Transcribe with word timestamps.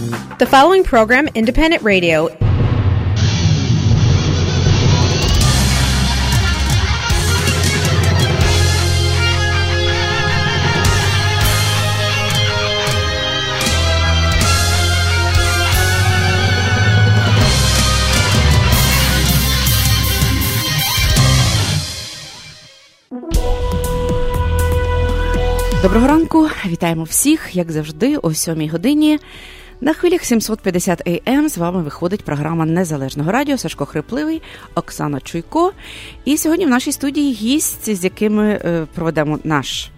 The 0.00 0.46
following 0.46 0.82
program, 0.82 1.28
Independent 1.34 1.82
Radio, 1.82 2.30
Доброго 25.82 26.06
ранку, 26.06 26.48
вітаємо 26.66 27.04
всіх, 27.04 27.56
як 27.56 27.72
завжди, 27.72 28.16
о 28.16 28.34
7 28.34 28.68
годині. 28.68 29.18
На 29.82 29.94
хвилях 29.94 30.24
750 30.24 31.06
AM 31.06 31.20
ем 31.26 31.48
з 31.48 31.58
вами 31.58 31.82
виходить 31.82 32.24
програма 32.24 32.66
Незалежного 32.66 33.32
радіо 33.32 33.58
Сашко 33.58 33.86
Хрипливий, 33.86 34.42
Оксана 34.74 35.20
Чуйко. 35.20 35.72
І 36.24 36.36
сьогодні 36.36 36.66
в 36.66 36.68
нашій 36.68 36.92
студії 36.92 37.32
гість, 37.32 37.96
з 37.96 38.04
якими 38.04 38.48
е, 38.64 38.86
проведемо 38.94 39.38
наш 39.44 39.90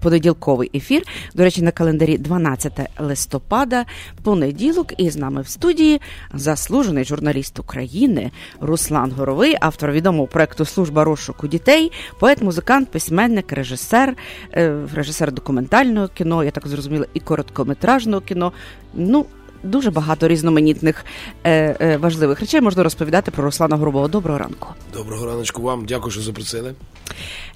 понеділковий 0.00 0.70
ефір. 0.74 1.02
До 1.34 1.42
речі, 1.42 1.62
на 1.62 1.70
календарі 1.70 2.18
12 2.18 2.80
листопада, 2.98 3.84
понеділок, 4.22 4.92
і 4.96 5.10
з 5.10 5.16
нами 5.16 5.42
в 5.42 5.48
студії 5.48 6.00
заслужений 6.34 7.04
журналіст 7.04 7.58
України 7.58 8.30
Руслан 8.60 9.12
Горовий, 9.12 9.56
автор 9.60 9.92
відомого 9.92 10.26
проекту 10.26 10.64
Служба 10.64 11.04
розшуку 11.04 11.48
дітей, 11.48 11.92
поет, 12.20 12.42
музикант, 12.42 12.90
письменник, 12.90 13.52
режисер, 13.52 14.16
е, 14.54 14.86
режисер 14.94 15.32
документального 15.32 16.08
кіно, 16.08 16.44
я 16.44 16.50
так 16.50 16.68
зрозуміла, 16.68 17.06
і 17.14 17.20
короткометражного 17.20 18.20
кіно. 18.20 18.52
Ну, 18.94 19.26
дуже 19.62 19.90
багато 19.90 20.28
різноманітних 20.28 21.04
е, 21.44 21.76
е, 21.80 21.96
важливих 21.96 22.40
речей 22.40 22.60
можна 22.60 22.82
розповідати 22.82 23.30
про 23.30 23.44
Руслана 23.44 23.76
Грубого. 23.76 24.08
Доброго 24.08 24.38
ранку. 24.38 24.68
Доброго 24.92 25.26
раночку 25.26 25.62
вам. 25.62 25.84
Дякую, 25.86 26.12
що 26.12 26.20
запросили. 26.20 26.74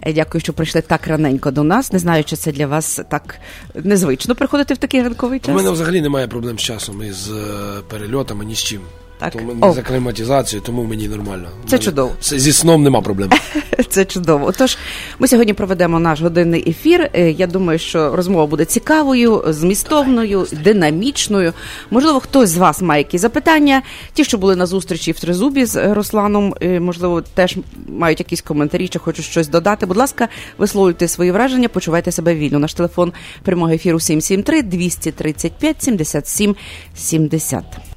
Е, 0.03 0.12
дякую, 0.12 0.41
що 0.41 0.53
прийшли 0.53 0.81
так 0.81 1.07
раненько 1.07 1.51
до 1.51 1.62
нас. 1.62 1.92
Не 1.92 1.98
знаю, 1.98 2.25
чи 2.25 2.37
це 2.37 2.53
для 2.53 2.67
вас 2.67 3.01
так 3.11 3.41
незвично 3.75 4.34
приходити 4.34 4.75
в 4.75 4.79
такий 4.79 5.03
ранковий 5.03 5.41
час. 5.41 5.48
У 5.48 5.53
мене 5.53 5.70
взагалі 5.70 6.01
немає 6.01 6.29
проблем 6.29 6.59
з 6.59 6.62
часом 6.62 7.03
із 7.03 7.31
е, 7.31 7.34
перельотами, 7.89 8.45
ні 8.45 8.55
з 8.55 8.59
чим. 8.59 8.81
Так. 9.21 9.33
Тому 9.33 9.57
О. 9.61 9.73
за 9.73 9.83
кліматизацію, 9.83 10.63
тому 10.67 10.85
мені 10.85 11.09
нормально. 11.09 11.49
Це 11.67 11.77
Мене- 11.77 11.85
чудово. 11.85 12.13
Зі 12.23 12.53
сном 12.53 12.83
нема 12.83 13.01
проблем. 13.01 13.31
Це 13.89 14.05
чудово. 14.05 14.47
Отож, 14.47 14.79
ми 15.19 15.29
сьогодні 15.29 15.53
проведемо 15.55 16.01
наш 16.01 16.21
годинний 16.21 16.71
ефір. 16.71 17.11
Е, 17.15 17.31
Я 17.31 17.47
думаю, 17.47 17.79
що 17.79 18.17
розмова 18.17 18.47
буде 18.47 18.65
цікавою, 18.65 19.45
змістовною, 19.48 20.47
динамічною. 20.65 21.53
Можливо, 21.91 22.21
хтось 22.21 22.51
з 22.51 22.57
вас 22.57 22.81
має 22.83 23.01
якісь 23.01 23.21
запитання. 23.21 23.83
Ті, 24.13 24.25
що 24.25 24.39
були 24.39 24.57
на 24.57 24.67
зустрічі 24.67 25.13
в 25.13 25.21
Тризубі 25.21 25.65
з 25.65 25.77
е, 25.77 25.95
Русланом, 25.95 26.55
е, 26.63 26.81
можливо, 26.81 27.23
теж 27.35 27.57
мають 27.89 28.21
якісь 28.21 28.41
коментарі 28.41 28.89
чи 28.89 28.98
хочуть 28.98 29.25
щось 29.25 29.48
додати. 29.48 29.87
Будь 29.87 29.97
ласка, 29.97 30.29
висловлюйте 30.59 31.09
свої 31.09 31.31
враження, 31.31 31.69
почувайте 31.69 32.13
себе 32.13 32.35
вільно. 32.35 32.59
Наш 32.59 32.75
телефон 32.75 33.13
прямого 33.43 33.73
ефіру 33.73 34.01
773 34.01 34.63
235 34.63 35.83
77 35.83 36.57
70. 36.97 37.89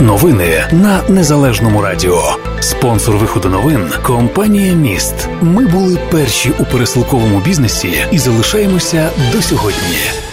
Новини 0.00 0.64
на 0.72 1.02
незалежному 1.08 1.82
радіо. 1.82 2.36
Спонсор 2.60 3.16
виходу 3.16 3.48
новин 3.48 3.90
компанія 4.02 4.74
Міст. 4.74 5.28
Ми 5.42 5.66
були 5.66 5.98
перші 6.10 6.52
у 6.60 6.64
пересилковому 6.64 7.40
бізнесі 7.40 7.92
і 8.12 8.18
залишаємося 8.18 9.10
до 9.32 9.42
сьогодні. 9.42 10.25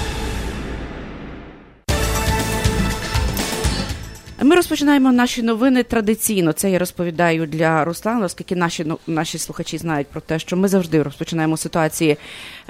Розпочинаємо 4.63 5.11
наші 5.11 5.43
новини 5.43 5.83
традиційно. 5.83 6.51
Це 6.53 6.71
я 6.71 6.79
розповідаю 6.79 7.47
для 7.47 7.85
Руслана, 7.85 8.25
оскільки 8.25 8.55
наші 8.55 8.83
ну, 8.85 8.99
наші 9.07 9.37
слухачі 9.37 9.77
знають 9.77 10.07
про 10.07 10.21
те, 10.21 10.39
що 10.39 10.57
ми 10.57 10.67
завжди 10.67 11.03
розпочинаємо 11.03 11.57
ситуації. 11.57 12.17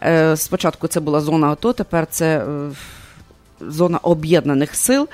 Е, 0.04 0.38
спочатку 0.38 0.88
це 0.88 1.00
була 1.00 1.22
зона 1.22 1.48
АТО, 1.48 1.74
тепер 1.74 2.08
це 2.10 2.38
е, 2.38 2.72
зона 3.62 3.98
об'єднаних 3.98 4.76
сил. 4.76 5.08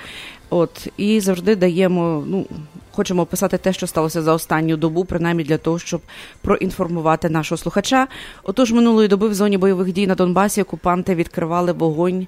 От 0.50 0.88
і 0.98 1.20
завжди 1.20 1.56
даємо. 1.56 2.24
Ну 2.28 2.46
хочемо 2.92 3.22
описати 3.22 3.58
те, 3.58 3.74
що 3.74 3.88
сталося 3.88 4.22
за 4.22 4.34
останню 4.34 4.78
добу, 4.78 5.06
принаймні 5.06 5.44
для 5.44 5.58
того, 5.58 5.80
щоб 5.80 6.02
проінформувати 6.42 7.30
нашого 7.30 7.58
слухача. 7.58 8.08
Отож, 8.44 8.72
минулої 8.72 9.08
доби 9.08 9.28
в 9.28 9.34
зоні 9.34 9.58
бойових 9.58 9.94
дій 9.94 10.08
на 10.08 10.16
Донбасі 10.16 10.62
окупанти 10.62 11.16
відкривали 11.16 11.72
вогонь. 11.72 12.28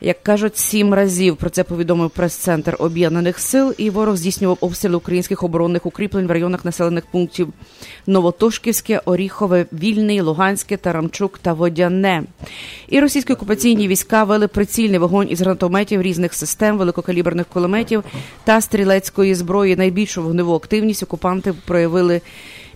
Як 0.00 0.22
кажуть, 0.22 0.56
сім 0.56 0.94
разів 0.94 1.36
про 1.36 1.50
це 1.50 1.64
повідомив 1.64 2.10
прес-центр 2.10 2.76
об'єднаних 2.78 3.38
сил, 3.38 3.74
і 3.78 3.90
ворог 3.90 4.16
здійснював 4.16 4.58
обстріли 4.60 4.96
українських 4.96 5.42
оборонних 5.42 5.86
укріплень 5.86 6.26
в 6.26 6.30
районах 6.30 6.64
населених 6.64 7.06
пунктів 7.06 7.48
Новотошківське, 8.06 9.00
Оріхове, 9.04 9.66
Вільний, 9.72 10.20
Луганське, 10.20 10.76
Тарамчук 10.76 11.38
та 11.38 11.52
Водяне. 11.52 12.22
І 12.88 13.00
російські 13.00 13.32
окупаційні 13.32 13.88
війська 13.88 14.24
вели 14.24 14.48
прицільний 14.48 14.98
вогонь 14.98 15.30
із 15.30 15.40
гранатометів 15.40 16.02
різних 16.02 16.34
систем, 16.34 16.78
великокаліберних 16.78 17.46
кулеметів 17.46 18.04
та 18.44 18.60
стрілецької 18.60 19.34
зброї. 19.34 19.76
Найбільшу 19.76 20.22
вогневу 20.22 20.54
активність 20.54 21.02
окупанти 21.02 21.54
проявили. 21.66 22.20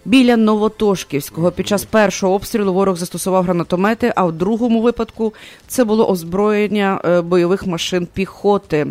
Біля 0.05 0.37
Новотошківського 0.37 1.50
під 1.50 1.69
час 1.69 1.84
першого 1.84 2.34
обстрілу 2.34 2.72
ворог 2.72 2.97
застосував 2.97 3.44
гранатомети, 3.44 4.12
а 4.16 4.25
в 4.25 4.33
другому 4.33 4.83
випадку 4.83 5.34
це 5.66 5.84
було 5.84 6.09
озброєння 6.09 7.00
е, 7.05 7.21
бойових 7.21 7.66
машин 7.66 8.09
піхоти. 8.12 8.87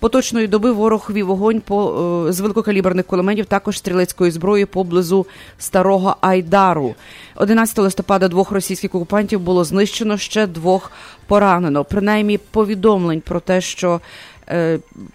Поточної 0.00 0.46
доби 0.46 0.72
ворог 0.72 1.10
вів 1.10 1.26
вогонь 1.26 1.60
по 1.60 1.90
е, 2.28 2.32
з 2.32 2.40
великокаліберних 2.40 3.06
кулеметів, 3.06 3.46
також 3.46 3.78
стрілецької 3.78 4.30
зброї 4.30 4.66
поблизу 4.66 5.26
старого 5.58 6.16
Айдару. 6.20 6.94
11 7.36 7.78
листопада 7.78 8.28
двох 8.28 8.50
російських 8.50 8.94
окупантів 8.94 9.40
було 9.40 9.64
знищено, 9.64 10.16
ще 10.18 10.46
двох 10.46 10.92
поранено. 11.26 11.84
Принаймні 11.84 12.38
повідомлень 12.38 13.20
про 13.20 13.40
те, 13.40 13.60
що 13.60 14.00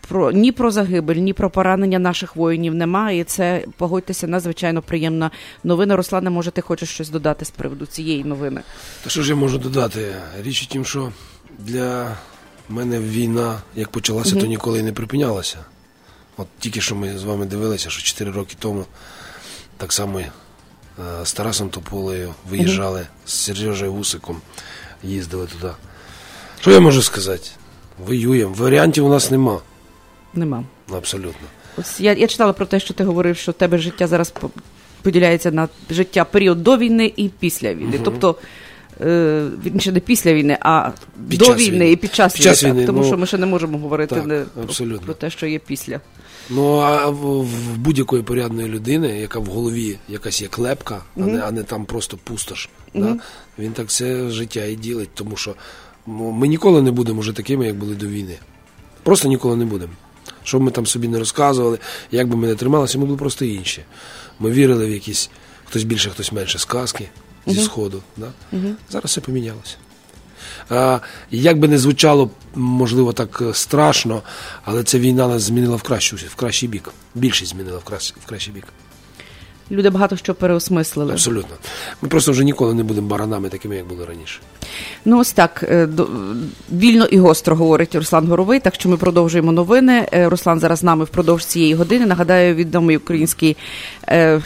про 0.08 0.32
ні 0.32 0.52
про 0.52 0.72
загибель, 0.72 1.16
ні 1.16 1.34
про 1.34 1.50
поранення 1.50 2.00
наших 2.00 2.36
воїнів 2.36 2.76
немає. 2.76 3.20
І 3.20 3.24
це 3.24 3.66
погодьтеся 3.78 4.28
надзвичайно 4.28 4.82
приємна 4.82 5.32
новина. 5.64 5.96
Руслане, 5.96 6.30
може, 6.30 6.52
ти 6.52 6.62
хочеш 6.62 6.90
щось 6.90 7.10
додати 7.10 7.46
з 7.46 7.50
приводу 7.50 7.86
цієї 7.86 8.24
новини? 8.24 8.62
Та 9.04 9.10
що 9.10 9.24
ж 9.24 9.30
я 9.30 9.36
можу 9.36 9.58
додати? 9.58 10.16
Річ 10.42 10.64
у 10.64 10.66
тім, 10.66 10.86
що 10.86 11.12
для 11.60 12.18
мене 12.70 13.00
війна, 13.00 13.62
як 13.76 13.90
почалася, 13.90 14.36
то 14.36 14.46
ніколи 14.46 14.80
і 14.80 14.84
не 14.84 14.94
припинялася. 14.94 15.58
От 16.38 16.48
тільки 16.60 16.82
що 16.82 16.96
ми 16.96 17.18
з 17.18 17.24
вами 17.24 17.46
дивилися, 17.46 17.90
що 17.90 18.04
4 18.04 18.32
роки 18.32 18.56
тому 18.60 18.86
так 19.78 19.94
само 19.94 20.20
е, 20.20 20.32
з 21.24 21.34
Тарасом 21.34 21.70
Тополею 21.70 22.34
виїжджали, 22.50 23.08
з 23.26 23.34
Сергією 23.34 23.94
Гусиком 23.94 24.42
їздили 25.04 25.48
туди. 25.48 25.74
Що 26.62 26.72
я 26.72 26.80
можу 26.80 27.02
сказати? 27.02 27.50
Воюємо. 28.06 28.54
Варіантів 28.58 29.06
у 29.06 29.10
нас 29.10 29.32
нема. 29.32 29.60
Нема. 30.34 30.64
Абсолютно. 30.98 31.48
Ось 31.78 32.00
я, 32.00 32.14
я 32.14 32.28
читала 32.28 32.54
про 32.54 32.66
те, 32.66 32.80
що 32.80 32.94
ти 32.94 33.04
говорив, 33.04 33.38
що 33.38 33.52
в 33.52 33.56
тебе 33.56 33.78
життя 33.78 34.08
зараз 34.08 34.34
поділяється 35.02 35.52
на 35.52 35.70
життя 35.90 36.26
період 36.26 36.64
до 36.64 36.78
війни 36.78 37.14
і 37.16 37.30
після 37.30 37.74
війни. 37.74 38.00
Тобто. 38.04 38.36
е, 39.02 39.48
він 39.66 39.80
ще 39.80 39.92
не 39.92 40.00
після 40.00 40.34
війни, 40.34 40.58
а 40.62 40.90
Під 41.30 41.40
до 41.40 41.54
війни, 41.56 41.72
війни. 41.72 41.92
і 41.92 41.96
під 41.96 42.16
час 42.16 42.34
Під 42.34 42.42
час 42.44 42.64
війни, 42.64 42.74
війни, 42.74 42.86
тому 42.86 43.00
ну, 43.00 43.06
що 43.08 43.18
ми 43.18 43.26
ще 43.26 43.38
не 43.38 43.46
можемо 43.46 43.78
говорити 43.78 44.16
так, 44.16 44.26
не, 44.26 44.44
про- 44.66 45.00
про 45.06 45.14
те, 45.14 45.30
що 45.30 45.48
є 45.48 45.60
після. 45.60 46.00
Ну 46.50 46.76
а 46.78 47.10
в, 47.10 47.16
в 47.44 47.78
будь-якої 47.78 48.24
порядної 48.24 48.68
людини, 48.70 49.20
яка 49.20 49.40
в 49.40 49.46
голові 49.46 49.98
якась 50.10 50.42
є 50.42 50.48
клепка, 50.48 51.02
а, 51.18 51.20
не, 51.20 51.42
а 51.42 51.52
не 51.52 51.64
там 51.64 51.86
просто 51.86 52.18
пустош, 52.24 52.70
да? 52.94 53.16
він 53.60 53.72
так 53.72 53.88
все 53.88 54.30
життя 54.30 54.66
і 54.66 54.76
ділить, 54.76 55.10
тому 55.14 55.36
що 55.36 55.56
ми 56.08 56.48
ніколи 56.48 56.82
не 56.82 56.92
будемо 56.92 57.22
вже 57.22 57.34
такими, 57.34 57.66
як 57.66 57.76
були 57.76 57.96
до 57.96 58.08
війни. 58.08 58.36
Просто 59.04 59.28
ніколи 59.28 59.56
не 59.56 59.66
будемо. 59.66 59.94
Що 60.44 60.60
б 60.60 60.62
ми 60.62 60.72
там 60.72 60.86
собі 60.86 61.08
не 61.08 61.20
розказували, 61.20 61.80
як 62.12 62.28
би 62.28 62.36
ми 62.36 62.48
не 62.48 62.56
трималися, 62.56 63.00
ми 63.00 63.06
були 63.06 63.18
просто 63.18 63.46
інші. 63.46 63.84
Ми 64.40 64.52
вірили 64.52 64.86
в 64.86 64.90
якісь 64.90 65.30
хтось 65.66 65.84
більше, 65.84 66.10
хтось 66.10 66.32
менше 66.32 66.60
сказки 66.60 67.10
зі 67.48 67.62
Сходу. 67.62 68.04
Да? 68.18 68.32
Зараз 68.90 69.06
все 69.06 69.22
помінялося. 69.22 69.76
А, 70.70 71.00
як 71.32 71.60
би 71.60 71.68
не 71.68 71.78
звучало, 71.78 72.30
можливо, 72.56 73.14
так 73.14 73.42
е, 73.42 73.54
страшно, 73.54 74.22
але 74.64 74.84
ця 74.84 75.00
війна 75.00 75.28
нас 75.28 75.42
змінила 75.42 75.76
в 75.76 75.82
кращу, 75.82 76.16
в 76.16 76.36
кращий 76.36 76.70
бік. 76.70 76.94
Більшість 77.16 77.52
змінила 77.52 77.78
в 77.78 77.84
кращий, 77.84 78.16
в 78.26 78.26
кращий 78.26 78.54
бік. 78.54 78.66
Люди 79.72 79.90
багато 79.90 80.18
що 80.18 80.34
переосмислили. 80.34 81.14
Абсолютно. 81.14 81.56
Ми 82.02 82.10
просто 82.10 82.32
вже 82.32 82.44
ніколи 82.44 82.74
не 82.74 82.84
будемо 82.84 83.08
баранами 83.08 83.50
такими, 83.50 83.76
як 83.76 83.88
були 83.88 84.06
раніше. 84.06 84.40
Ну 85.06 85.20
ось 85.20 85.32
так 85.32 85.64
е, 85.68 85.88
вільно 86.72 87.06
і 87.06 87.18
гостро 87.18 87.56
говорить 87.56 87.96
Руслан 87.96 88.28
Горовий. 88.28 88.60
Так 88.60 88.76
що 88.76 88.90
ми 88.90 88.98
продовжуємо 88.98 89.52
новини. 89.52 90.08
Е, 90.14 90.30
Руслан 90.30 90.60
зараз 90.60 90.80
з 90.80 90.84
нами 90.84 91.04
впродовж 91.04 91.46
цієї 91.46 91.74
години. 91.74 92.06
Нагадаю, 92.06 92.56
відомий 92.56 92.98
український. 92.98 93.58
Е, 94.10 94.42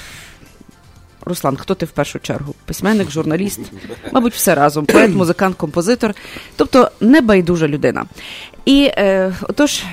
Руслан, 1.25 1.57
хто 1.57 1.75
ти 1.75 1.85
в 1.85 1.91
першу 1.91 2.19
чергу? 2.19 2.55
Письменник, 2.65 3.11
журналіст, 3.11 3.59
мабуть, 4.11 4.33
все 4.33 4.55
разом. 4.55 4.85
Поет, 4.85 5.15
музикант, 5.15 5.55
композитор, 5.55 6.13
тобто 6.55 6.91
небайдужа 7.01 7.67
людина. 7.67 8.05
І 8.67 8.91
е, 8.97 9.33
отож, 9.41 9.83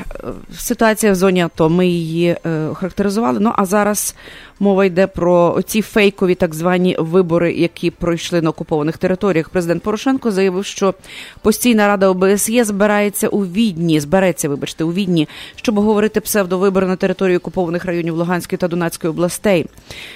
ситуація 0.58 1.12
в 1.12 1.14
зоні 1.14 1.42
АТО, 1.42 1.68
ми 1.68 1.86
її 1.86 2.36
е, 2.46 2.66
охарактеризували. 2.66 3.40
Ну 3.40 3.52
а 3.56 3.64
зараз 3.64 4.14
мова 4.60 4.84
йде 4.84 5.06
про 5.06 5.62
ці 5.66 5.82
фейкові 5.82 6.34
так 6.34 6.54
звані 6.54 6.96
вибори, 6.98 7.52
які 7.52 7.90
пройшли 7.90 8.42
на 8.42 8.50
окупованих 8.50 8.98
територіях. 8.98 9.48
Президент 9.48 9.82
Порошенко 9.82 10.30
заявив, 10.30 10.64
що 10.64 10.94
постійна 11.42 11.86
рада 11.86 12.08
ОБСЄ 12.08 12.64
збирається 12.64 13.28
у 13.28 13.44
Відні, 13.44 14.00
збереться, 14.00 14.48
вибачте, 14.48 14.84
у 14.84 14.92
Відні, 14.92 15.28
щоб 15.56 15.78
говорити 15.78 16.20
псевдовибори 16.20 16.86
на 16.86 16.96
території 16.96 17.36
окупованих 17.36 17.84
районів 17.84 18.16
Луганської 18.16 18.58
та 18.58 18.68
Донецької 18.68 19.10
областей. 19.10 19.66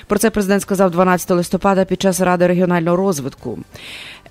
Про 0.07 0.19
це 0.19 0.31
президент 0.31 0.63
сказав 0.63 0.91
12 0.91 1.31
листопада 1.31 1.85
під 1.85 2.03
час 2.03 2.21
ради 2.21 2.47
регіонального 2.47 2.97
розвитку. 2.97 3.59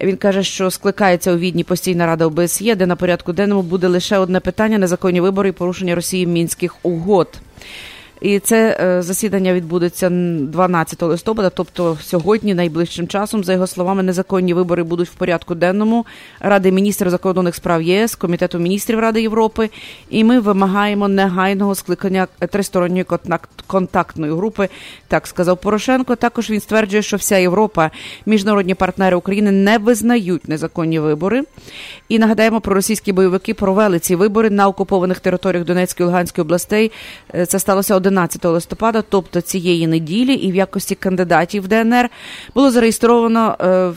Він 0.01 0.17
каже, 0.17 0.43
що 0.43 0.71
скликається 0.71 1.33
у 1.33 1.37
відні 1.37 1.63
постійна 1.63 2.05
рада 2.05 2.25
ОБСЄ, 2.25 2.75
де 2.75 2.85
на 2.85 2.95
порядку 2.95 3.33
денному 3.33 3.61
буде 3.61 3.87
лише 3.87 4.17
одне 4.17 4.39
питання: 4.39 4.77
незаконні 4.77 5.21
вибори 5.21 5.49
і 5.49 5.51
порушення 5.51 5.95
Росії 5.95 6.27
мінських 6.27 6.75
угод. 6.83 7.27
І 8.21 8.39
це 8.39 8.77
е, 8.81 9.01
засідання 9.01 9.53
відбудеться 9.53 10.09
12 10.09 11.01
листопада, 11.01 11.49
тобто 11.49 11.97
сьогодні, 12.01 12.53
найближчим 12.53 13.07
часом, 13.07 13.43
за 13.43 13.53
його 13.53 13.67
словами, 13.67 14.03
незаконні 14.03 14.53
вибори 14.53 14.83
будуть 14.83 15.09
в 15.09 15.13
порядку 15.13 15.55
денному 15.55 16.05
Ради 16.39 16.71
міністрів 16.71 17.09
закордонних 17.09 17.55
справ 17.55 17.81
ЄС, 17.81 18.15
Комітету 18.15 18.59
міністрів 18.59 18.99
Ради 18.99 19.21
Європи. 19.21 19.69
І 20.09 20.23
ми 20.23 20.39
вимагаємо 20.39 21.07
негайного 21.07 21.75
скликання 21.75 22.27
тристоронньої 22.51 23.05
контактної 23.67 24.33
групи. 24.33 24.69
Так 25.07 25.27
сказав 25.27 25.57
Порошенко. 25.57 26.15
Також 26.15 26.49
він 26.49 26.59
стверджує, 26.59 27.01
що 27.01 27.17
вся 27.17 27.37
Європа, 27.37 27.91
міжнародні 28.25 28.75
партнери 28.75 29.15
України 29.15 29.51
не 29.51 29.77
визнають 29.77 30.47
незаконні 30.47 30.99
вибори. 30.99 31.43
І 32.09 32.19
нагадаємо, 32.19 32.61
про 32.61 32.75
російські 32.75 33.11
бойовики 33.11 33.53
провели 33.53 33.99
ці 33.99 34.15
вибори 34.15 34.49
на 34.49 34.67
окупованих 34.67 35.19
територіях 35.19 35.65
Донецької 35.65 36.05
і 36.05 36.07
Луганської 36.07 36.43
областей. 36.43 36.91
Е, 37.35 37.45
це 37.45 37.59
сталося 37.59 37.95
11 37.95 38.06
листопада, 38.51 39.03
тобто 39.09 39.41
цієї 39.41 39.87
неділі, 39.87 40.33
і 40.33 40.51
в 40.51 40.55
якості 40.55 40.95
кандидатів 40.95 41.67
ДНР 41.67 42.09
було 42.55 42.71
зареєстровано 42.71 43.57
е, 43.61 43.91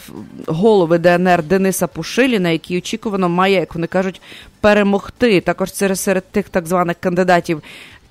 голови 0.47 0.99
ДНР 0.99 1.43
Дениса 1.43 1.87
Пушиліна, 1.87 2.51
який 2.51 2.79
очікувано 2.79 3.29
має, 3.29 3.55
як 3.55 3.75
вони 3.75 3.87
кажуть, 3.87 4.21
перемогти. 4.61 5.41
Також 5.41 5.75
серед 5.75 6.25
тих 6.31 6.49
так 6.49 6.67
званих 6.67 6.97
кандидатів. 7.01 7.63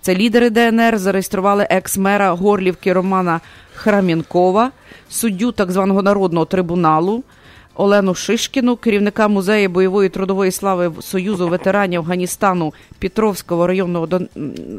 Це 0.02 0.16
лідери 0.16 0.50
ДНР 0.50 0.98
зареєстрували 0.98 1.68
екс-мера 1.70 2.32
Горлівки 2.32 2.94
Романа 2.94 3.40
Храмінкова, 3.76 4.72
суддю 5.10 5.52
так 5.52 5.72
званого 5.72 6.02
народного 6.02 6.46
трибуналу. 6.46 7.24
Олену 7.80 8.16
Шишкіну, 8.16 8.76
керівника 8.76 9.28
музею 9.28 9.70
бойової 9.70 10.10
трудової 10.10 10.52
слави 10.52 10.92
Союзу 11.02 11.48
ветеранів 11.48 12.00
Афганістану 12.00 12.74
Петровського 13.00 13.68
районного 13.68 14.08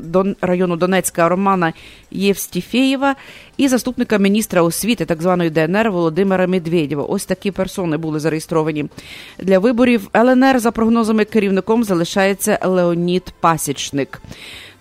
Дон, 0.05 0.37
району 0.41 0.77
Донецька 0.77 1.29
Романа 1.29 1.73
Євстіфєєва 2.11 3.17
і 3.57 3.69
заступника 3.69 4.19
міністра 4.19 4.63
освіти 4.63 5.05
так 5.05 5.23
званої 5.23 5.51
ДНР 5.51 5.91
Володимира 5.91 6.47
Медведєва. 6.47 7.03
Ось 7.03 7.25
такі 7.25 7.51
персони 7.51 7.97
були 7.97 8.21
зареєстровані 8.21 8.87
для 9.39 9.59
виборів. 9.59 10.09
ЛНР 10.17 10.61
за 10.61 10.71
прогнозами 10.71 11.25
керівником 11.25 11.85
залишається 11.85 12.59
Леонід 12.63 13.33
Пасічник. 13.41 14.23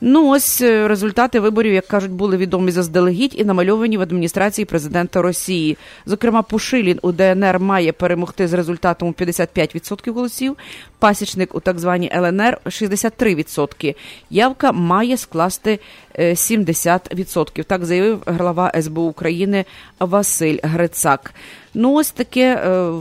Ну 0.02 0.30
ось 0.30 0.62
е, 0.62 0.88
результати 0.88 1.40
виборів, 1.40 1.74
як 1.74 1.88
кажуть, 1.88 2.12
були 2.12 2.38
відомі 2.38 2.72
заздалегідь 2.72 3.36
і 3.38 3.44
намальовані 3.46 3.98
в 3.98 4.02
адміністрації 4.02 4.66
президента 4.66 5.22
Росії. 5.22 5.78
Зокрема, 6.06 6.42
Пушилін 6.42 7.00
у 7.02 7.12
ДНР 7.12 7.60
має 7.60 7.92
перемогти 7.92 8.48
з 8.48 8.54
результатом 8.54 9.14
55% 9.14 10.12
голосів. 10.12 10.58
Пасічник 11.00 11.56
у 11.56 11.60
так 11.60 11.80
званій 11.80 12.12
ЛНР 12.16 12.58
63%. 12.66 13.96
Явка 14.30 14.72
має 14.72 15.18
скласти 15.18 15.80
70%. 16.20 17.62
Е, 17.62 17.64
так 17.64 17.86
заявив 17.86 18.24
глава 18.26 18.72
СБУ 18.82 19.02
України 19.02 19.66
Василь 20.00 20.58
Грицак. 20.64 21.34
Ну 21.74 21.94
ось 21.94 22.12
таке 22.12 22.56
е, 22.56 22.92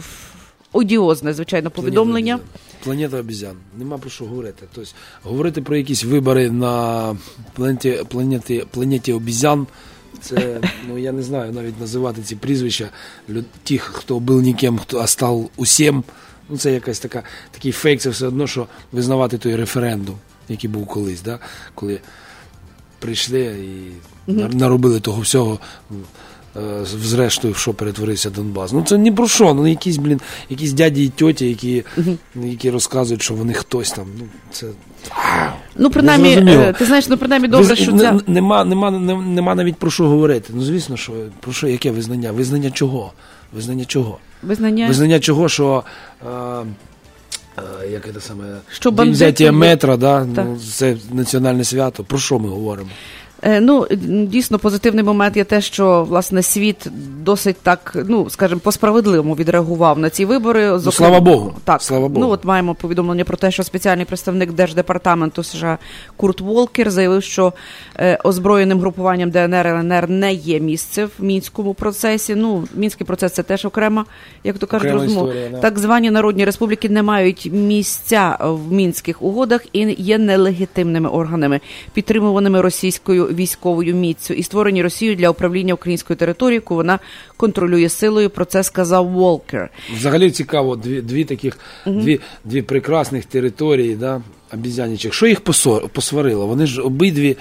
одіозне, 0.73 1.33
звичайно, 1.33 1.71
повідомлення. 1.71 2.39
Планета 2.85 3.17
обізян. 3.17 3.57
Нема 3.79 3.99
про 3.99 4.11
що 4.11 4.25
говорити. 4.25 4.67
Тобто, 4.73 4.91
говорити 5.23 5.63
про 5.63 5.77
якісь 5.77 6.05
вибори 6.05 6.51
на 6.51 7.17
планеті 7.55 8.05
планеті, 8.09 8.65
планеті 8.71 9.13
обізян. 9.13 9.67
Це, 10.21 10.61
ну 10.89 10.99
я 10.99 11.13
не 11.13 11.23
знаю 11.23 11.53
навіть 11.53 11.81
називати 11.81 12.23
ці 12.23 12.37
прізвища 12.37 12.89
тих, 13.63 13.83
хто 13.83 14.21
був 14.21 14.43
ніким, 14.43 14.79
хто 14.79 14.99
а 14.99 15.07
став 15.07 15.51
усім. 15.57 16.05
Ну, 16.49 16.57
це 16.57 16.73
якась 16.73 16.99
така 16.99 17.23
такий 17.51 17.73
фейк, 17.73 18.01
це 18.01 18.11
все 18.11 18.27
одно, 18.27 18.47
що 18.47 18.67
визнавати 18.93 19.39
той 19.39 19.57
референдум, 19.57 20.17
який 20.49 20.71
був 20.71 20.87
колись, 20.87 21.23
да? 21.23 21.39
коли 21.75 22.01
прийшли 22.99 23.41
і 24.27 24.33
наробили 24.33 25.01
того 25.01 25.21
всього. 25.21 25.59
Е, 26.59 26.85
зрештою, 26.85 27.55
в 27.55 27.57
що 27.57 27.75
перетворився 27.75 28.31
Донбас. 28.31 28.73
Ну 28.73 28.83
це 28.83 28.99
ні 28.99 29.13
про 29.13 29.29
що. 29.29 29.55
Ну 29.55 29.67
якісь, 29.67 29.97
блін, 29.97 30.21
якісь 30.51 30.73
дяді 30.73 31.05
і 31.05 31.09
тьоті, 31.09 31.49
які 31.49 31.85
які 32.35 32.71
розказують, 32.71 33.23
що 33.23 33.35
вони 33.35 33.53
хтось 33.53 33.91
там. 33.91 34.07
Ну, 34.19 34.25
це... 34.51 34.67
Ну, 35.77 35.91
принаймні, 35.91 36.33
е, 36.33 36.75
ти 36.79 36.85
знаєш, 36.85 37.09
ну 37.09 37.17
принаймні 37.17 37.49
добре, 37.49 37.77
що 37.77 37.99
це. 37.99 38.15
Нема, 38.27 38.65
нема, 38.65 38.91
нема 39.21 39.55
навіть 39.55 39.77
про 39.77 39.91
що 39.91 40.09
говорити. 40.09 40.53
Ну, 40.55 40.63
звісно, 40.63 40.97
що 40.97 41.13
про 41.41 41.53
що, 41.53 41.69
яке 41.69 41.91
визнання? 41.91 42.33
Визнання 42.33 42.71
чого? 42.71 43.13
Визнання 43.53 43.85
чого? 43.85 44.19
Визнання 44.43 44.89
Визнання 44.89 45.21
чого, 45.21 45.49
що. 45.49 45.85
А, 46.31 46.63
як 47.93 48.09
це 48.15 48.21
саме 48.21 48.45
що 48.71 48.91
взяття 48.91 49.53
метра, 49.53 49.97
да? 49.97 50.25
Ну, 50.25 50.59
це 50.77 50.97
національне 51.13 51.65
свято. 51.65 52.05
Про 52.05 52.19
що 52.19 52.39
ми 52.39 52.49
говоримо? 52.49 52.91
Е, 53.43 53.61
ну, 53.61 53.87
дійсно, 54.26 54.58
позитивний 54.58 55.05
момент 55.05 55.37
є 55.37 55.44
те, 55.44 55.61
що 55.61 56.05
власне 56.05 56.43
світ 56.43 56.87
досить 57.23 57.56
так, 57.62 57.96
ну 58.08 58.31
скажімо, 58.31 58.61
по 58.64 58.73
справедливому 58.73 59.35
відреагував 59.35 59.99
на 59.99 60.11
ці 60.11 60.25
вибори. 60.25 60.70
Ну, 60.85 60.93
слава 60.93 61.20
Богу. 61.20 61.55
Так, 61.64 61.82
слава 61.82 62.08
Богу. 62.08 62.26
Ну 62.26 62.32
от 62.32 62.44
маємо 62.44 62.75
повідомлення 62.75 63.25
про 63.25 63.37
те, 63.37 63.50
що 63.50 63.62
спеціальний 63.62 64.05
представник 64.05 64.52
держдепартаменту 64.52 65.43
США 65.43 65.79
Курт 66.17 66.40
Волкер 66.40 66.90
заявив, 66.90 67.23
що 67.23 67.52
е, 67.96 68.19
озброєним 68.25 68.81
групуванням 68.81 69.31
ДНР 69.31 69.67
і 69.67 69.70
ЛНР 69.70 70.11
не 70.11 70.32
є 70.32 70.61
місце 70.61 71.05
в 71.05 71.11
мінському 71.19 71.75
процесі. 71.75 72.35
Ну, 72.35 72.64
мінський 72.75 73.06
процес 73.06 73.32
це 73.32 73.43
теж 73.43 73.64
окрема, 73.64 74.05
як 74.44 74.58
то 74.58 74.67
кажуть, 74.67 74.93
розмова. 74.93 75.32
Так 75.62 75.79
звані 75.79 76.11
народні 76.11 76.44
республіки 76.44 76.88
не 76.88 77.02
мають 77.02 77.50
місця 77.52 78.37
в 78.40 78.73
мінських 78.73 79.23
угодах 79.23 79.66
і 79.73 79.97
є 79.99 80.18
нелегітимними 80.18 81.09
органами, 81.09 81.61
підтримуваними 81.92 82.61
російською 82.61 83.27
військовою 83.30 83.94
міцю 83.94 84.35
і 84.35 84.42
створені 84.42 84.82
Росією 84.82 85.16
для 85.16 85.30
управління 85.30 85.75
українською 85.75 86.16
територією, 86.16 86.62
яку 86.64 86.75
вона 86.75 86.99
контролює 87.37 87.88
силою. 87.88 88.30
Про 88.30 88.44
це 88.44 88.62
сказав 88.62 89.08
Волкер. 89.08 89.70
Взагалі 89.97 90.30
цікаво, 90.30 90.76
дві 90.76 91.00
дві 91.00 91.25
таких, 91.25 91.58
угу. 91.87 92.00
дві 92.00 92.20
дві 92.44 92.62
прекрасних 92.62 93.25
території, 93.25 93.97
да, 93.97 94.23
обізянічих. 94.54 95.14
Що 95.14 95.26
їх 95.26 95.40
посварило? 95.92 96.47
Вони 96.47 96.66
ж 96.66 96.82
обидві 96.82 97.37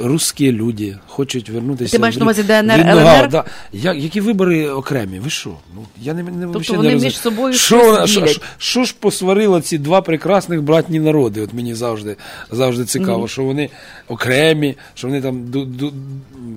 русські 0.00 0.52
люди 0.52 0.98
хочуть 1.06 1.50
вернутися. 1.50 1.92
Ти 1.92 1.98
маєш 1.98 2.16
на 2.16 2.22
увазі 2.22 2.42
ДНР, 2.42 2.80
ЛНР? 2.80 3.28
Да. 3.28 3.44
Я, 3.72 3.92
які 3.92 4.20
вибори 4.20 4.68
окремі? 4.68 5.18
Ви 5.18 5.30
що? 5.30 5.50
Ну, 5.74 5.86
я 6.00 6.14
не, 6.14 6.22
не, 6.22 6.46
тобто 6.52 6.74
вони 6.74 6.94
не 6.94 7.02
між 7.02 7.18
собою 7.18 7.54
що, 7.54 8.06
що, 8.06 8.26
що, 8.26 8.40
що 8.58 8.84
ж 8.84 8.94
посварило 9.00 9.60
ці 9.60 9.78
два 9.78 10.02
прекрасних 10.02 10.62
братні 10.62 11.00
народи? 11.00 11.40
От 11.40 11.54
мені 11.54 11.74
завжди 11.74 12.16
завжди 12.50 12.84
цікаво, 12.84 13.24
mm-hmm. 13.24 13.28
що 13.28 13.42
вони 13.42 13.70
окремі, 14.08 14.76
що 14.94 15.08
вони 15.08 15.22
там 15.22 15.44
ду, 15.44 15.64
ду, 15.64 15.92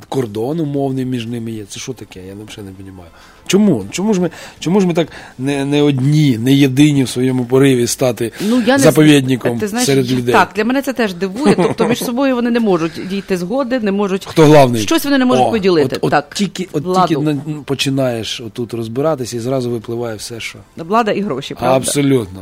кордон 0.09 0.59
умовний 0.59 1.05
між 1.05 1.25
ними 1.25 1.51
є. 1.51 1.65
Це 1.65 1.79
що 1.79 1.93
таке? 1.93 2.19
Я 2.27 2.33
взагалі 2.33 2.71
не 2.71 2.77
розумію. 2.77 3.07
Чому? 3.47 3.85
Чому 3.91 4.13
ж 4.13 4.21
ми 4.21 4.29
чому 4.59 4.81
ж 4.81 4.87
ми 4.87 4.93
так 4.93 5.07
не 5.39 5.65
не 5.65 5.81
одні, 5.81 6.37
не 6.37 6.53
єдині 6.53 7.03
в 7.03 7.09
своєму 7.09 7.45
пориві 7.45 7.87
стати 7.87 8.31
ну, 8.49 8.63
я 8.67 8.77
заповідником 8.77 9.53
не, 9.53 9.59
ти 9.59 9.67
знаєш, 9.67 9.85
серед 9.85 10.11
людей? 10.11 10.33
Так, 10.33 10.49
для 10.55 10.65
мене 10.65 10.81
це 10.81 10.93
теж 10.93 11.13
дивує. 11.13 11.55
Тобто 11.55 11.87
між 11.87 12.03
собою 12.03 12.35
вони 12.35 12.51
не 12.51 12.59
можуть 12.59 12.91
дійти 13.09 13.37
згоди, 13.37 13.79
не 13.79 13.91
можуть 13.91 14.25
Хто 14.25 14.45
главний? 14.45 14.81
щось 14.81 15.05
вони 15.05 15.17
не 15.17 15.25
можуть 15.25 15.45
О, 15.45 15.51
поділити. 15.51 15.97
От, 16.01 16.11
так, 16.11 16.27
от 16.31 16.35
Тільки 16.37 16.67
от 16.71 17.07
тільки 17.07 17.35
починаєш 17.65 18.41
отут 18.41 18.73
розбиратися 18.73 19.37
і 19.37 19.39
зразу 19.39 19.69
випливає 19.71 20.15
все, 20.15 20.39
що 20.39 20.59
влада 20.77 21.11
і 21.11 21.21
гроші. 21.21 21.53
правда? 21.53 21.77
Абсолютно. 21.77 22.39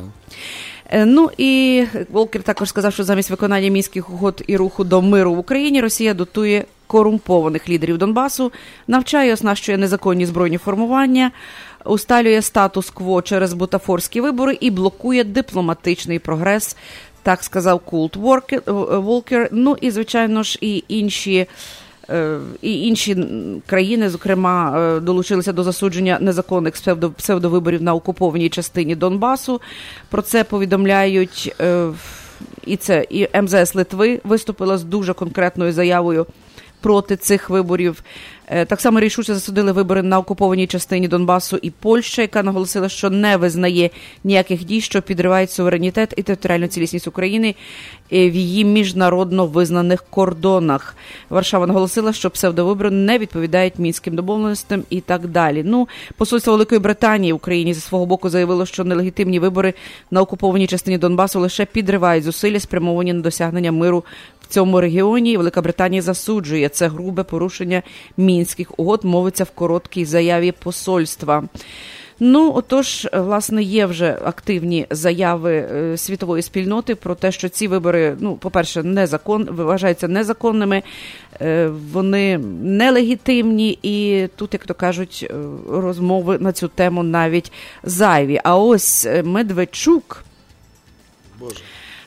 Е, 0.89 1.05
ну 1.05 1.29
і 1.37 1.83
Волкер 2.11 2.43
також 2.43 2.69
сказав, 2.69 2.93
що 2.93 3.03
замість 3.03 3.29
виконання 3.29 3.69
мінських 3.69 4.09
угод 4.09 4.43
і 4.47 4.57
руху 4.57 4.83
до 4.83 5.01
миру 5.01 5.33
в 5.33 5.39
Україні 5.39 5.81
Росія 5.81 6.13
дотує 6.13 6.65
корумпованих 6.87 7.69
лідерів 7.69 7.97
Донбасу, 7.97 8.51
навчає, 8.87 9.33
оснащує 9.33 9.77
незаконні 9.77 10.25
збройні 10.25 10.57
формування, 10.57 11.31
усталює 11.85 12.41
статус-кво 12.41 13.21
через 13.21 13.53
бутафорські 13.53 14.21
вибори 14.21 14.57
і 14.61 14.71
блокує 14.71 15.23
дипломатичний 15.23 16.19
прогрес. 16.19 16.77
Так 17.23 17.43
сказав 17.43 17.79
Култ 17.79 18.15
Волкер. 18.15 19.49
Ну 19.51 19.77
і 19.81 19.91
звичайно 19.91 20.43
ж 20.43 20.57
і 20.61 20.83
інші 20.87 21.47
Е, 22.09 22.39
і 22.61 22.87
інші 22.87 23.25
країни, 23.65 24.09
зокрема, 24.09 24.79
е, 24.79 24.99
долучилися 24.99 25.53
до 25.53 25.63
засудження 25.63 26.17
незаконних 26.21 26.73
псевдовиборів 27.17 27.81
на 27.81 27.93
окупованій 27.93 28.49
частині 28.49 28.95
Донбасу. 28.95 29.61
Про 30.09 30.21
це 30.21 30.43
повідомляють 30.43 31.55
е, 31.61 31.87
і 32.65 32.77
це 32.77 33.05
і 33.09 33.27
МЗС 33.41 33.75
Литви 33.75 34.21
виступила 34.23 34.77
з 34.77 34.83
дуже 34.83 35.13
конкретною 35.13 35.73
заявою 35.73 36.25
проти 36.81 37.15
цих 37.15 37.49
виборів. 37.49 38.03
Е, 38.47 38.65
так 38.65 38.81
само 38.81 38.99
рішуче 38.99 39.33
засудили 39.33 39.71
вибори 39.71 40.01
на 40.01 40.19
окупованій 40.19 40.67
частині 40.67 41.07
Донбасу 41.07 41.57
і 41.61 41.69
Польща, 41.69 42.21
яка 42.21 42.43
наголосила, 42.43 42.89
що 42.89 43.09
не 43.09 43.37
визнає 43.37 43.89
ніяких 44.23 44.63
дій, 44.65 44.81
що 44.81 45.01
підривають 45.01 45.51
суверенітет 45.51 46.13
і 46.17 46.23
територіальну 46.23 46.67
цілісність 46.67 47.07
України 47.07 47.55
е, 48.13 48.29
в 48.29 48.35
її 48.35 48.65
міжнародно 48.65 49.47
визнаних 49.47 50.03
кордонах. 50.09 50.95
Варшава 51.29 51.67
наголосила, 51.67 52.13
що 52.13 52.29
псевдовибори 52.29 52.91
не 52.91 53.17
відповідають 53.17 53.79
мінським 53.79 54.15
домовленостям 54.15 54.83
і 54.89 55.01
так 55.01 55.27
далі. 55.27 55.63
Ну, 55.65 55.87
посольство 56.17 56.53
Великої 56.53 56.79
Британії 56.79 57.33
в 57.33 57.35
Україні 57.35 57.73
зі 57.73 57.81
свого 57.81 58.05
боку 58.05 58.29
заявило, 58.29 58.65
що 58.65 58.83
нелегітимні 58.83 59.39
вибори 59.39 59.73
на 60.11 60.21
окупованій 60.21 60.67
частині 60.67 60.97
Донбасу 60.97 61.39
лише 61.39 61.65
підривають 61.65 62.23
зусилля, 62.23 62.59
спрямовані 62.59 63.13
на 63.13 63.21
досягнення 63.21 63.71
миру 63.71 64.03
цьому 64.55 64.81
регіоні. 64.81 65.37
Велика 65.37 65.61
Британія 65.61 66.01
засуджує 66.01 66.69
це 66.69 66.87
грубе 66.87 67.23
порушення 67.23 67.81
мінських 68.17 68.79
угод. 68.79 69.03
Мовиться 69.03 69.43
в 69.43 69.51
короткій 69.51 70.05
заяві 70.05 70.51
посольства. 70.51 71.43
Ну, 72.19 72.53
отож, 72.55 73.07
власне, 73.13 73.63
є 73.63 73.85
вже 73.85 74.19
активні 74.25 74.87
заяви 74.89 75.53
е, 75.53 75.97
світової 75.97 76.43
спільноти 76.43 76.95
про 76.95 77.15
те, 77.15 77.31
що 77.31 77.49
ці 77.49 77.67
вибори, 77.67 78.17
ну, 78.19 78.35
по-перше, 78.35 78.83
незакон 78.83 79.47
вважаються 79.51 80.07
незаконними, 80.07 80.83
е, 81.41 81.67
вони 81.91 82.37
нелегітимні, 82.63 83.79
і 83.83 84.27
тут, 84.35 84.53
як 84.53 84.65
то 84.65 84.73
кажуть, 84.73 85.27
е, 85.29 85.35
розмови 85.69 86.37
на 86.39 86.51
цю 86.51 86.67
тему 86.67 87.03
навіть 87.03 87.51
зайві. 87.83 88.39
А 88.43 88.57
ось 88.57 89.07
Медведчук. 89.23 90.23
Боже 91.39 91.61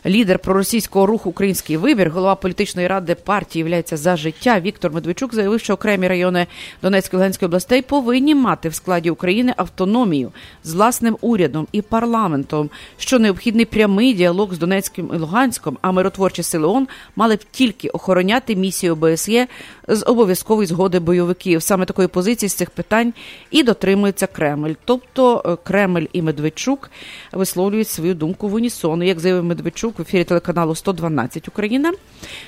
лідер 0.06 0.38
проросійського 0.38 1.06
руху 1.06 1.30
Український 1.30 1.76
вибір, 1.76 2.10
голова 2.10 2.34
політичної 2.34 2.88
ради 2.88 3.14
партії 3.14 3.60
являється 3.60 3.96
за 3.96 4.16
життя. 4.16 4.60
Віктор 4.60 4.92
Медведчук 4.92 5.34
заявив, 5.34 5.60
що 5.60 5.74
окремі 5.74 6.08
райони 6.08 6.46
Донецької 6.82 7.18
Луганської 7.18 7.46
областей 7.46 7.82
повинні 7.82 8.34
мати 8.34 8.68
в 8.68 8.74
складі 8.74 9.10
України 9.10 9.54
автономію 9.56 10.32
з 10.64 10.74
власним 10.74 11.16
урядом 11.20 11.66
і 11.72 11.82
парламентом, 11.82 12.70
що 12.98 13.18
необхідний 13.18 13.64
прямий 13.64 14.14
діалог 14.14 14.54
з 14.54 14.58
Донецьким 14.58 15.10
і 15.14 15.16
Луганськом, 15.16 15.78
а 15.80 15.92
миротворчі 15.92 16.42
сили 16.42 16.66
ООН 16.66 16.88
мали 17.16 17.36
б 17.36 17.44
тільки 17.50 17.88
охороняти 17.88 18.56
місію 18.56 18.92
ОБСЄ 18.92 19.46
з 19.88 20.04
обов'язкової 20.06 20.66
згоди 20.66 20.98
бойовиків. 20.98 21.62
Саме 21.62 21.84
такої 21.84 22.08
позиції 22.08 22.48
з 22.48 22.54
цих 22.54 22.70
питань 22.70 23.12
і 23.50 23.62
дотримується 23.62 24.26
Кремль. 24.26 24.72
Тобто 24.84 25.42
е, 25.46 25.56
Кремль 25.68 26.04
і 26.12 26.22
Медведчук 26.22 26.90
висловлюють 27.32 27.88
свою 27.88 28.14
думку 28.14 28.48
в 28.48 28.54
унісону, 28.54 29.04
як 29.04 29.20
заявив 29.20 29.44
Медведчук 29.44 29.87
в 29.98 30.02
ефірі 30.02 30.24
телеканалу 30.24 30.74
112 30.74 31.48
Україна 31.48 31.92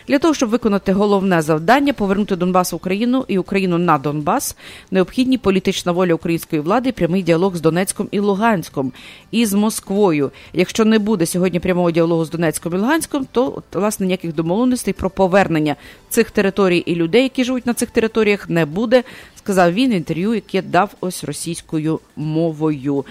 для 0.09 0.19
того, 0.19 0.35
щоб 0.35 0.49
виконати 0.49 0.93
головне 0.93 1.43
завдання 1.43 1.93
повернути 1.93 2.37
Донбас 2.37 2.73
в 2.73 2.77
Україну 2.77 3.25
і 3.29 3.39
Україну 3.39 3.79
на 3.79 3.99
Донбас, 3.99 4.57
необхідні 4.91 5.39
політична 5.39 5.93
воля 5.93 6.15
української 6.15 6.63
влади, 6.63 6.93
прямий 6.93 7.23
діалог 7.23 7.57
з 7.57 7.61
Донецьком 7.61 8.09
і 8.11 8.19
Луганськом 8.19 8.93
і 9.31 9.47
з 9.47 9.53
Москвою. 9.53 10.31
Якщо 10.53 10.85
не 10.85 10.99
буде 10.99 11.27
сьогодні 11.27 11.61
прямого 11.61 11.91
діалогу 11.91 12.25
з 12.25 12.31
Донецьком 12.31 12.75
і 12.75 12.77
Луганськом, 12.77 13.27
то 13.33 13.63
власне 13.73 14.07
ніяких 14.07 14.35
домовленостей 14.35 14.95
про 14.95 15.11
повернення 15.11 15.77
цих 16.09 16.31
територій 16.31 16.79
і 16.79 16.95
людей, 16.95 17.23
які 17.23 17.45
живуть 17.45 17.67
на 17.67 17.75
цих 17.75 17.91
територіях, 17.91 18.51
не 18.51 18.67
буде. 18.67 19.03
Сказав 19.37 19.73
він 19.73 19.91
в 19.91 19.95
інтерв'ю, 19.95 20.35
яке 20.35 20.63
дав 20.63 20.91
ось 21.01 21.25
російською 21.25 22.01
мовою. 22.17 23.05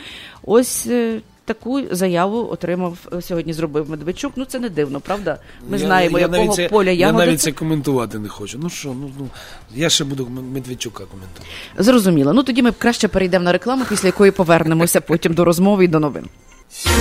Ось 0.43 0.87
е, 0.87 1.21
таку 1.49 1.81
заяву 1.91 2.49
отримав 2.51 2.97
е, 3.13 3.21
сьогодні. 3.21 3.53
Зробив 3.53 3.89
Медведчук. 3.89 4.33
Ну 4.35 4.45
це 4.45 4.59
не 4.59 4.69
дивно, 4.69 4.99
правда? 4.99 5.37
Ми 5.69 5.77
я, 5.77 5.85
знаємо, 5.85 6.19
я, 6.19 6.25
якого 6.25 6.43
навіть 6.43 6.55
це, 6.55 6.69
поля 6.69 6.91
ягоди. 6.91 7.19
Я 7.19 7.25
навіть 7.25 7.41
це 7.41 7.51
коментувати 7.51 8.19
не 8.19 8.29
хочу. 8.29 8.59
Ну 8.61 8.69
що, 8.69 8.89
ну 8.89 9.11
ну 9.19 9.27
я 9.75 9.89
ще 9.89 10.03
буду 10.03 10.27
Медведчука 10.53 11.03
коментувати. 11.05 11.51
Зрозуміло. 11.77 12.33
Ну 12.33 12.43
тоді 12.43 12.61
ми 12.61 12.71
краще 12.71 13.07
перейдемо 13.07 13.45
на 13.45 13.51
рекламу, 13.51 13.85
після 13.89 14.07
якої 14.07 14.31
повернемося 14.31 15.01
потім 15.01 15.33
до 15.33 15.45
розмови 15.45 15.85
і 15.85 15.87
до 15.87 15.99
новин. 15.99 16.25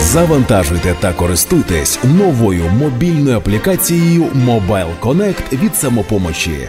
Завантажуйте 0.00 0.96
та 1.00 1.12
користуйтесь 1.12 1.98
новою 2.04 2.64
мобільною 2.70 3.36
аплікацією 3.36 4.24
Mobile 4.24 5.00
Connect 5.00 5.62
від 5.62 5.76
самопомочі. 5.76 6.68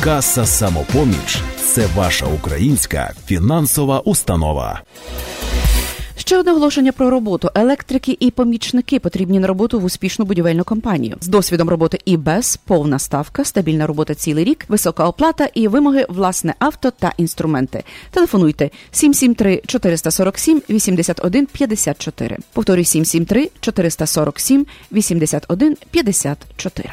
Каса 0.00 0.46
самопоміч 0.46 1.42
це 1.56 1.86
ваша 1.86 2.26
українська 2.26 3.12
фінансова 3.26 4.00
установа. 4.00 4.82
Ще 6.16 6.38
одне 6.38 6.52
оголошення 6.52 6.92
про 6.92 7.10
роботу. 7.10 7.48
Електрики 7.54 8.16
і 8.20 8.30
помічники 8.30 8.98
потрібні 8.98 9.38
на 9.38 9.46
роботу 9.46 9.80
в 9.80 9.84
успішну 9.84 10.24
будівельну 10.24 10.64
компанію 10.64 11.16
з 11.20 11.28
досвідом 11.28 11.68
роботи 11.68 11.98
і 12.04 12.16
без 12.16 12.56
повна 12.56 12.98
ставка, 12.98 13.44
стабільна 13.44 13.86
робота 13.86 14.14
цілий 14.14 14.44
рік, 14.44 14.64
висока 14.68 15.06
оплата 15.06 15.48
і 15.54 15.68
вимоги 15.68 16.06
власне 16.08 16.54
авто 16.58 16.90
та 16.90 17.12
інструменти. 17.16 17.84
Телефонуйте 18.10 18.70
773 18.90 19.62
447 19.66 20.62
81 20.70 21.46
54. 21.46 22.38
Повторюю 22.52 22.84
773 22.84 23.50
447 23.60 24.66
81 24.92 25.76
54. 25.90 26.90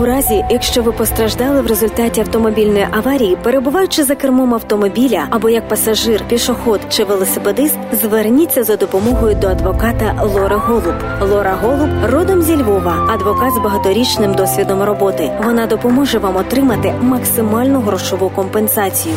У 0.00 0.04
разі, 0.04 0.44
якщо 0.50 0.82
ви 0.82 0.92
постраждали 0.92 1.62
в 1.62 1.66
результаті 1.66 2.20
автомобільної 2.20 2.86
аварії, 2.90 3.36
перебуваючи 3.42 4.04
за 4.04 4.14
кермом 4.14 4.54
автомобіля 4.54 5.26
або 5.30 5.50
як 5.50 5.68
пасажир, 5.68 6.22
пішоход 6.28 6.80
чи 6.90 7.04
велосипедист, 7.04 7.78
зверніться 7.92 8.64
за 8.64 8.76
допомогою 8.76 9.34
до 9.34 9.46
адвоката 9.46 10.22
Лора 10.34 10.56
Голуб. 10.56 10.94
Лора 11.20 11.58
Голуб 11.62 11.90
родом 12.04 12.42
зі 12.42 12.56
Львова, 12.56 13.06
адвокат 13.08 13.54
з 13.54 13.58
багаторічним 13.58 14.34
досвідом 14.34 14.82
роботи. 14.82 15.32
Вона 15.44 15.66
допоможе 15.66 16.18
вам 16.18 16.36
отримати 16.36 16.94
максимальну 17.00 17.80
грошову 17.80 18.28
компенсацію. 18.28 19.14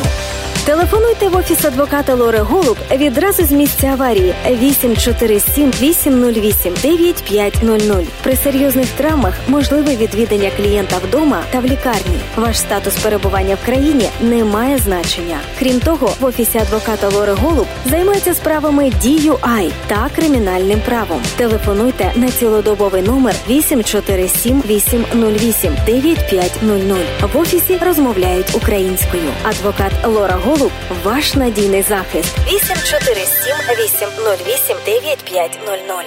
Телефонуйте 0.65 1.27
в 1.27 1.35
офіс 1.35 1.65
адвоката 1.65 2.15
Лори 2.15 2.39
Голуб 2.39 2.77
відразу 2.91 3.43
з 3.43 3.51
місця 3.51 3.87
аварії 3.87 4.35
847 4.49 5.71
808 5.81 6.73
9500. 6.81 8.07
При 8.23 8.35
серйозних 8.35 8.87
травмах 8.89 9.33
можливе 9.47 9.95
відвідання 9.95 10.51
клієнта 10.57 10.97
вдома 11.07 11.43
та 11.51 11.59
в 11.59 11.65
лікарні. 11.65 12.19
Ваш 12.35 12.59
статус 12.59 12.95
перебування 12.95 13.55
в 13.55 13.65
країні 13.65 14.09
не 14.21 14.43
має 14.43 14.77
значення. 14.77 15.39
Крім 15.59 15.79
того, 15.79 16.13
в 16.19 16.25
офісі 16.25 16.57
адвоката 16.57 17.09
Лори 17.09 17.33
Голуб 17.33 17.67
займаються 17.85 18.33
справами 18.33 18.83
DUI 18.83 19.71
та 19.87 20.09
кримінальним 20.15 20.81
правом. 20.85 21.21
Телефонуйте 21.35 22.11
на 22.15 22.31
цілодобовий 22.31 23.01
номер 23.01 23.35
847 23.49 24.63
808 24.69 25.75
9500. 25.85 27.33
В 27.33 27.37
офісі 27.37 27.79
розмовляють 27.85 28.55
українською. 28.55 29.29
Адвокат 29.43 29.91
Лора 30.05 30.35
Голуб 30.43 30.52
Голуб 30.53 30.71
ваш 31.03 31.33
надійний 31.33 31.81
захист 31.81 32.37
847 32.47 33.55
808 33.79 34.77
9500. 34.85 36.05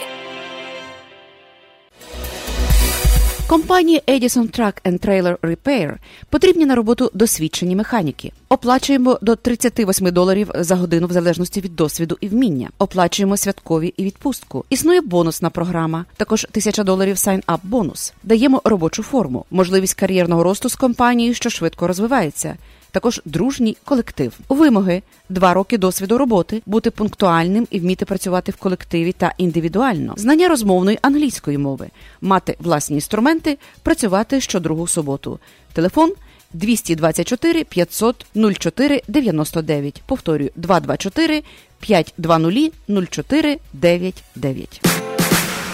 Компанії 3.46 4.02
Edison 4.08 4.58
Truck 4.58 4.72
and 4.84 5.06
Trailer 5.06 5.36
Repair 5.36 5.94
потрібні 6.30 6.66
на 6.66 6.74
роботу 6.74 7.10
досвідчені 7.14 7.76
механіки. 7.76 8.32
Оплачуємо 8.48 9.18
до 9.22 9.36
38 9.36 10.12
доларів 10.12 10.50
за 10.54 10.76
годину 10.76 11.06
в 11.06 11.12
залежності 11.12 11.60
від 11.60 11.76
досвіду 11.76 12.18
і 12.20 12.28
вміння. 12.28 12.70
Оплачуємо 12.78 13.36
святкові 13.36 13.94
і 13.96 14.04
відпустку. 14.04 14.64
Існує 14.70 15.00
бонусна 15.00 15.50
програма, 15.50 16.04
також 16.16 16.44
1000 16.50 16.84
доларів 16.84 17.16
sign-up 17.16 17.58
бонус. 17.62 18.12
Даємо 18.22 18.60
робочу 18.64 19.02
форму, 19.02 19.44
можливість 19.50 19.94
кар'єрного 19.94 20.42
росту 20.42 20.68
з 20.68 20.76
компанією, 20.76 21.34
що 21.34 21.50
швидко 21.50 21.86
розвивається. 21.86 22.56
Також 22.96 23.20
дружній 23.24 23.76
колектив. 23.84 24.38
Вимоги 24.48 25.02
два 25.28 25.54
роки 25.54 25.78
досвіду 25.78 26.18
роботи, 26.18 26.62
бути 26.66 26.90
пунктуальним 26.90 27.66
і 27.70 27.80
вміти 27.80 28.04
працювати 28.04 28.52
в 28.52 28.56
колективі 28.56 29.12
та 29.12 29.32
індивідуально, 29.38 30.14
знання 30.16 30.48
розмовної 30.48 30.98
англійської 31.02 31.58
мови, 31.58 31.88
мати 32.20 32.56
власні 32.58 32.96
інструменти, 32.96 33.58
працювати 33.82 34.40
щодругу 34.40 34.86
суботу. 34.86 35.38
Телефон 35.72 36.12
224 36.52 37.64
500 37.64 38.26
04 38.34 39.02
99. 39.08 40.02
Повторюю 40.06 40.50
224 40.56 41.42
520 41.80 42.72
04 42.88 43.58
99. 43.72 45.15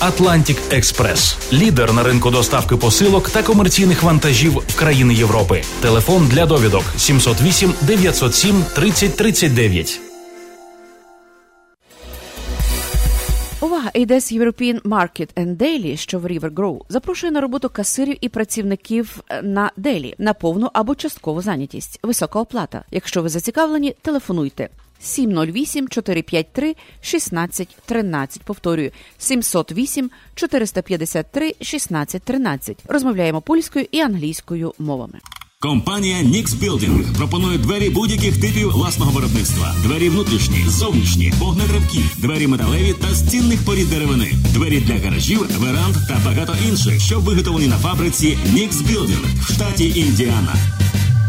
Atlantic 0.00 0.56
Express. 0.72 1.52
лідер 1.52 1.92
на 1.92 2.02
ринку 2.02 2.30
доставки 2.30 2.76
посилок 2.76 3.30
та 3.30 3.42
комерційних 3.42 4.02
вантажів 4.02 4.52
в 4.52 4.76
країни 4.76 5.14
Європи. 5.14 5.62
Телефон 5.80 6.28
для 6.28 6.46
довідок 6.46 6.84
708 6.96 7.74
907 7.82 8.64
30 8.74 9.16
39. 9.16 10.00
Увага! 13.60 13.90
ADS 13.94 14.32
European 14.40 14.80
Market 14.82 15.28
and 15.34 15.56
Daily, 15.56 15.96
що 15.96 16.18
в 16.18 16.26
River 16.26 16.50
Grove, 16.54 16.80
запрошує 16.88 17.32
на 17.32 17.40
роботу 17.40 17.68
касирів 17.68 18.16
і 18.20 18.28
працівників 18.28 19.20
е, 19.28 19.42
на 19.42 19.70
Делі 19.76 20.14
на 20.18 20.34
повну 20.34 20.70
або 20.72 20.94
часткову 20.94 21.42
зайнятість. 21.42 22.00
Висока 22.02 22.40
оплата. 22.40 22.84
Якщо 22.90 23.22
ви 23.22 23.28
зацікавлені, 23.28 23.96
телефонуйте 24.02 24.68
708 25.00 25.88
453 25.88 26.74
16 27.00 27.68
13. 27.86 28.42
Повторюю 28.42 28.90
708 29.18 30.10
453 30.34 31.54
16 31.60 32.22
13. 32.22 32.78
Розмовляємо 32.88 33.40
польською 33.40 33.86
і 33.90 34.00
англійською 34.00 34.74
мовами. 34.78 35.18
Компанія 35.60 36.16
Nix 36.16 36.46
Building 36.46 37.16
пропонує 37.16 37.58
двері 37.58 37.90
будь-яких 37.90 38.40
типів 38.40 38.70
власного 38.70 39.10
виробництва: 39.10 39.74
двері 39.82 40.08
внутрішні, 40.08 40.64
зовнішні, 40.68 41.32
вогнетривкі, 41.38 42.00
двері 42.18 42.46
металеві 42.46 42.92
та 42.92 43.30
цінних 43.30 43.64
порід 43.64 43.90
деревини, 43.90 44.32
двері 44.54 44.80
для 44.80 44.94
гаражів, 44.94 45.58
веранд 45.58 45.96
та 46.08 46.20
багато 46.24 46.54
інших, 46.68 47.00
що 47.00 47.20
виготовлені 47.20 47.68
на 47.68 47.78
фабриці 47.78 48.38
Nix 48.54 48.70
Building 48.70 49.40
в 49.40 49.52
штаті 49.52 50.00
Індіана. 50.00 50.54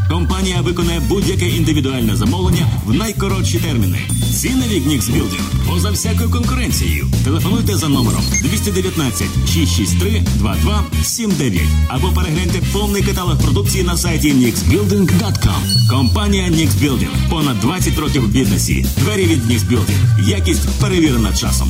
Компанія 0.10 0.62
виконає 0.62 1.00
будь-яке 1.00 1.50
індивідуальне 1.50 2.16
замовлення 2.16 2.68
в 2.86 2.94
найкоротші 2.94 3.60
терміни. 3.60 4.00
Ціни 4.34 4.68
від 4.68 4.88
Building 4.88 5.42
поза 5.70 5.90
всякою 5.92 6.30
конкуренцією. 6.30 7.08
Телефонуйте 7.24 7.78
за 7.78 7.88
номером 7.88 8.22
219 8.44 9.28
663 9.48 10.24
2279 10.36 11.62
або 11.88 12.08
перегляньте 12.08 12.62
повний 12.74 13.04
каталог 13.04 13.42
продукції 13.42 13.84
на 13.84 13.98
сайті 13.98 14.34
nixbuilding.com. 14.34 15.90
Компанія 15.90 16.48
Nix 16.48 16.70
Building. 16.70 17.30
Понад 17.30 17.60
20 17.60 17.98
років 17.98 18.24
в 18.24 18.28
бізнесі. 18.28 18.86
Двері 18.98 19.26
від 19.26 19.44
Nix 19.44 19.60
Building. 19.60 20.30
Якість 20.30 20.70
перевірена 20.82 21.34
часом. 21.34 21.70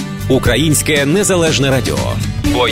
Українське 0.31 1.05
незалежне 1.05 1.71
радіо. 1.71 1.97
Бо. 2.53 2.67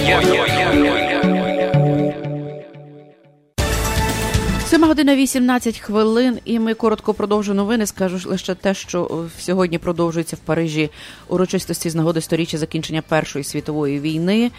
Сьома 4.69 4.88
година 4.88 5.15
18 5.15 5.80
хвилин, 5.80 6.39
і 6.45 6.60
ми 6.60 6.74
коротко 6.74 7.13
продовжуємо 7.13 7.63
новини. 7.63 7.86
Скажу 7.86 8.30
лише 8.30 8.56
те, 8.56 8.74
що 8.74 9.26
сьогодні 9.39 9.78
продовжується 9.78 10.36
в 10.36 10.39
Парижі 10.39 10.89
урочистості 11.28 11.89
з 11.89 11.95
нагоди 11.95 12.22
сторіччя 12.22 12.58
закінчення 12.58 13.02
Першої 13.02 13.43
світової 13.43 14.00
війни. 14.00 14.52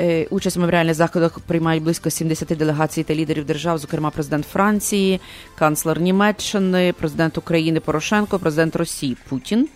Е, 0.00 0.26
участь 0.30 0.56
в 0.56 0.60
меморіальних 0.60 0.94
заходах 0.94 1.40
приймають 1.40 1.82
близько 1.82 2.10
70 2.10 2.48
делегацій 2.48 3.02
та 3.02 3.14
лідерів 3.14 3.44
держав, 3.44 3.78
зокрема 3.78 4.10
президент 4.10 4.46
Франції, 4.46 5.20
канцлер 5.58 6.00
Німеччини, 6.00 6.94
президент 6.98 7.38
України 7.38 7.80
Порошенко, 7.80 8.38
президент 8.38 8.76
Росії 8.76 9.16
Путін. 9.28 9.68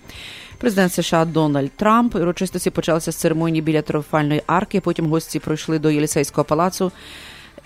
Президент 0.63 0.93
США 0.93 1.25
Дональд 1.25 1.71
Трамп 1.77 2.15
урочистості 2.15 2.71
почалися 2.71 3.13
з 3.13 3.17
церемонії 3.17 3.63
біля 3.63 3.83
триумфальної 3.83 4.43
арки. 4.47 4.81
Потім 4.81 5.07
гості 5.07 5.39
пройшли 5.39 5.79
до 5.79 5.91
Єлісейського 5.91 6.45
палацу. 6.45 6.93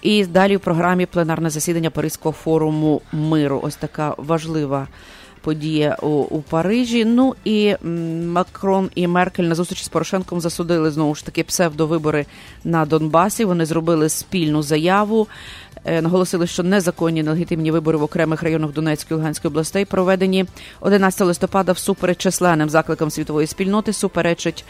І 0.03 0.27
далі 0.27 0.57
в 0.57 0.61
програмі 0.61 1.07
пленарне 1.07 1.51
засідання 1.51 1.91
Паризького 1.91 2.33
форуму 2.33 3.03
миру. 3.13 3.61
Ось 3.63 3.77
така 3.77 4.15
важлива 4.19 4.87
подія 5.41 5.97
у, 6.03 6.09
у 6.09 6.43
Парижі. 6.43 7.05
Ну 7.05 7.35
і 7.45 7.75
Макрон 8.27 8.91
і 8.95 9.07
Меркель 9.07 9.45
на 9.45 9.55
зустрічі 9.55 9.85
з 9.85 9.89
Порошенком 9.89 10.41
засудили 10.41 10.91
знову 10.91 11.15
ж 11.15 11.25
таки 11.25 11.45
псевдовибори 11.45 12.27
на 12.65 12.87
Донбасі. 12.87 13.45
Вони 13.45 13.67
зробили 13.67 14.09
спільну 14.09 14.63
заяву. 14.63 15.29
Е, 15.89 16.03
наголосили, 16.03 16.47
що 16.47 16.63
незаконні 16.63 17.23
нелегітимні 17.23 17.71
вибори 17.71 17.99
в 17.99 18.03
окремих 18.03 18.43
районах 18.43 18.73
Донецької 18.73 19.17
і 19.17 19.19
Луганської 19.19 19.51
областей 19.51 19.85
проведені. 19.85 20.45
11 20.81 21.21
листопада 21.27 21.73
всупереч 21.73 22.19
численним 22.19 22.71
закликам 22.71 23.11
світової 23.11 23.47
спільноти 23.47 23.93
суперечить 23.93 24.65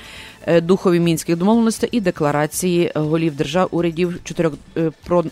духові 0.47 1.01
мінських 1.01 1.37
домовленостей 1.37 1.89
і 1.93 2.01
декларації 2.01 2.93
голів 2.95 3.37
держав 3.37 3.69
урядів 3.71 4.21
чотирьох 4.25 4.55
е, 4.77 4.91
про 5.05 5.25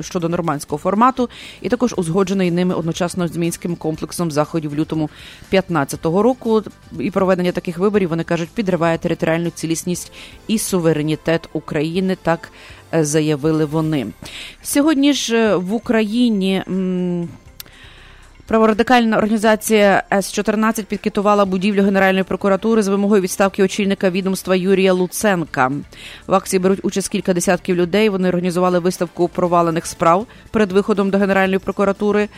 щодо 0.00 0.28
нормандського 0.28 0.78
формату, 0.78 1.28
і 1.60 1.68
також 1.68 1.94
узгоджений 1.96 2.50
ними 2.50 2.74
одночасно 2.74 3.28
з 3.28 3.36
мінським 3.36 3.76
комплексом 3.76 4.30
заходів 4.30 4.74
лютому 4.74 5.10
2015 5.50 6.04
року. 6.04 6.62
І 7.00 7.10
проведення 7.10 7.52
таких 7.52 7.78
виборів 7.78 8.08
вони 8.08 8.24
кажуть 8.24 8.48
підриває 8.48 8.98
територіальну 8.98 9.50
цілісність 9.50 10.12
і 10.46 10.58
суверенітет 10.58 11.48
України. 11.52 12.16
Так 12.22 12.52
заявили 12.92 13.64
вони. 13.64 14.06
Сьогодні 14.62 15.12
ж 15.12 15.36
е, 15.36 15.56
в 15.56 15.74
Україні. 15.74 16.62
Праворадикальна 18.46 19.16
організація 19.16 20.02
С-14 20.12 20.84
підкетувала 20.84 21.44
будівлю 21.44 21.82
Генеральної 21.82 22.24
прокуратури 22.24 22.82
з 22.82 22.88
вимогою 22.88 23.22
відставки 23.22 23.62
очільника 23.62 24.10
відомства 24.10 24.56
Юрія 24.56 24.92
Луценка. 24.92 25.72
В 26.26 26.34
акції 26.34 26.60
беруть 26.60 26.80
участь 26.82 27.08
кілька 27.08 27.34
десятків 27.34 27.76
людей. 27.76 28.08
Вони 28.08 28.28
організували 28.28 28.78
виставку 28.78 29.28
провалених 29.28 29.86
справ 29.86 30.26
перед 30.50 30.72
виходом 30.72 31.10
до 31.10 31.18
Генеральної 31.18 31.58
прокуратури. 31.58 32.28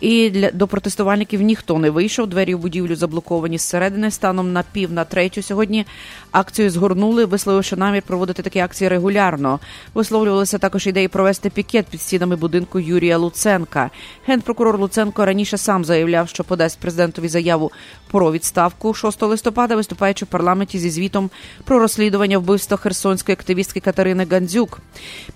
І 0.00 0.30
для 0.30 0.50
до 0.50 0.66
протестувальників 0.66 1.42
ніхто 1.42 1.78
не 1.78 1.90
вийшов. 1.90 2.26
Двері 2.26 2.54
в 2.54 2.58
будівлю 2.58 2.96
заблоковані 2.96 3.58
зсередини. 3.58 4.10
Станом 4.10 4.52
на 4.52 4.64
пів 4.72 4.92
на 4.92 5.04
третю 5.04 5.42
сьогодні 5.42 5.86
акцію 6.30 6.70
згорнули, 6.70 7.24
висловивши 7.24 7.76
намір 7.76 8.02
проводити 8.02 8.42
такі 8.42 8.58
акції 8.58 8.88
регулярно. 8.88 9.60
Висловлювалися 9.94 10.58
також 10.58 10.86
ідеї 10.86 11.08
провести 11.08 11.50
пікет 11.50 11.86
під 11.86 12.00
стінами 12.00 12.36
будинку 12.36 12.78
Юрія 12.78 13.18
Луценка. 13.18 13.90
Генпрокурор 14.26 14.78
Луценко 14.78 15.26
раніше 15.26 15.58
сам 15.58 15.84
заявляв, 15.84 16.28
що 16.28 16.44
подасть 16.44 16.78
президентові 16.80 17.28
заяву 17.28 17.72
про 18.10 18.32
відставку 18.32 18.94
6 18.94 19.22
листопада, 19.22 19.76
виступаючи 19.76 20.24
в 20.24 20.28
парламенті 20.28 20.78
зі 20.78 20.90
звітом 20.90 21.30
про 21.64 21.78
розслідування 21.78 22.38
вбивства 22.38 22.76
херсонської 22.76 23.34
активістки 23.34 23.80
Катерини 23.80 24.26
Гандзюк. 24.30 24.80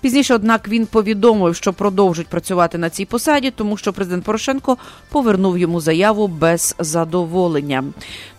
Пізніше, 0.01 0.35
однак, 0.35 0.67
він 0.67 0.85
повідомив, 0.85 1.55
що 1.55 1.73
продовжить 1.73 2.27
працювати 2.27 2.77
на 2.77 2.89
цій 2.89 3.05
посаді, 3.05 3.51
тому 3.51 3.77
що 3.77 3.93
президент 3.93 4.23
Порошенко 4.23 4.52
повернув 5.09 5.57
йому 5.57 5.79
заяву 5.79 6.27
без 6.27 6.75
задоволення. 6.79 7.83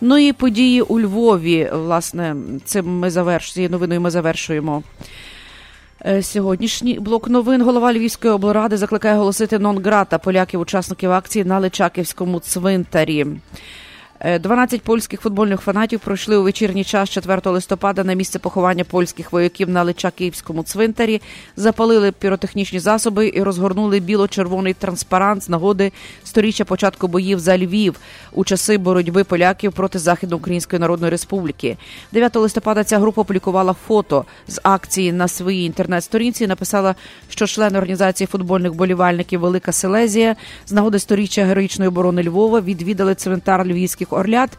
Ну 0.01 0.17
і 0.17 0.33
події 0.33 0.81
у 0.81 0.99
Львові, 0.99 1.69
власне, 1.73 2.35
цим 2.65 2.99
ми 2.99 3.09
заверш... 3.09 3.55
новиною 3.55 4.01
ми 4.01 4.09
завершуємо. 4.09 4.83
Е, 6.05 6.23
Сьогоднішній 6.23 6.99
блок 6.99 7.29
новин 7.29 7.61
голова 7.61 7.93
Львівської 7.93 8.33
облради 8.33 8.77
закликає 8.77 9.15
оголосити 9.15 9.57
нон-грата 9.57 10.19
поляків, 10.19 10.59
учасників 10.59 11.11
акції 11.11 11.45
на 11.45 11.59
Личаківському 11.59 12.39
цвинтарі. 12.39 13.25
Е, 14.19 14.39
12 14.39 14.81
польських 14.81 15.21
футбольних 15.21 15.61
фанатів 15.61 15.99
пройшли 15.99 16.37
у 16.37 16.43
вечірній 16.43 16.83
час 16.83 17.09
4 17.09 17.41
листопада 17.45 18.03
на 18.03 18.13
місце 18.13 18.39
поховання 18.39 18.83
польських 18.83 19.31
вояків 19.31 19.69
на 19.69 19.83
Личаківському 19.83 20.63
цвинтарі, 20.63 21.21
запалили 21.55 22.11
піротехнічні 22.11 22.79
засоби 22.79 23.31
і 23.35 23.43
розгорнули 23.43 23.99
біло-червоний 23.99 24.73
транспарант 24.73 25.43
з 25.43 25.49
нагоди 25.49 25.91
сторіччя 26.23 26.65
початку 26.65 27.07
боїв 27.07 27.39
за 27.39 27.57
Львів 27.57 27.99
у 28.33 28.43
часи 28.43 28.77
боротьби 28.77 29.23
поляків 29.23 29.73
проти 29.73 29.99
Західноукраїнської 29.99 30.79
Народної 30.79 31.11
Республіки. 31.11 31.77
9 32.11 32.35
листопада 32.35 32.83
ця 32.83 32.99
група 32.99 33.21
опублікувала 33.21 33.75
фото 33.87 34.25
з 34.47 34.59
акції 34.63 35.11
на 35.11 35.27
своїй 35.27 35.65
інтернет-сторінці. 35.65 36.43
і 36.43 36.47
Написала, 36.47 36.95
що 37.29 37.47
члени 37.47 37.77
організації 37.77 38.27
футбольних 38.27 38.73
болівальників 38.73 39.39
Велика 39.39 39.71
Селезія 39.71 40.35
з 40.65 40.71
нагоди 40.71 40.99
сторіччя 40.99 41.45
героїчної 41.45 41.89
оборони 41.89 42.23
Львова 42.23 42.61
відвідали 42.61 43.15
цвинтар 43.15 43.65
львівських 43.65 44.13
орлят 44.15 44.57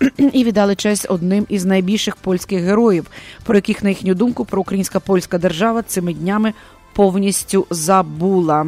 і 0.32 0.44
віддали 0.44 0.74
честь 0.74 1.06
одним 1.08 1.46
із 1.48 1.64
найбільших 1.64 2.16
польських 2.16 2.62
героїв, 2.62 3.06
про 3.44 3.56
яких, 3.56 3.82
на 3.82 3.88
їхню 3.88 4.14
думку, 4.14 4.44
проукраїнська 4.44 5.00
польська 5.00 5.38
держава 5.38 5.82
цими 5.82 6.14
днями 6.14 6.52
повністю 6.92 7.66
забула. 7.70 8.66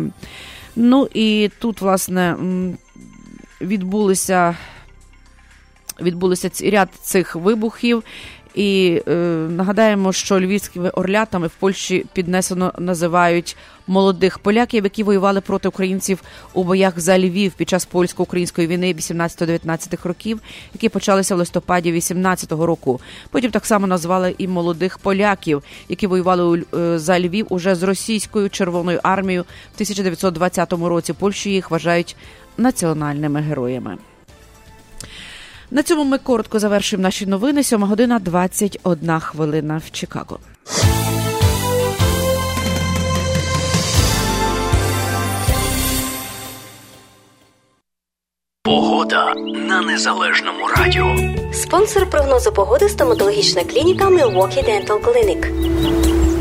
Ну 0.77 1.09
і 1.15 1.51
тут, 1.59 1.81
власне, 1.81 2.37
відбулися 3.61 4.57
відбулися 6.01 6.51
ряд 6.71 6.89
цих 7.03 7.37
вибухів. 7.37 8.03
І 8.55 9.03
е, 9.09 9.15
нагадаємо, 9.51 10.13
що 10.13 10.41
львівськими 10.41 10.91
орлятами 10.91 11.47
в 11.47 11.55
Польщі 11.55 12.07
піднесено 12.13 12.73
називають 12.79 13.57
молодих 13.87 14.39
поляків, 14.39 14.85
які 14.85 15.03
воювали 15.03 15.41
проти 15.41 15.69
українців 15.69 16.23
у 16.55 16.65
боях 16.65 17.01
за 17.01 17.19
Львів 17.19 17.53
під 17.53 17.69
час 17.69 17.85
польсько-української 17.85 18.67
війни 18.67 18.95
18-19 18.95 20.09
років, 20.09 20.41
які 20.73 20.89
почалися 20.89 21.35
в 21.35 21.39
листопаді 21.39 21.93
18-го 21.93 22.67
року. 22.67 23.01
Потім 23.31 23.51
так 23.51 23.67
само 23.67 23.87
назвали 23.87 24.35
і 24.39 24.49
молодих 24.49 24.99
поляків, 24.99 25.63
які 25.89 26.07
воювали 26.07 26.65
е, 26.75 26.99
за 26.99 27.21
Львів 27.21 27.47
уже 27.49 27.75
з 27.75 27.83
російською 27.83 28.51
червоною 28.51 29.01
армією 29.03 29.43
в 29.43 29.75
1920 29.75 30.73
році. 30.73 31.13
Польщі 31.13 31.51
їх 31.51 31.71
вважають 31.71 32.17
національними 32.57 33.41
героями. 33.41 33.99
На 35.71 35.83
цьому 35.83 36.05
ми 36.05 36.19
коротко 36.19 36.59
завершуємо 36.59 37.03
наші 37.03 37.27
новини. 37.27 37.63
7 37.63 37.83
година 37.83 38.19
21 38.19 39.21
хвилина 39.21 39.81
в 39.87 39.91
Чикаго. 39.91 40.39
Погода 48.63 49.35
на 49.69 49.81
незалежному 49.81 50.69
радіо. 50.77 51.17
Спонсор 51.53 52.11
прогнозу 52.11 52.53
погоди 52.53 52.89
стоматологічна 52.89 53.65
клініка 53.65 54.05
Milwaukee 54.09 54.65
Dental 54.65 55.01
Clinic. 55.01 56.40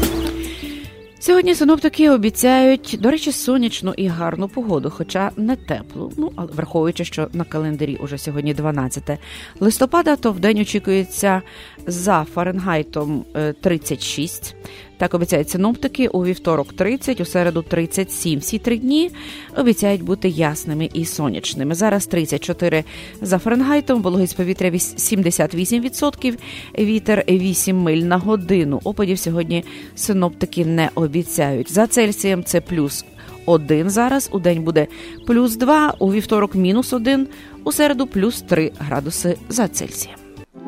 Сьогодні 1.22 1.56
синоптики 1.56 2.10
обіцяють, 2.10 2.98
до 3.02 3.12
речі, 3.12 3.32
сонячну 3.32 3.94
і 3.98 4.08
гарну 4.08 4.48
погоду, 4.48 4.90
хоча 4.90 5.32
не 5.38 5.56
теплу. 5.56 6.12
Ну, 6.18 6.32
але 6.36 6.52
враховуючи, 6.52 7.06
що 7.06 7.28
на 7.34 7.44
календарі 7.44 7.96
уже 7.96 8.18
сьогодні 8.18 8.54
12 8.54 9.20
листопада, 9.60 10.16
то 10.16 10.32
в 10.32 10.40
день 10.40 10.60
очікується 10.60 11.42
за 11.88 12.26
Фаренгайтом 12.34 13.26
е, 13.36 13.54
36. 13.54 14.56
Так 15.00 15.14
обіцяють 15.14 15.50
синоптики 15.50 16.08
у 16.08 16.26
вівторок 16.26 16.74
30, 16.74 17.22
у 17.22 17.26
середу 17.26 17.62
37. 17.62 18.40
Всі 18.40 18.60
три 18.60 18.78
дні 18.78 19.12
обіцяють 19.58 20.04
бути 20.04 20.30
ясними 20.30 20.90
і 20.94 21.06
сонячними. 21.06 21.76
Зараз 21.76 22.08
34 22.08 22.84
за 23.22 23.38
Фаренгайтом, 23.38 24.02
вологість 24.02 24.38
повітря 24.38 24.70
віс- 24.70 24.98
78%, 24.98 26.38
вітер 26.80 27.24
8 27.30 27.78
миль 27.78 28.02
на 28.02 28.18
годину. 28.18 28.82
Опадів 28.84 29.20
сьогодні 29.20 29.64
синоптики 29.96 30.66
не 30.66 30.90
обіцяють. 30.96 31.72
За 31.74 31.88
Цельсієм 31.88 32.44
це 32.44 32.62
плюс 32.62 33.06
1 33.46 33.90
зараз, 33.90 34.30
у 34.32 34.40
день 34.40 34.64
буде 34.64 34.88
плюс 35.28 35.56
2, 35.56 35.94
у 36.00 36.14
вівторок 36.14 36.56
мінус 36.56 36.94
1, 36.94 37.28
у 37.64 37.72
середу 37.72 38.08
плюс 38.08 38.42
3 38.42 38.72
градуси 38.80 39.38
за 39.50 39.68
Цельсієм. 39.68 40.19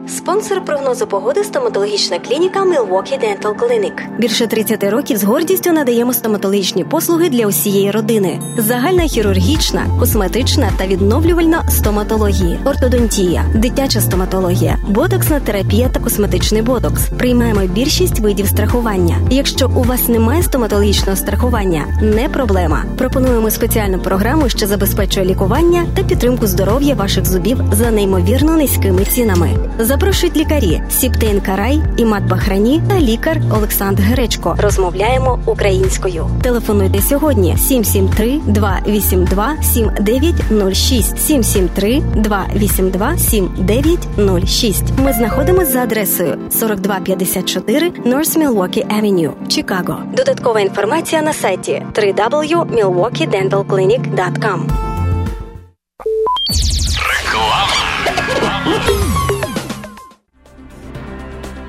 Спонсор 0.08 0.66
прогнозу 0.66 1.08
погоди 1.08 1.44
стоматологічна 1.44 2.20
клініка 2.20 2.60
Milwaukee 2.60 3.20
Dental 3.20 3.56
Clinic. 3.56 4.18
Більше 4.20 4.48
30 4.48 4.84
років 4.84 5.18
з 5.18 5.24
гордістю 5.24 5.72
надаємо 5.72 6.14
стоматологічні 6.14 6.84
послуги 6.84 7.30
для 7.30 7.48
усієї 7.48 7.92
родини: 7.92 8.40
загальна 8.58 9.04
хірургічна, 9.04 9.86
косметична 10.00 10.72
та 10.78 10.88
відновлювальна 10.88 11.70
стоматології, 11.70 12.60
ортодонтія, 12.66 13.46
дитяча 13.56 14.02
стоматологія, 14.02 14.78
ботоксна 14.88 15.40
терапія 15.40 15.90
та 15.90 16.00
косметичний 16.00 16.62
ботокс. 16.62 17.10
Приймаємо 17.18 17.62
більшість 17.62 18.20
видів 18.20 18.48
страхування. 18.48 19.18
Якщо 19.30 19.70
у 19.76 19.84
вас 19.84 20.08
немає 20.08 20.44
стоматологічного 20.44 21.16
страхування, 21.16 22.00
не 22.02 22.30
проблема. 22.30 22.84
Пропонуємо 22.98 23.52
спеціальну 23.52 24.00
програму, 24.00 24.50
що 24.50 24.68
забезпечує 24.68 25.26
лікування 25.26 25.86
та 25.96 26.04
підтримку 26.04 26.48
здоров'я 26.48 26.96
ваших 26.96 27.26
зубів 27.26 27.58
за 27.72 27.92
неймовірно 27.92 28.58
низькими 28.58 29.06
цінами. 29.06 29.50
Запрошують 29.84 30.38
лікарі 30.38 30.82
Сіптейн 30.90 31.42
Карай, 31.42 31.82
Імат 31.98 32.24
Бахрані 32.24 32.82
та 32.90 33.00
лікар 33.00 33.42
Олександр 33.54 34.04
Гречко. 34.04 34.56
Розмовляємо 34.60 35.40
українською. 35.46 36.30
Телефонуйте 36.42 37.02
сьогодні 37.02 37.58
773 37.58 38.40
282 38.46 39.56
7906 39.62 41.18
773 41.18 42.02
282 42.16 43.18
7906. 43.18 44.84
Ми 45.04 45.14
знаходимося 45.14 45.72
за 45.72 45.80
адресою 45.80 46.38
4254 46.60 47.90
North 47.90 48.38
Milwaukee 48.38 49.02
Avenue, 49.02 49.32
Чикаго. 49.48 49.98
Додаткова 50.18 50.60
інформація 50.60 51.22
на 51.22 51.34
сайті 51.34 51.86
www.milwaukeedentalclinic.com. 51.94 54.68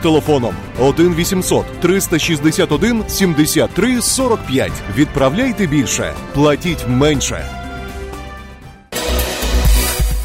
телефоном 0.00 0.54
1 0.80 1.14
800 1.14 1.80
361 1.80 3.04
73 3.08 4.02
45. 4.02 4.72
Відправляйте 4.96 5.66
більше, 5.66 6.14
платіть 6.34 6.88
менше. 6.88 7.59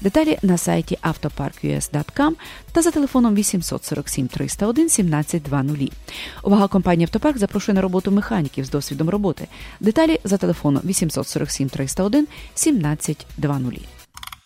Деталі 0.00 0.38
на 0.42 0.58
сайті 0.58 0.98
autopark.us.com 1.02 2.32
та 2.72 2.82
за 2.82 2.90
телефоном 2.90 3.34
847 3.34 4.28
301 4.28 4.84
1720. 4.84 5.92
Увага 6.42 6.68
компанії 6.68 7.04
Автопарк 7.04 7.38
запрошує 7.38 7.74
на 7.74 7.80
роботу 7.80 8.10
механіків 8.10 8.64
з 8.64 8.70
досвідом 8.70 9.10
роботи. 9.10 9.46
Деталі 9.80 10.20
за 10.24 10.36
телефоном 10.36 10.82
847 10.84 11.68
301 11.68 12.20
1720. 12.20 14.00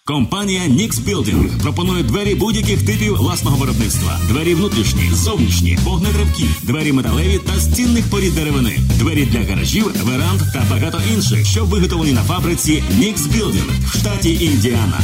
Компанія 0.07 0.63
Nix 0.63 0.91
Building 0.91 1.63
пропонує 1.63 2.03
двері 2.03 2.35
будь-яких 2.35 2.87
типів 2.87 3.17
власного 3.17 3.57
виробництва: 3.57 4.21
двері 4.29 4.55
внутрішні, 4.55 5.11
зовнішні, 5.13 5.79
вогнетривкі, 5.85 6.47
двері 6.63 6.93
металеві 6.93 7.39
та 7.39 7.59
з 7.59 7.75
цінних 7.75 8.11
порід 8.11 8.35
деревини, 8.35 8.79
двері 8.99 9.27
для 9.27 9.45
гаражів, 9.45 9.93
веранд 10.03 10.41
та 10.53 10.67
багато 10.71 11.01
інших, 11.15 11.47
що 11.47 11.65
виготовлені 11.65 12.13
на 12.13 12.23
фабриці 12.23 12.83
Nix 12.99 13.17
Building 13.17 13.71
в 13.87 13.99
штаті 13.99 14.45
Індіана. 14.45 15.01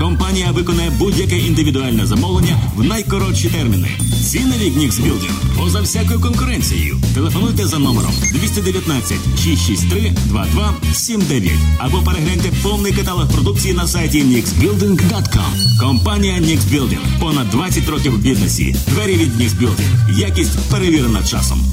Компанія 0.00 0.50
виконає 0.50 0.90
будь-яке 0.90 1.38
індивідуальне 1.38 2.06
замовлення 2.06 2.56
в 2.76 2.84
найкоротші 2.84 3.48
терміни. 3.48 3.88
Ціни 4.24 4.56
від 4.58 4.76
Building 4.76 5.58
поза 5.58 5.80
всякою 5.80 6.20
конкуренцією. 6.20 6.96
Телефонуйте 7.14 7.66
за 7.66 7.78
номером 7.78 8.12
219 8.32 9.18
663 9.44 10.12
2279 10.24 11.52
або 11.78 12.02
перегляньте 12.02 12.52
повний 12.62 12.92
каталог 12.92 13.32
продукції 13.32 13.74
на 13.74 13.86
сайті 13.86 14.22
nixbuilding.com. 14.22 15.80
Компанія 15.80 16.34
Nix 16.34 16.58
Building. 16.58 17.20
Понад 17.20 17.50
20 17.50 17.88
років 17.88 18.12
в 18.12 18.18
бізнесі. 18.18 18.76
Двері 18.88 19.14
від 19.14 19.40
Nix 19.40 19.48
Building. 19.48 20.18
Якість 20.18 20.70
перевірена 20.70 21.22
часом. 21.22 21.72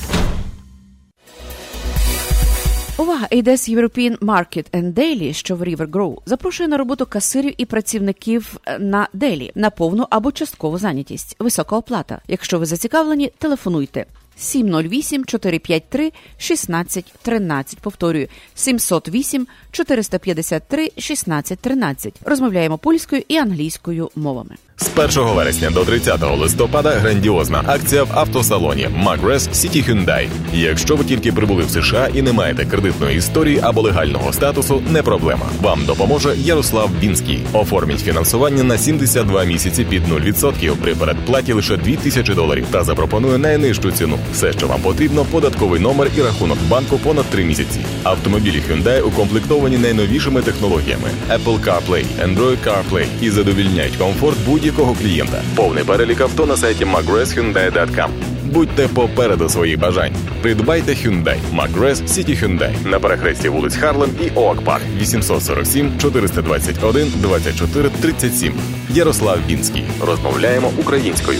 Увага! 2.99 3.27
ADS 3.31 3.69
European 3.69 4.17
Market 4.17 4.71
and 4.71 4.93
Daily, 4.93 5.33
що 5.33 5.55
в 5.55 5.61
River 5.61 5.87
Grow, 5.87 6.17
запрошує 6.25 6.69
на 6.69 6.77
роботу 6.77 7.05
касирів 7.05 7.53
і 7.57 7.65
працівників 7.65 8.57
е, 8.65 8.79
на 8.79 9.07
Daily 9.13 9.51
на 9.55 9.69
повну 9.69 10.07
або 10.09 10.31
часткову 10.31 10.77
зайнятість. 10.77 11.35
Висока 11.39 11.77
оплата. 11.77 12.21
Якщо 12.27 12.59
ви 12.59 12.65
зацікавлені, 12.65 13.31
телефонуйте. 13.37 14.05
708 14.37 15.25
453 15.25 16.05
1613. 16.05 17.79
Повторюю 17.79 18.27
708 18.55 19.47
453 19.71 20.83
1613. 20.83 22.13
Розмовляємо 22.25 22.77
польською 22.77 23.23
і 23.27 23.37
англійською 23.37 24.09
мовами. 24.15 24.55
З 24.79 24.89
1 24.95 25.35
вересня 25.35 25.69
до 25.69 25.85
30 25.85 26.39
листопада 26.39 26.89
грандіозна 26.89 27.63
акція 27.67 28.03
в 28.03 28.09
автосалоні 28.13 28.89
Magres 29.05 29.39
City 29.39 29.89
Hyundai. 29.89 30.27
Якщо 30.53 30.95
ви 30.95 31.03
тільки 31.03 31.31
прибули 31.31 31.63
в 31.63 31.69
США 31.69 32.09
і 32.13 32.21
не 32.21 32.33
маєте 32.33 32.65
кредитної 32.65 33.17
історії 33.17 33.59
або 33.61 33.81
легального 33.81 34.33
статусу, 34.33 34.83
не 34.89 35.03
проблема. 35.03 35.45
Вам 35.61 35.85
допоможе 35.85 36.35
Ярослав 36.37 36.89
Бінський. 37.01 37.39
Оформіть 37.53 37.99
фінансування 37.99 38.63
на 38.63 38.77
72 38.77 39.43
місяці 39.43 39.85
під 39.85 40.07
0% 40.07 40.75
при 40.75 40.95
передплаті 40.95 41.53
лише 41.53 41.77
2000 41.77 42.33
доларів 42.33 42.65
та 42.71 42.83
запропонує 42.83 43.37
найнижчу 43.37 43.91
ціну. 43.91 44.19
Все, 44.33 44.53
що 44.53 44.67
вам 44.67 44.81
потрібно, 44.81 45.25
податковий 45.25 45.79
номер 45.79 46.09
і 46.17 46.21
рахунок 46.21 46.57
банку 46.69 46.97
понад 46.97 47.25
3 47.25 47.43
місяці. 47.43 47.79
Автомобілі 48.03 48.61
Hyundai 48.69 49.01
укомплектовані 49.01 49.77
найновішими 49.77 50.41
технологіями 50.41 51.09
Apple 51.29 51.59
CarPlay, 51.63 52.05
Android 52.25 52.57
CarPlay 52.67 53.05
і 53.21 53.29
задовільняють 53.29 53.95
комфорт 53.95 54.37
будь-якого 54.45 54.93
клієнта. 54.93 55.41
Повний 55.55 55.83
перелік 55.83 56.21
авто 56.21 56.45
на 56.45 56.57
сайті 56.57 56.85
mcgrathhyundai.com. 56.85 58.09
Будьте 58.51 58.87
попереду 58.87 59.49
своїх 59.49 59.79
бажань. 59.79 60.13
Придбайте 60.41 60.91
Hyundai 60.91 61.37
McGrath 61.53 61.95
City 62.07 62.43
Hyundai 62.43 62.87
на 62.87 62.99
перехресті 62.99 63.49
вулиць 63.49 63.75
Харлем 63.75 64.09
і 64.25 64.29
Оак 64.35 64.61
Парк 64.61 64.83
847 65.01 65.97
421 65.97 67.13
24 67.21 67.89
37. 68.01 68.53
Ярослав 68.89 69.39
Бінський. 69.47 69.83
Розмовляємо 70.01 70.71
українською. 70.77 71.39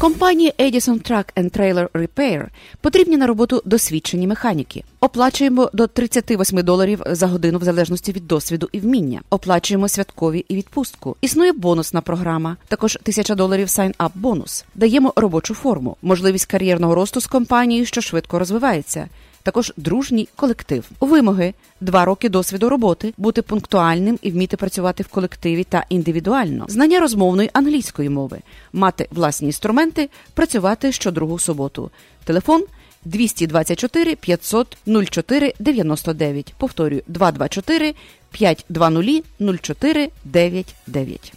Компанії 0.00 0.52
Edison 0.58 1.10
Truck 1.10 1.24
and 1.36 1.58
Trailer 1.58 1.88
Repair 1.88 2.46
потрібні 2.80 3.16
на 3.16 3.26
роботу 3.26 3.62
досвідчені 3.64 4.26
механіки. 4.26 4.84
Оплачуємо 5.00 5.70
до 5.72 5.86
38 5.86 6.62
доларів 6.62 7.02
за 7.06 7.26
годину 7.26 7.58
в 7.58 7.64
залежності 7.64 8.12
від 8.12 8.26
досвіду 8.26 8.68
і 8.72 8.80
вміння. 8.80 9.20
Оплачуємо 9.30 9.88
святкові 9.88 10.44
і 10.48 10.56
відпустку. 10.56 11.16
Існує 11.20 11.52
бонусна 11.52 12.00
програма, 12.00 12.56
також 12.68 12.98
1000 13.02 13.34
доларів 13.34 13.66
sign-up 13.68 14.10
бонус. 14.14 14.64
Даємо 14.74 15.12
робочу 15.16 15.54
форму, 15.54 15.96
можливість 16.02 16.46
кар'єрного 16.46 16.94
росту 16.94 17.20
з 17.20 17.26
компанією, 17.26 17.86
що 17.86 18.00
швидко 18.00 18.38
розвивається. 18.38 19.08
Також 19.42 19.72
дружній 19.76 20.28
колектив. 20.36 20.90
Вимоги: 21.00 21.54
два 21.80 22.04
роки 22.04 22.28
досвіду 22.28 22.68
роботи, 22.68 23.14
бути 23.16 23.42
пунктуальним 23.42 24.18
і 24.22 24.30
вміти 24.30 24.56
працювати 24.56 25.02
в 25.02 25.08
колективі 25.08 25.64
та 25.64 25.84
індивідуально, 25.88 26.64
знання 26.68 27.00
розмовної 27.00 27.50
англійської 27.52 28.08
мови, 28.08 28.38
мати 28.72 29.08
власні 29.10 29.46
інструменти, 29.48 30.08
працювати 30.34 30.92
щодругу 30.92 31.38
суботу. 31.38 31.90
Телефон 32.24 32.64
224 33.04 34.14
500 34.14 34.76
04 34.86 35.54
99. 35.58 36.54
Повторюю 36.58 37.02
224 37.06 37.94
520 38.30 39.24
04 39.62 40.10
99. 40.24 41.32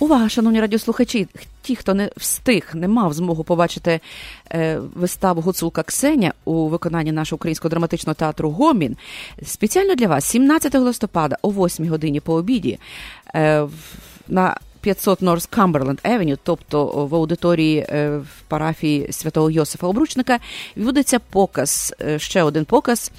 Увага, 0.00 0.28
шановні 0.28 0.60
радіослухачі, 0.60 1.28
ті, 1.62 1.76
хто 1.76 1.94
не 1.94 2.10
встиг, 2.16 2.70
не 2.74 2.88
мав 2.88 3.12
змогу 3.12 3.44
побачити 3.44 4.00
е, 4.52 4.78
виставу 4.94 5.40
Гуцулка 5.40 5.82
Ксеня 5.82 6.32
у 6.44 6.68
виконанні 6.68 7.12
нашого 7.12 7.36
українського 7.36 7.70
драматичного 7.70 8.14
театру 8.14 8.50
Гомін. 8.50 8.96
Спеціально 9.44 9.94
для 9.94 10.06
вас 10.06 10.24
17 10.24 10.74
листопада 10.74 11.36
о 11.42 11.50
8 11.50 11.88
годині 11.88 12.20
по 12.20 12.34
обіді 12.34 12.78
е, 13.34 13.66
на 14.28 14.56
500 14.80 15.22
North 15.22 15.48
Cumberland 15.58 16.02
Avenue, 16.02 16.38
тобто 16.42 16.86
в 16.86 17.14
аудиторії 17.14 17.86
е, 17.88 18.18
в 18.18 18.42
парафії 18.48 19.12
святого 19.12 19.50
Йосифа 19.50 19.86
Обручника, 19.86 20.38
відбудеться 20.76 21.18
показ, 21.18 21.94
ще 22.16 22.42
один 22.42 22.64
показ 22.64 23.12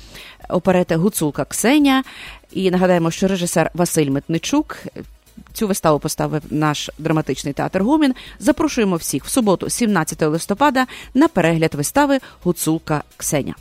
оперети 0.49 0.95
Гуцулка 0.95 1.45
Ксеня. 1.45 2.03
І 2.51 2.71
нагадаємо, 2.71 3.11
що 3.11 3.27
режисер 3.27 3.71
Василь 3.73 4.09
Метничук. 4.09 4.77
Цю 5.53 5.67
виставу 5.67 5.99
поставив 5.99 6.41
наш 6.49 6.89
драматичний 6.97 7.53
театр 7.53 7.83
Гумін. 7.83 8.15
Запрошуємо 8.39 8.95
всіх 8.95 9.25
в 9.25 9.29
суботу, 9.29 9.69
17 9.69 10.21
листопада, 10.21 10.87
на 11.13 11.27
перегляд 11.27 11.75
вистави 11.75 12.19
Гуцулка 12.43 13.03
Ксеня. 13.17 13.55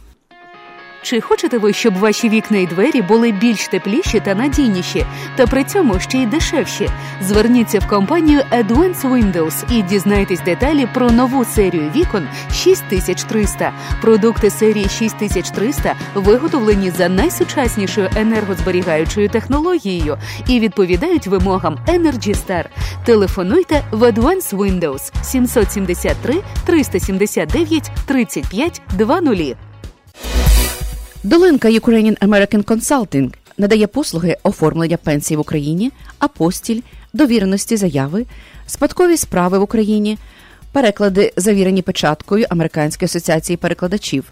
Чи 1.02 1.20
хочете 1.20 1.58
ви, 1.58 1.72
щоб 1.72 1.98
ваші 1.98 2.28
вікна 2.28 2.58
і 2.58 2.66
двері 2.66 3.02
були 3.02 3.32
більш 3.32 3.68
тепліші 3.68 4.20
та 4.20 4.34
надійніші, 4.34 5.06
та 5.36 5.46
при 5.46 5.64
цьому 5.64 6.00
ще 6.00 6.18
й 6.18 6.26
дешевші? 6.26 6.88
Зверніться 7.22 7.78
в 7.78 7.88
компанію 7.88 8.40
Advance 8.52 9.02
Windows 9.02 9.72
і 9.72 9.82
дізнайтесь 9.82 10.40
деталі 10.40 10.88
про 10.94 11.10
нову 11.10 11.44
серію 11.44 11.90
вікон 11.96 12.28
6300. 12.52 13.72
Продукти 14.00 14.50
серії 14.50 14.88
6300 14.88 15.94
виготовлені 16.14 16.90
за 16.90 17.08
найсучаснішою 17.08 18.10
енергозберігаючою 18.16 19.28
технологією 19.28 20.18
і 20.46 20.60
відповідають 20.60 21.26
вимогам 21.26 21.78
Energy 21.88 22.46
Star. 22.46 22.64
Телефонуйте 23.04 23.82
в 23.90 24.02
Advance 24.02 24.56
Windows 24.56 25.12
773 25.22 26.34
379 26.64 27.90
35 28.06 28.82
20. 28.98 29.69
Долинка 31.22 31.68
Ukrainian 31.68 32.16
American 32.18 32.64
Consulting 32.64 33.35
надає 33.59 33.87
послуги 33.87 34.37
оформлення 34.42 34.96
пенсій 34.96 35.37
в 35.37 35.40
Україні, 35.40 35.92
апостіль, 36.18 36.80
довіреності 37.12 37.76
заяви, 37.76 38.26
спадкові 38.66 39.16
справи 39.16 39.59
в 39.59 39.62
Україні, 39.62 40.18
переклади, 40.72 41.33
завірені 41.37 41.83
печаткою 41.83 42.46
Американської 42.50 43.06
асоціації 43.06 43.56
перекладачів, 43.56 44.24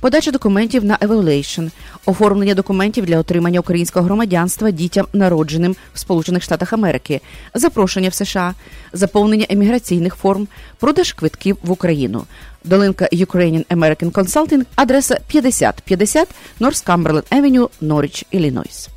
подача 0.00 0.30
документів 0.30 0.84
на 0.84 0.96
evaluation, 0.96 1.70
оформлення 2.06 2.54
документів 2.54 3.06
для 3.06 3.18
отримання 3.18 3.60
українського 3.60 4.04
громадянства 4.04 4.70
дітям, 4.70 5.06
народженим 5.12 5.76
в 5.94 5.98
Сполучених 5.98 6.42
Штатах 6.42 6.72
Америки, 6.72 7.20
запрошення 7.54 8.08
в 8.08 8.14
США, 8.14 8.54
заповнення 8.92 9.46
еміграційних 9.48 10.14
форм, 10.14 10.48
продаж 10.78 11.12
квитків 11.12 11.56
в 11.62 11.70
Україну. 11.70 12.24
Долинка 12.64 13.08
Ukrainian 13.12 13.64
American 13.66 14.10
Consulting, 14.10 14.64
адреса 14.76 15.20
5050 15.26 16.28
North 16.60 16.86
Cumberland 16.86 17.28
Avenue, 17.30 17.68
Norwich, 17.82 18.24
Іллінойс. 18.30 18.88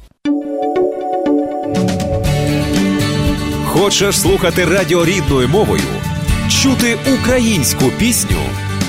Хочеш 3.66 4.20
слухати 4.20 4.66
радіо 4.66 5.06
рідною 5.06 5.48
мовою, 5.48 5.84
чути 6.50 6.98
українську 7.14 7.86
пісню 8.00 8.38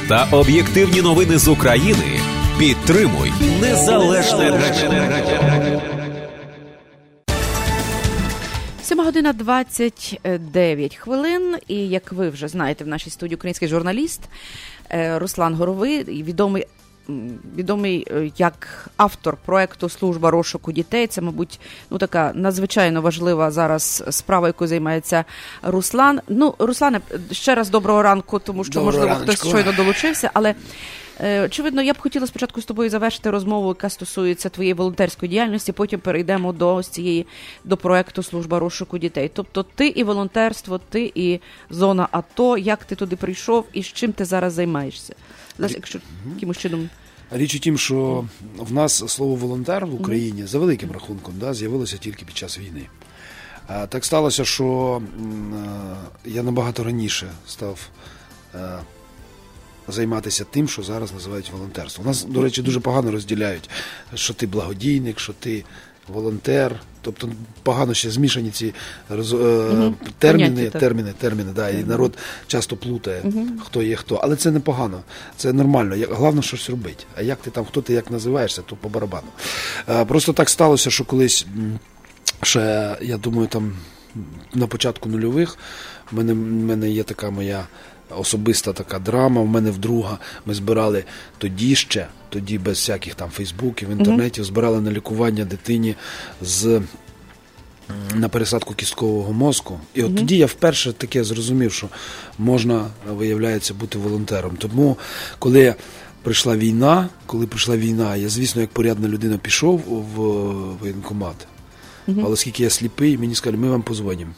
та 0.08 0.28
об'єктивні 0.32 1.02
новини 1.02 1.38
з 1.38 1.48
України? 1.48 2.20
Підтримуй 2.58 3.32
незалежне 3.60 4.50
радіо. 4.50 5.80
7 8.82 9.00
година 9.04 9.32
29 9.32 10.96
хвилин. 10.96 11.56
І 11.68 11.88
як 11.88 12.12
ви 12.12 12.28
вже 12.28 12.48
знаєте, 12.48 12.84
в 12.84 12.88
нашій 12.88 13.10
студії 13.10 13.36
український 13.36 13.68
журналіст 13.68 14.20
е, 14.90 15.18
Руслан 15.18 15.54
Горовий, 15.54 16.04
відомий. 16.04 16.66
Відомий 17.56 18.06
е, 18.10 18.30
як 18.36 18.88
автор 18.96 19.36
проекту 19.44 19.88
Служба 19.88 20.30
розшуку 20.30 20.72
дітей. 20.72 21.06
Це, 21.06 21.20
мабуть, 21.20 21.60
ну 21.90 21.98
така 21.98 22.32
надзвичайно 22.34 23.02
важлива 23.02 23.50
зараз 23.50 24.04
справа, 24.10 24.46
яку 24.46 24.66
займається 24.66 25.24
Руслан. 25.62 26.20
Ну, 26.28 26.54
Руслане, 26.58 27.00
ще 27.30 27.54
раз 27.54 27.70
доброго 27.70 28.02
ранку, 28.02 28.38
тому 28.38 28.64
що 28.64 28.72
Доброго 28.72 28.86
можливо 28.86 29.14
раночку. 29.14 29.32
хтось 29.32 29.48
щойно 29.48 29.72
долучився, 29.72 30.30
але 30.34 30.54
Очевидно, 31.22 31.82
я 31.82 31.92
б 31.92 31.98
хотіла 31.98 32.26
спочатку 32.26 32.60
з 32.60 32.64
тобою 32.64 32.90
завершити 32.90 33.30
розмову, 33.30 33.68
яка 33.68 33.90
стосується 33.90 34.48
твоєї 34.48 34.74
волонтерської 34.74 35.30
діяльності. 35.30 35.72
Потім 35.72 36.00
перейдемо 36.00 36.52
до 36.52 36.82
цієї 36.82 37.26
до 37.64 37.76
проекту 37.76 38.22
Служба 38.22 38.58
розшуку 38.58 38.98
дітей. 38.98 39.30
Тобто, 39.34 39.62
ти 39.62 39.86
і 39.86 40.04
волонтерство, 40.04 40.78
ти 40.78 41.12
і 41.14 41.40
зона 41.70 42.08
АТО. 42.10 42.58
Як 42.58 42.84
ти 42.84 42.94
туди 42.94 43.16
прийшов 43.16 43.64
і 43.72 43.82
з 43.82 43.86
чим 43.86 44.12
ти 44.12 44.24
зараз 44.24 44.52
займаєшся? 44.52 45.14
Зараз, 45.58 45.72
якщо 45.74 45.98
якимось 46.34 46.58
чином. 46.58 46.88
Річ 47.30 47.54
у 47.54 47.58
тім, 47.58 47.78
що 47.78 48.24
в 48.56 48.72
нас 48.72 49.12
слово 49.12 49.34
волонтер 49.34 49.86
в 49.86 49.94
Україні 49.94 50.46
за 50.46 50.58
великим 50.58 50.92
рахунком 50.92 51.34
да, 51.40 51.54
з'явилося 51.54 51.96
тільки 51.96 52.24
під 52.24 52.36
час 52.36 52.58
війни. 52.58 52.86
Так 53.88 54.04
сталося, 54.04 54.44
що 54.44 55.02
е, 56.24 56.30
я 56.30 56.42
набагато 56.42 56.84
раніше 56.84 57.30
став 57.46 57.88
е, 58.54 58.78
займатися 59.92 60.44
тим, 60.50 60.68
що 60.68 60.82
зараз 60.82 61.12
називають 61.12 61.50
волонтерством. 61.52 62.06
У 62.06 62.08
нас, 62.08 62.24
до 62.24 62.42
речі, 62.42 62.62
дуже 62.62 62.80
погано 62.80 63.10
розділяють, 63.10 63.70
що 64.14 64.34
ти 64.34 64.46
благодійник, 64.46 65.18
що 65.18 65.32
ти 65.32 65.64
волонтер. 66.08 66.80
Тобто 67.04 67.28
погано 67.62 67.94
ще 67.94 68.10
змішані 68.10 68.50
ці 68.50 68.74
роз, 69.08 69.32
е, 69.32 69.92
терміни, 70.18 70.50
Поняття, 70.50 70.78
терміни, 70.78 71.14
терміни, 71.18 71.52
да, 71.54 71.68
і 71.68 71.84
народ 71.84 72.18
часто 72.46 72.76
плутає, 72.76 73.22
хто 73.64 73.82
є 73.82 73.96
хто. 73.96 74.14
Але 74.14 74.36
це 74.36 74.50
не 74.50 74.60
погано, 74.60 75.00
це 75.36 75.52
нормально. 75.52 76.06
Головне 76.10 76.42
щось 76.42 76.70
робити. 76.70 77.04
А 77.16 77.22
як 77.22 77.38
ти 77.38 77.50
там, 77.50 77.64
хто 77.64 77.82
ти 77.82 77.92
як 77.92 78.10
називаєшся, 78.10 78.62
то 78.62 78.76
по 78.76 78.88
барабану. 78.88 79.28
Е, 79.88 80.04
Просто 80.04 80.32
так 80.32 80.50
сталося, 80.50 80.90
що 80.90 81.04
колись 81.04 81.46
ще, 82.42 82.96
я 83.00 83.16
думаю, 83.16 83.48
там 83.48 83.72
на 84.54 84.66
початку 84.66 85.08
нульових 85.08 85.58
в 86.12 86.16
мене, 86.16 86.32
в 86.32 86.36
мене 86.36 86.90
є 86.90 87.02
така 87.02 87.30
моя 87.30 87.66
особиста 88.18 88.72
така 88.72 88.98
драма. 88.98 89.40
В 89.40 89.46
мене 89.46 89.70
вдруга 89.70 90.18
ми 90.46 90.54
збирали 90.54 91.04
тоді 91.38 91.74
ще, 91.74 92.06
тоді 92.28 92.58
без 92.58 92.76
всяких 92.76 93.14
там 93.14 93.30
фейсбуків, 93.30 93.90
інтернетів, 93.90 94.44
збирали 94.44 94.80
на 94.80 94.90
лікування 94.90 95.44
дитині 95.44 95.94
з 96.42 96.80
на 98.14 98.28
пересадку 98.28 98.74
кісткового 98.74 99.32
мозку. 99.32 99.80
І 99.94 100.02
от 100.02 100.16
тоді 100.16 100.36
я 100.36 100.46
вперше 100.46 100.92
таке 100.92 101.24
зрозумів, 101.24 101.72
що 101.72 101.88
можна, 102.38 102.86
виявляється, 103.08 103.74
бути 103.74 103.98
волонтером. 103.98 104.56
Тому, 104.56 104.96
коли 105.38 105.74
прийшла 106.22 106.56
війна, 106.56 107.08
коли 107.26 107.46
прийшла 107.46 107.76
війна, 107.76 108.16
я, 108.16 108.28
звісно, 108.28 108.60
як 108.60 108.70
порядна 108.70 109.08
людина 109.08 109.38
пішов 109.38 109.78
в 109.78 110.20
воєнкомат. 110.80 111.46
Але 112.08 112.28
оскільки 112.28 112.62
я 112.62 112.70
сліпий, 112.70 113.18
мені 113.18 113.34
сказали, 113.34 113.62
ми 113.62 113.70
вам 113.70 113.82
позвонимо. 113.82 114.32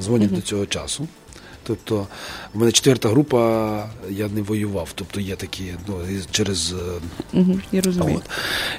Дзвонять 0.00 0.34
до 0.34 0.40
цього 0.40 0.66
часу. 0.66 1.08
Тобто, 1.66 2.06
в 2.54 2.58
мене 2.58 2.72
четверта 2.72 3.08
група, 3.08 3.90
я 4.10 4.28
не 4.28 4.42
воював. 4.42 4.88
Тобто 4.94 5.20
є 5.20 5.36
такі, 5.36 5.74
ну, 5.88 5.94
через 6.30 6.74
Угу, 7.32 7.60
я 7.72 7.80
розумію. 7.80 8.16
От. 8.16 8.30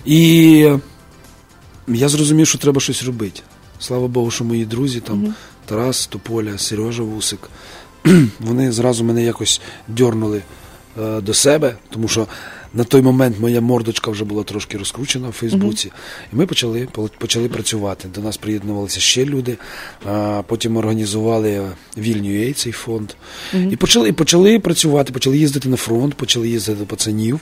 І 0.05 0.71
я 1.87 2.09
зрозумів, 2.09 2.47
що 2.47 2.57
треба 2.57 2.81
щось 2.81 3.03
робити. 3.03 3.41
Слава 3.79 4.07
Богу, 4.07 4.31
що 4.31 4.43
мої 4.43 4.65
друзі, 4.65 4.99
там 4.99 5.35
Тарас 5.65 6.07
Тополя, 6.07 6.57
Сережа 6.57 7.03
Вусик, 7.03 7.49
вони 8.39 8.71
зразу 8.71 9.03
мене 9.03 9.23
якось 9.23 9.61
дьорнули 9.87 10.41
е, 11.01 11.21
до 11.21 11.33
себе, 11.33 11.75
тому 11.89 12.07
що 12.07 12.27
на 12.73 12.83
той 12.83 13.01
момент 13.01 13.39
моя 13.39 13.61
мордочка 13.61 14.11
вже 14.11 14.25
була 14.25 14.43
трошки 14.43 14.77
розкручена 14.77 15.29
в 15.29 15.31
Фейсбуці. 15.31 15.91
І 16.33 16.35
ми 16.35 16.45
почали, 16.45 16.87
почали 17.17 17.47
працювати. 17.49 18.07
До 18.15 18.21
нас 18.21 18.37
приєднувалися 18.37 18.99
ще 18.99 19.25
люди. 19.25 19.57
А, 20.05 20.41
потім 20.47 20.77
організували 20.77 21.69
Вільнює, 21.97 22.53
цей 22.53 22.71
фонд. 22.71 23.13
І 23.71 23.75
почали, 23.75 24.09
і 24.09 24.11
почали 24.11 24.59
працювати, 24.59 25.13
почали 25.13 25.37
їздити 25.37 25.69
на 25.69 25.77
фронт, 25.77 26.13
почали 26.15 26.49
їздити 26.49 26.79
до 26.79 26.85
пацанів 26.85 27.39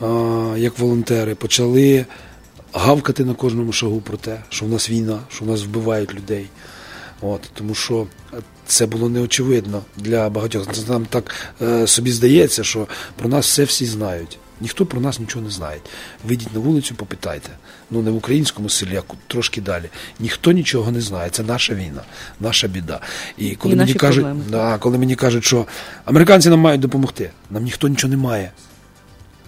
а, 0.00 0.54
як 0.56 0.78
волонтери, 0.78 1.34
почали 1.34 2.06
гавкати 2.72 3.24
на 3.24 3.34
кожному 3.34 3.72
шагу 3.72 4.00
про 4.00 4.16
те, 4.16 4.42
що 4.48 4.66
в 4.66 4.68
нас 4.68 4.90
війна, 4.90 5.18
що 5.28 5.44
в 5.44 5.48
нас 5.48 5.62
вбивають 5.62 6.14
людей. 6.14 6.46
От, 7.20 7.40
тому 7.54 7.74
що 7.74 8.06
це 8.66 8.86
було 8.86 9.08
неочевидно 9.08 9.82
для 9.96 10.30
багатьох. 10.30 10.88
Нам 10.88 11.06
так 11.06 11.34
е, 11.62 11.86
собі 11.86 12.12
здається, 12.12 12.64
що 12.64 12.86
про 13.16 13.28
нас 13.28 13.46
все 13.46 13.64
всі 13.64 13.86
знають. 13.86 14.38
Ніхто 14.60 14.86
про 14.86 15.00
нас 15.00 15.20
нічого 15.20 15.44
не 15.44 15.50
знає. 15.50 15.80
Вийдіть 16.24 16.54
на 16.54 16.60
вулицю, 16.60 16.94
попитайте. 16.94 17.50
Ну 17.90 18.02
не 18.02 18.10
в 18.10 18.16
українському 18.16 18.68
селі, 18.68 18.96
а 18.96 19.14
трошки 19.26 19.60
далі. 19.60 19.84
Ніхто 20.20 20.52
нічого 20.52 20.90
не 20.90 21.00
знає. 21.00 21.30
Це 21.30 21.42
наша 21.42 21.74
війна, 21.74 22.02
наша 22.40 22.68
біда. 22.68 23.00
І 23.38 23.54
коли 23.54 23.74
І 23.74 23.78
мені 23.78 23.94
кажуть, 23.94 24.26
да, 24.48 24.78
коли 24.78 24.98
мені 24.98 25.16
кажуть, 25.16 25.44
що 25.44 25.66
американці 26.04 26.48
нам 26.48 26.58
мають 26.58 26.80
допомогти, 26.80 27.30
нам 27.50 27.64
ніхто 27.64 27.88
нічого 27.88 28.10
не 28.10 28.16
має. 28.16 28.52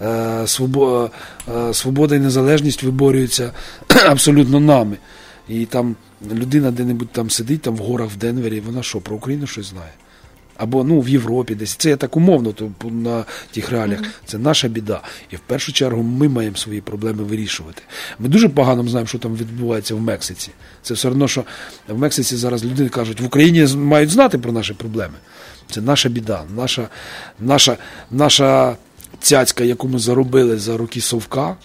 Е, 0.00 0.06
е, 0.06 1.74
свобода 1.74 2.16
і 2.16 2.18
незалежність 2.18 2.82
виборюються 2.82 3.52
абсолютно 4.06 4.60
нами. 4.60 4.96
І 5.48 5.66
там 5.66 5.96
людина 6.32 6.70
де-небудь 6.70 7.10
там 7.12 7.30
сидить, 7.30 7.62
там 7.62 7.76
в 7.76 7.78
горах 7.78 8.10
в 8.10 8.16
Денвері, 8.16 8.60
вона 8.60 8.82
що, 8.82 9.00
про 9.00 9.16
Україну 9.16 9.46
щось 9.46 9.66
знає? 9.66 9.92
Або 10.62 10.84
ну, 10.84 11.00
в 11.00 11.08
Європі 11.08 11.54
десь. 11.54 11.74
Це 11.74 11.90
я 11.90 11.96
так 11.96 12.16
умовно 12.16 12.52
то, 12.52 12.70
на 12.90 13.24
тих 13.50 13.70
реаліях. 13.70 14.00
Це 14.26 14.38
наша 14.38 14.68
біда. 14.68 15.00
І 15.30 15.36
в 15.36 15.40
першу 15.40 15.72
чергу 15.72 16.02
ми 16.02 16.28
маємо 16.28 16.56
свої 16.56 16.80
проблеми 16.80 17.22
вирішувати. 17.22 17.82
Ми 18.18 18.28
дуже 18.28 18.48
погано 18.48 18.88
знаємо, 18.88 19.06
що 19.06 19.18
там 19.18 19.36
відбувається 19.36 19.94
в 19.94 20.00
Мексиці. 20.00 20.50
Це 20.82 20.94
все 20.94 21.08
одно, 21.08 21.28
що 21.28 21.44
в 21.88 21.98
Мексиці 21.98 22.36
зараз 22.36 22.64
люди 22.64 22.88
кажуть, 22.88 23.20
в 23.20 23.24
Україні 23.24 23.66
мають 23.76 24.10
знати 24.10 24.38
про 24.38 24.52
наші 24.52 24.74
проблеми. 24.74 25.14
Це 25.70 25.80
наша 25.80 26.08
біда, 26.08 26.42
наша, 26.56 26.88
наша, 27.40 27.76
наша 28.10 28.76
цяцька, 29.20 29.64
яку 29.64 29.88
ми 29.88 29.98
заробили 29.98 30.58
за 30.58 30.76
роки 30.76 31.00
совка. 31.00 31.56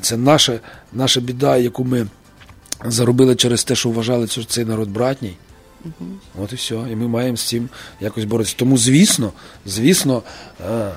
Це 0.00 0.16
наша, 0.16 0.60
наша 0.92 1.20
біда, 1.20 1.56
яку 1.56 1.84
ми 1.84 2.06
заробили 2.84 3.36
через 3.36 3.64
те, 3.64 3.74
що 3.74 3.90
вважали, 3.90 4.26
що 4.26 4.44
цей 4.44 4.64
народ 4.64 4.88
братній. 4.88 5.36
От 6.42 6.52
і 6.52 6.56
все. 6.56 6.74
І 6.74 6.96
ми 6.96 7.08
маємо 7.08 7.36
з 7.36 7.42
цим 7.42 7.68
якось 8.00 8.24
боротися. 8.24 8.54
Тому, 8.58 8.78
звісно, 8.78 9.32
звісно, 9.66 10.22
е, 10.70 10.90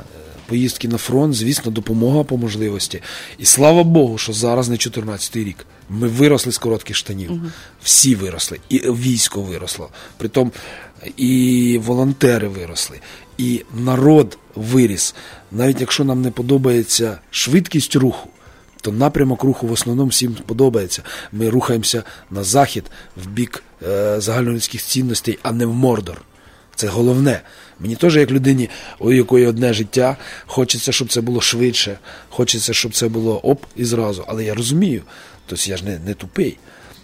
поїздки 0.46 0.88
на 0.88 0.98
фронт, 0.98 1.34
звісно, 1.34 1.72
допомога 1.72 2.24
по 2.24 2.38
можливості. 2.38 3.02
І 3.38 3.46
слава 3.46 3.84
Богу, 3.84 4.18
що 4.18 4.34
зараз 4.34 4.70
не 4.70 4.76
14-й 4.76 5.44
рік. 5.44 5.66
Ми 5.90 6.08
виросли 6.08 6.52
з 6.52 6.58
коротких 6.58 6.96
штанів. 6.96 7.32
Всі 7.84 8.16
виросли. 8.16 8.60
І 8.70 8.78
військо 8.80 9.42
виросло. 9.42 9.90
Притом 10.18 10.52
і 11.18 11.80
волонтери 11.84 12.48
виросли, 12.48 13.00
і 13.38 13.66
народ 13.74 14.38
виріс. 14.56 15.16
Навіть 15.52 15.82
якщо 15.82 16.04
нам 16.04 16.22
не 16.22 16.32
подобається 16.32 17.20
швидкість 17.32 17.96
руху, 17.96 18.30
то 18.82 18.92
напрямок 18.92 19.44
руху 19.44 19.68
в 19.68 19.72
основному 19.72 20.10
всім 20.10 20.38
подобається. 20.46 21.04
Ми 21.32 21.50
рухаємося 21.50 22.04
на 22.32 22.44
захід 22.44 22.84
в 23.24 23.28
бік 23.28 23.64
загальнолюдських 24.18 24.82
цінностей, 24.82 25.40
а 25.44 25.52
не 25.52 25.66
в 25.66 25.74
Мордор. 25.74 26.22
Це 26.76 26.88
головне. 26.88 27.42
Мені 27.80 27.96
теж, 27.96 28.16
як 28.16 28.32
людині, 28.32 28.70
у 29.00 29.12
якої 29.12 29.48
одне 29.48 29.74
життя, 29.74 30.18
хочеться, 30.46 30.92
щоб 30.92 31.12
це 31.12 31.22
було 31.22 31.42
швидше, 31.42 32.00
хочеться, 32.30 32.74
щоб 32.74 32.94
це 32.94 33.08
було 33.08 33.40
оп 33.40 33.66
і 33.76 33.86
зразу. 33.86 34.26
Але 34.28 34.44
я 34.44 34.54
розумію, 34.54 35.02
тобто 35.46 35.70
я 35.70 35.78
ж 35.78 35.86
не, 35.86 36.00
не 36.00 36.14
тупий, 36.14 36.58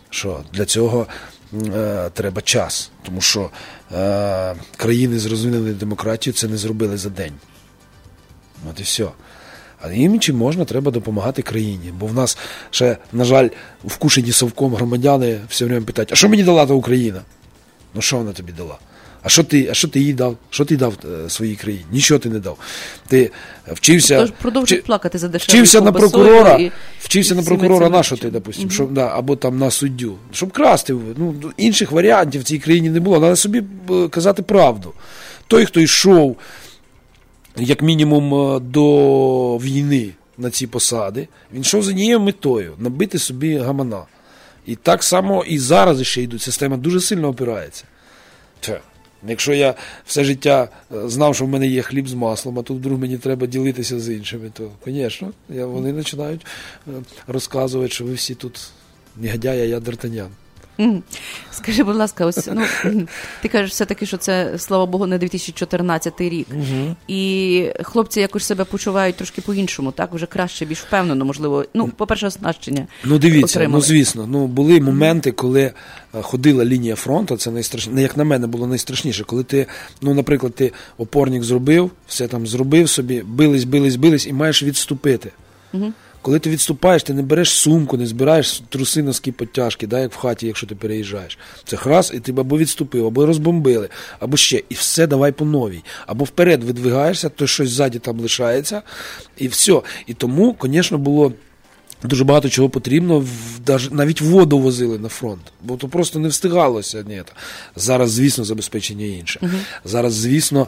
що 0.09 0.43
для 0.53 0.65
цього 0.65 1.07
е, 1.53 2.09
треба 2.13 2.41
час. 2.41 2.91
Тому 3.03 3.21
що 3.21 3.49
е, 3.91 4.55
країни 4.77 5.19
з 5.19 5.25
розвиненою 5.25 5.73
демократією 5.73 6.37
це 6.37 6.47
не 6.47 6.57
зробили 6.57 6.97
за 6.97 7.09
день. 7.09 7.33
От 8.69 8.79
і 8.79 8.83
все. 8.83 9.07
А 9.81 9.91
їм 9.91 10.19
чи 10.19 10.33
можна, 10.33 10.65
треба 10.65 10.91
допомагати 10.91 11.41
країні. 11.41 11.93
Бо 11.99 12.05
в 12.05 12.13
нас 12.13 12.37
ще, 12.71 12.97
на 13.13 13.23
жаль, 13.23 13.49
вкушені 13.85 14.31
совком 14.31 14.75
громадяни 14.75 15.39
все 15.49 15.65
время 15.65 15.85
питають, 15.85 16.11
а 16.11 16.15
що 16.15 16.29
мені 16.29 16.43
дала 16.43 16.65
та 16.65 16.73
Україна? 16.73 17.21
Ну 17.93 18.01
що 18.01 18.17
вона 18.17 18.31
тобі 18.33 18.51
дала? 18.51 18.77
А 19.23 19.29
що 19.29 19.43
ти, 19.43 19.67
а 19.71 19.73
що 19.73 19.87
ти 19.87 19.99
їй 19.99 20.13
дав? 20.13 20.37
Що 20.49 20.65
ти 20.65 20.77
дав 20.77 20.93
е, 21.25 21.29
своїй 21.29 21.55
країні? 21.55 21.85
Нічого 21.91 22.19
ти 22.19 22.29
не 22.29 22.39
дав. 22.39 22.57
Ти 23.07 23.31
вчився. 23.71 24.19
Тож 24.19 24.31
продовжують 24.41 24.83
плакати 24.83 25.17
за 25.17 25.27
дешевою 25.27 25.63
Вчився 25.63 25.81
на 25.81 25.91
прокурора, 25.91 26.55
і- 26.55 26.71
вчився 26.99 27.33
і 27.33 27.37
на 27.37 27.43
прокурора, 27.43 27.89
на 27.89 28.03
що 28.03 28.17
ти, 28.17 28.29
допустим, 28.29 28.71
щоб, 28.71 28.93
да, 28.93 29.07
або 29.07 29.35
там 29.35 29.57
на 29.57 29.71
суддю. 29.71 30.15
Щоб 30.31 30.51
красти. 30.51 30.95
Ну, 31.17 31.35
інших 31.57 31.91
варіантів 31.91 32.41
в 32.41 32.43
цій 32.43 32.59
країні 32.59 32.89
не 32.89 32.99
було. 32.99 33.19
Треба 33.19 33.35
собі 33.35 33.63
е, 33.89 34.07
казати 34.07 34.41
правду. 34.41 34.93
Той, 35.47 35.65
хто 35.65 35.79
йшов, 35.79 36.37
як 37.59 37.81
мінімум, 37.81 38.33
е, 38.33 38.59
до 38.59 39.57
війни 39.57 40.09
на 40.37 40.49
ці 40.49 40.67
посади, 40.67 41.27
він 41.53 41.61
йшов 41.61 41.83
за 41.83 41.91
однією 41.91 42.19
метою 42.19 42.73
набити 42.77 43.19
собі 43.19 43.57
гамана. 43.57 44.03
І 44.65 44.75
так 44.75 45.03
само 45.03 45.43
і 45.43 45.59
зараз 45.59 46.03
ще 46.03 46.21
йдуть. 46.21 46.41
Система 46.41 46.77
дуже 46.77 47.01
сильно 47.01 47.27
опирається. 47.27 47.83
Тьфу. 48.59 48.73
Якщо 49.27 49.53
я 49.53 49.75
все 50.05 50.23
життя 50.23 50.69
е, 50.95 51.09
знав, 51.09 51.35
що 51.35 51.45
в 51.45 51.47
мене 51.47 51.67
є 51.67 51.81
хліб 51.81 52.07
з 52.07 52.13
маслом, 52.13 52.59
а 52.59 52.63
тут 52.63 52.77
вдруг 52.77 52.99
мені 52.99 53.17
треба 53.17 53.47
ділитися 53.47 53.99
з 53.99 54.13
іншими, 54.13 54.51
то, 54.53 54.71
звісно, 54.85 55.31
вони 55.49 55.93
починають 55.93 56.45
е, 56.87 56.91
розказувати, 57.27 57.91
що 57.91 58.05
ви 58.05 58.13
всі 58.13 58.35
тут 58.35 58.69
негодяї, 59.15 59.61
а 59.61 59.65
я 59.65 59.79
Д'Артанян. 59.79 60.29
Скажи, 61.51 61.83
будь 61.83 61.95
ласка, 61.95 62.25
ось 62.25 62.49
ну 62.53 62.65
ти 63.41 63.47
кажеш 63.47 63.71
все-таки, 63.71 64.05
що 64.05 64.17
це 64.17 64.53
слава 64.57 64.85
Богу, 64.85 65.07
не 65.07 65.17
2014 65.17 66.21
рік. 66.21 66.47
Угу. 66.51 66.95
І 67.07 67.71
хлопці 67.83 68.19
якось 68.19 68.43
себе 68.43 68.63
почувають 68.63 69.15
трошки 69.15 69.41
по-іншому, 69.41 69.91
так 69.91 70.13
вже 70.13 70.25
краще, 70.25 70.65
більш 70.65 70.79
впевнено, 70.79 71.25
можливо. 71.25 71.65
Ну, 71.73 71.87
по-перше, 71.87 72.27
оснащення. 72.27 72.87
Ну 73.05 73.19
дивіться, 73.19 73.59
отримали. 73.59 73.79
ну 73.79 73.81
звісно, 73.81 74.27
ну 74.27 74.47
були 74.47 74.81
моменти, 74.81 75.31
коли 75.31 75.61
е, 75.61 75.73
ходила 76.21 76.65
лінія 76.65 76.95
фронту. 76.95 77.37
Це 77.37 77.51
найстрашніше, 77.51 78.01
як 78.01 78.17
на 78.17 78.23
мене, 78.23 78.47
було 78.47 78.67
найстрашніше, 78.67 79.23
коли 79.23 79.43
ти, 79.43 79.67
ну, 80.01 80.13
наприклад, 80.13 80.55
ти 80.55 80.71
опорник 80.97 81.43
зробив, 81.43 81.91
все 82.07 82.27
там 82.27 82.47
зробив 82.47 82.89
собі, 82.89 83.23
бились, 83.25 83.63
бились, 83.63 83.95
бились, 83.95 84.27
і 84.27 84.33
маєш 84.33 84.63
відступити. 84.63 85.31
Угу. 85.73 85.93
Коли 86.21 86.39
ти 86.39 86.49
відступаєш, 86.49 87.03
ти 87.03 87.13
не 87.13 87.21
береш 87.21 87.49
сумку, 87.49 87.97
не 87.97 88.07
збираєш 88.07 88.61
труси 88.69 89.03
носки 89.03 89.31
потяжки, 89.31 89.87
да, 89.87 89.99
як 89.99 90.13
в 90.13 90.15
хаті, 90.15 90.47
якщо 90.47 90.67
ти 90.67 90.75
переїжджаєш. 90.75 91.37
Це 91.63 91.77
храс, 91.77 92.11
і 92.13 92.19
тебе 92.19 92.41
або 92.41 92.57
відступив, 92.57 93.05
або 93.05 93.25
розбомбили, 93.25 93.89
або 94.19 94.37
ще, 94.37 94.63
і 94.69 94.75
все 94.75 95.07
давай 95.07 95.31
по 95.31 95.45
новій. 95.45 95.83
Або 96.07 96.25
вперед 96.25 96.63
видвигаєшся, 96.63 97.29
то 97.29 97.47
щось 97.47 97.69
ззаді 97.69 97.99
там 97.99 98.19
лишається, 98.19 98.81
і 99.37 99.47
все. 99.47 99.81
І 100.07 100.13
тому, 100.13 100.55
звісно, 100.63 100.97
було. 100.97 101.33
Дуже 102.03 102.23
багато 102.23 102.49
чого 102.49 102.69
потрібно, 102.69 103.25
навіть 103.91 104.21
воду 104.21 104.59
возили 104.59 104.99
на 104.99 105.09
фронт, 105.09 105.41
бо 105.63 105.77
то 105.77 105.87
просто 105.87 106.19
не 106.19 106.27
встигалося. 106.27 107.03
Ні. 107.07 107.23
Зараз, 107.75 108.11
звісно, 108.11 108.43
забезпечення 108.43 109.05
інше. 109.05 109.39
Зараз, 109.85 110.13
звісно, 110.13 110.67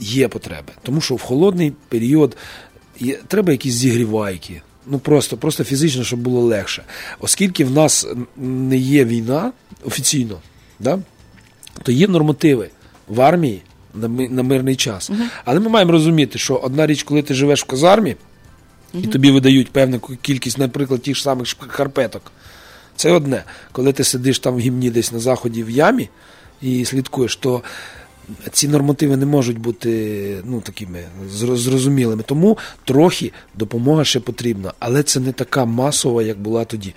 є 0.00 0.28
потреби. 0.28 0.72
Тому 0.82 1.00
що 1.00 1.14
в 1.14 1.20
холодний 1.20 1.72
період 1.88 2.36
є, 3.00 3.18
треба 3.28 3.52
якісь 3.52 3.74
зігрівайки. 3.74 4.62
Ну 4.86 4.98
просто 4.98 5.36
просто 5.36 5.64
фізично, 5.64 6.04
щоб 6.04 6.20
було 6.20 6.40
легше. 6.40 6.84
Оскільки 7.20 7.64
в 7.64 7.70
нас 7.70 8.06
не 8.36 8.76
є 8.76 9.04
війна 9.04 9.52
офіційно, 9.84 10.38
да, 10.78 10.98
то 11.82 11.92
є 11.92 12.08
нормативи 12.08 12.70
в 13.08 13.20
армії 13.20 13.62
на, 13.94 14.08
на 14.08 14.42
мирний 14.42 14.76
час. 14.76 15.10
Угу. 15.10 15.20
Але 15.44 15.60
ми 15.60 15.68
маємо 15.68 15.92
розуміти, 15.92 16.38
що 16.38 16.54
одна 16.54 16.86
річ, 16.86 17.02
коли 17.02 17.22
ти 17.22 17.34
живеш 17.34 17.62
в 17.62 17.66
казармі, 17.66 18.16
і 18.94 18.98
uh-huh. 18.98 19.08
тобі 19.08 19.30
видають 19.30 19.70
певну 19.70 20.00
кількість, 20.00 20.58
наприклад, 20.58 21.02
тих 21.02 21.18
самих 21.18 21.46
шкарпеток. 21.46 22.32
Це 22.96 23.12
одне. 23.12 23.44
Коли 23.72 23.92
ти 23.92 24.04
сидиш 24.04 24.38
там 24.38 24.54
в 24.54 24.58
гімні 24.58 24.90
десь 24.90 25.12
на 25.12 25.18
заході 25.18 25.64
в 25.64 25.70
ямі 25.70 26.08
і 26.62 26.84
слідкуєш, 26.84 27.36
то 27.36 27.62
ці 28.52 28.68
нормативи 28.68 29.16
не 29.16 29.26
можуть 29.26 29.58
бути 29.58 30.40
ну, 30.44 30.60
такими 30.60 31.04
зрозумілими. 31.30 32.22
Тому 32.26 32.58
трохи 32.84 33.32
допомога 33.54 34.04
ще 34.04 34.20
потрібна, 34.20 34.72
але 34.78 35.02
це 35.02 35.20
не 35.20 35.32
така 35.32 35.64
масова, 35.64 36.22
як 36.22 36.38
була 36.38 36.64
тоді. 36.64 36.94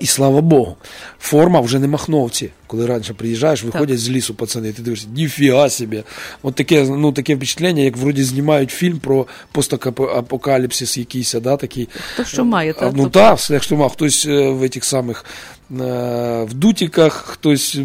І 0.00 0.06
слава 0.06 0.40
Богу, 0.40 0.76
форма 1.18 1.60
вже 1.60 1.78
не 1.78 1.88
махновці. 1.88 2.50
Коли 2.66 2.86
раніше 2.86 3.14
приїжджаєш, 3.14 3.64
виходять 3.64 3.88
так. 3.88 3.98
з 3.98 4.10
лісу 4.10 4.34
пацани, 4.34 4.68
і 4.68 4.72
ти 4.72 4.82
дивишся, 4.82 5.06
ніфіга 5.14 5.70
собі. 5.70 6.02
От 6.42 6.54
таке 6.54 6.84
ну, 6.84 7.12
таке 7.12 7.34
впечатлення, 7.34 7.82
як 7.82 7.96
вроді 7.96 8.22
знімають 8.22 8.70
фільм 8.70 8.98
про 8.98 9.26
постапокаліпсис 9.52 10.98
якийсь, 10.98 11.32
да, 11.32 11.56
такий. 11.56 11.88
То 12.16 12.24
що 12.24 12.44
має, 12.44 12.72
так? 12.72 12.92
Ну 12.96 13.08
так, 13.08 13.38
все, 13.38 13.60
що 13.60 13.76
має. 13.76 13.90
Хтось 13.90 14.26
е, 14.26 14.50
в 14.50 14.62
этих 14.62 14.84
самих 14.84 15.24
е, 15.70 16.44
в 16.48 16.54
дутіках, 16.54 17.12
хтось 17.12 17.78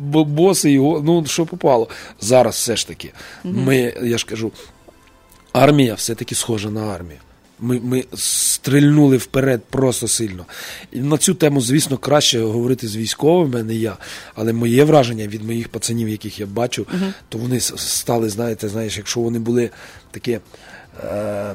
боси 0.00 0.70
його, 0.70 1.02
ну 1.04 1.26
що 1.26 1.46
попало. 1.46 1.88
Зараз 2.20 2.54
все 2.54 2.76
ж 2.76 2.88
таки. 2.88 3.12
Ми, 3.44 3.94
я 4.02 4.18
ж 4.18 4.26
кажу, 4.26 4.52
армія 5.52 5.94
все-таки 5.94 6.34
схожа 6.34 6.70
на 6.70 6.80
армію. 6.80 7.18
Ми 7.62 7.80
ми 7.80 8.04
стрільнули 8.14 9.16
вперед 9.16 9.62
просто 9.70 10.08
сильно. 10.08 10.46
І 10.92 10.98
на 10.98 11.18
цю 11.18 11.34
тему, 11.34 11.60
звісно, 11.60 11.98
краще 11.98 12.40
говорити 12.40 12.88
з 12.88 12.96
військовими, 12.96 13.62
не 13.62 13.74
я. 13.74 13.96
Але 14.34 14.52
моє 14.52 14.84
враження 14.84 15.26
від 15.26 15.44
моїх 15.44 15.68
пацанів, 15.68 16.08
яких 16.08 16.40
я 16.40 16.46
бачу, 16.46 16.82
uh-huh. 16.82 17.12
то 17.28 17.38
вони 17.38 17.60
стали, 17.60 18.28
знаєте, 18.28 18.68
знаєш, 18.68 18.96
якщо 18.96 19.20
вони 19.20 19.38
були 19.38 19.70
такі. 20.10 20.38
Е, 21.04 21.54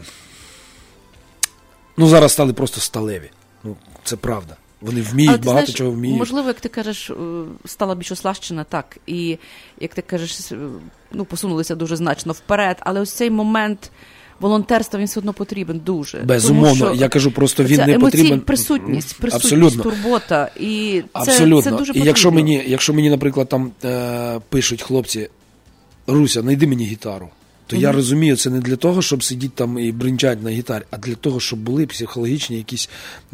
ну, 1.97 2.07
зараз 2.07 2.31
стали 2.31 2.53
просто 2.53 2.81
сталеві. 2.81 3.29
Ну, 3.63 3.75
Це 4.03 4.15
правда. 4.15 4.55
Вони 4.81 5.01
вміють, 5.01 5.29
Але, 5.29 5.37
багато 5.37 5.65
знаєш, 5.65 5.73
чого 5.73 5.91
вміють. 5.91 6.17
Можливо, 6.17 6.47
як 6.47 6.59
ти 6.59 6.69
кажеш, 6.69 7.11
стала 7.65 7.95
більш 7.95 8.11
ослащена, 8.11 8.63
так. 8.63 8.97
І 9.07 9.37
як 9.79 9.93
ти 9.93 10.01
кажеш, 10.01 10.51
ну, 11.11 11.25
посунулися 11.25 11.75
дуже 11.75 11.95
значно 11.95 12.33
вперед. 12.33 12.77
Але 12.79 13.01
ось 13.01 13.11
цей 13.11 13.29
момент 13.29 13.91
волонтерства 14.39 14.99
він 14.99 15.05
все 15.05 15.19
одно 15.19 15.33
потрібен 15.33 15.79
дуже. 15.79 16.19
Безумовно, 16.19 16.79
Тому, 16.79 16.93
що 16.93 17.01
я 17.03 17.09
кажу, 17.09 17.31
просто 17.31 17.63
він 17.63 17.81
не 17.85 17.99
потрібен. 17.99 18.39
Присутність, 18.39 19.17
присутність, 19.17 19.53
Абсолютно. 19.53 19.83
турбота. 19.83 20.51
І 20.59 21.01
це, 21.01 21.19
Абсолютно. 21.19 21.61
це 21.61 21.71
дуже 21.71 21.93
І 21.93 21.99
якщо 21.99 22.31
мені, 22.31 22.63
якщо 22.67 22.93
мені, 22.93 23.09
наприклад, 23.09 23.49
там 23.49 23.71
е, 23.85 24.39
пишуть 24.49 24.81
хлопці, 24.81 25.29
Руся, 26.07 26.41
знайди 26.41 26.67
мені 26.67 26.85
гітару. 26.85 27.29
То 27.67 27.75
mm-hmm. 27.75 27.79
я 27.79 27.91
розумію, 27.91 28.37
це 28.37 28.49
не 28.49 28.59
для 28.59 28.75
того, 28.75 29.01
щоб 29.01 29.23
сидіти 29.23 29.53
там 29.55 29.79
і 29.79 29.91
бринчати 29.91 30.41
на 30.41 30.49
гітарі, 30.49 30.83
а 30.91 30.97
для 30.97 31.15
того, 31.15 31.39
щоб 31.39 31.59
були 31.59 31.85
психологічні 31.85 32.57
якісь 32.57 32.89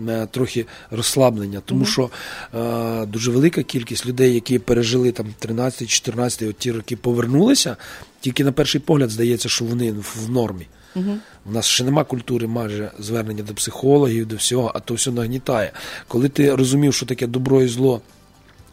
е, 0.08 0.28
трохи 0.32 0.66
розслаблення. 0.92 1.62
Тому 1.66 1.86
mm-hmm. 1.86 1.92
що 1.92 2.10
е, 2.56 3.06
дуже 3.06 3.32
велика 3.32 3.64
кількість 3.64 4.06
людей, 4.06 4.34
які 4.34 4.60
пережили 4.60 5.12
там 5.12 5.28
13-14 5.42 6.50
от 6.50 6.58
ті 6.58 6.72
роки, 6.72 6.96
повернулися, 6.96 7.78
тільки 8.20 8.44
на 8.44 8.52
перший 8.52 8.82
погляд 8.82 9.10
здається, 9.10 9.50
що 9.50 9.66
вони 9.66 9.92
в 9.92 10.30
нормі. 10.30 10.68
Mm-hmm. 10.96 11.18
У 11.46 11.52
нас 11.52 11.66
ще 11.66 11.84
нема 11.84 12.04
культури 12.04 12.48
майже 12.48 12.92
звернення 13.00 13.44
до 13.44 13.54
психологів, 13.54 14.26
до 14.26 14.36
всього, 14.36 14.72
а 14.76 14.80
то 14.80 14.94
все 14.94 15.12
нагнітає. 15.12 15.72
Коли 16.08 16.30
ти 16.30 16.56
розумів, 16.56 16.94
що 16.94 17.06
таке 17.06 17.28
добро 17.28 17.62
і 17.62 17.68
зло, 17.68 18.02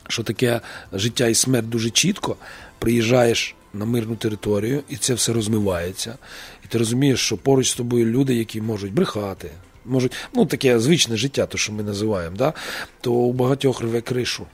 що 0.08 0.22
таке 0.22 0.60
життя 0.92 1.26
і 1.26 1.34
смерть 1.34 1.68
дуже 1.68 1.90
чітко, 1.90 2.36
приїжджаєш 2.78 3.54
на 3.74 3.84
мирну 3.84 4.16
територію, 4.16 4.82
і 4.88 4.96
це 4.96 5.14
все 5.14 5.32
розмивається. 5.32 6.18
І 6.64 6.68
ти 6.68 6.78
розумієш, 6.78 7.20
що 7.20 7.36
поруч 7.36 7.70
з 7.70 7.74
тобою 7.74 8.06
люди, 8.06 8.34
які 8.34 8.60
можуть 8.60 8.92
брехати, 8.92 9.50
можуть, 9.84 10.12
ну 10.34 10.46
таке 10.46 10.80
звичне 10.80 11.16
життя, 11.16 11.46
то 11.46 11.58
що 11.58 11.72
ми 11.72 11.82
називаємо, 11.82 12.36
да? 12.36 12.52
то 13.00 13.12
у 13.12 13.32
багатьох 13.32 13.80
рве 13.80 14.00
кришу. 14.00 14.46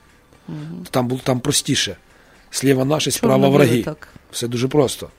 Угу. 0.47 0.85
Там 0.91 1.19
там 1.23 1.39
простіше. 1.39 1.97
Сліва 2.51 2.85
наші, 2.85 3.11
справа 3.11 3.49
враги. 3.49 3.83
Так? 3.83 4.07
Все 4.31 4.47
дуже 4.47 4.67
просто. 4.67 5.09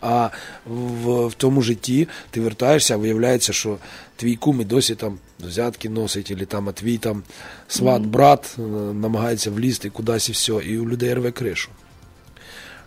А 0.00 0.30
в, 0.66 1.26
в 1.26 1.34
тому 1.34 1.62
житті 1.62 2.08
ти 2.30 2.40
вертаєшся, 2.40 2.94
а 2.94 2.96
виявляється, 2.96 3.52
що 3.52 3.76
твій 4.16 4.36
кум 4.36 4.60
і 4.60 4.64
досі 4.64 4.94
там 4.94 5.18
взятки 5.40 5.88
носить, 5.88 6.30
або 6.30 6.44
там, 6.44 6.68
а 6.68 6.72
твій 6.72 6.98
там 6.98 7.22
сват, 7.68 8.02
брат 8.02 8.54
намагається 8.92 9.50
влізти 9.50 9.90
кудись 9.90 10.28
і 10.28 10.32
все, 10.32 10.52
і 10.52 10.78
у 10.78 10.88
людей 10.88 11.14
рве 11.14 11.30
кришу. 11.30 11.70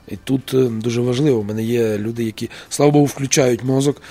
І 0.08 0.16
тут 0.16 0.54
е, 0.54 0.58
дуже 0.58 1.02
важливо, 1.02 1.40
у 1.40 1.44
мене 1.44 1.64
є 1.64 1.98
люди, 1.98 2.24
які, 2.24 2.50
слава 2.70 2.92
Богу, 2.92 3.06
включають 3.06 3.64
мозок 3.64 4.02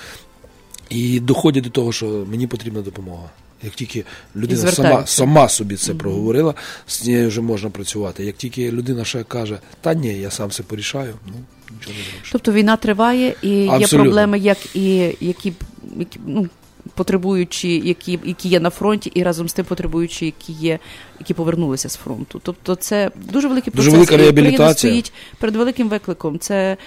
і 0.89 1.19
доходять 1.19 1.63
до 1.63 1.69
того, 1.69 1.91
що 1.91 2.25
мені 2.29 2.47
потрібна 2.47 2.81
допомога. 2.81 3.29
Як 3.63 3.73
тільки 3.73 4.03
людина 4.35 4.71
сама 4.71 5.05
сама 5.05 5.49
собі 5.49 5.75
це 5.75 5.91
mm-hmm. 5.91 5.97
проговорила, 5.97 6.53
з 6.87 7.07
нею 7.07 7.27
вже 7.27 7.41
можна 7.41 7.69
працювати. 7.69 8.25
Як 8.25 8.35
тільки 8.35 8.71
людина 8.71 9.05
ще 9.05 9.23
каже, 9.23 9.59
та 9.81 9.93
ні, 9.93 10.13
я 10.13 10.31
сам 10.31 10.49
все 10.49 10.63
порішаю, 10.63 11.13
ну 11.25 11.33
нічого 11.71 11.95
не 11.97 12.03
зробиш. 12.03 12.29
Тобто 12.31 12.51
війна 12.51 12.77
триває 12.77 13.35
і 13.41 13.67
Абсолютно. 13.67 13.97
є 13.97 14.03
проблеми, 14.03 14.39
як 14.39 14.75
і 14.75 14.95
які, 15.19 15.53
які 15.97 16.19
ну, 16.25 16.49
потребуючі, 16.97 17.81
які 17.85 18.19
які 18.23 18.49
є 18.49 18.59
на 18.59 18.69
фронті, 18.69 19.11
і 19.13 19.23
разом 19.23 19.49
з 19.49 19.53
тим 19.53 19.65
потребуючі, 19.65 20.25
які 20.25 20.53
є, 20.53 20.79
які 21.19 21.33
повернулися 21.33 21.89
з 21.89 21.95
фронту. 21.95 22.41
Тобто, 22.43 22.75
це 22.75 23.11
дуже 23.31 23.47
великий 23.47 23.73
процес. 23.73 23.85
Дуже 23.85 23.97
велика 23.97 24.17
реабілітація. 24.17 24.73
стоїть 24.73 25.13
перед 25.39 25.55
великим 25.55 25.89
викликом. 25.89 26.39
Це 26.39 26.77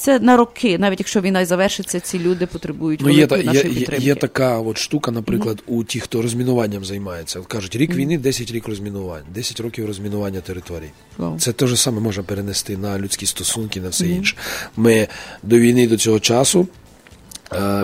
це 0.00 0.18
на 0.18 0.36
роки, 0.36 0.78
навіть 0.78 1.00
якщо 1.00 1.20
війна 1.20 1.44
завершиться, 1.44 2.00
ці 2.00 2.18
люди 2.18 2.46
потребують 2.46 3.00
ну, 3.00 3.06
великої 3.06 3.40
є, 3.40 3.46
нашої 3.46 3.68
є, 3.68 3.78
підтримки. 3.78 4.04
Є 4.04 4.14
така 4.14 4.58
от 4.58 4.78
штука, 4.78 5.10
наприклад, 5.10 5.56
mm-hmm. 5.56 5.74
у 5.74 5.84
тих, 5.84 6.02
хто 6.02 6.22
розмінуванням 6.22 6.84
займається. 6.84 7.40
Кажуть, 7.40 7.76
рік 7.76 7.90
mm-hmm. 7.90 7.96
війни, 7.96 8.18
10 8.18 8.52
рік 8.52 8.68
розмінування, 8.68 9.26
10 9.34 9.60
років 9.60 9.86
розмінування 9.86 10.40
територій. 10.40 10.90
Wow. 11.18 11.38
Це 11.38 11.52
те 11.52 11.66
ж 11.66 11.76
саме 11.76 12.00
можна 12.00 12.22
перенести 12.22 12.76
на 12.76 12.98
людські 12.98 13.26
стосунки, 13.26 13.80
на 13.80 13.88
все 13.88 14.04
mm-hmm. 14.04 14.16
інше. 14.16 14.36
Ми 14.76 15.08
до 15.42 15.58
війни, 15.58 15.88
до 15.88 15.96
цього 15.96 16.20
часу 16.20 16.68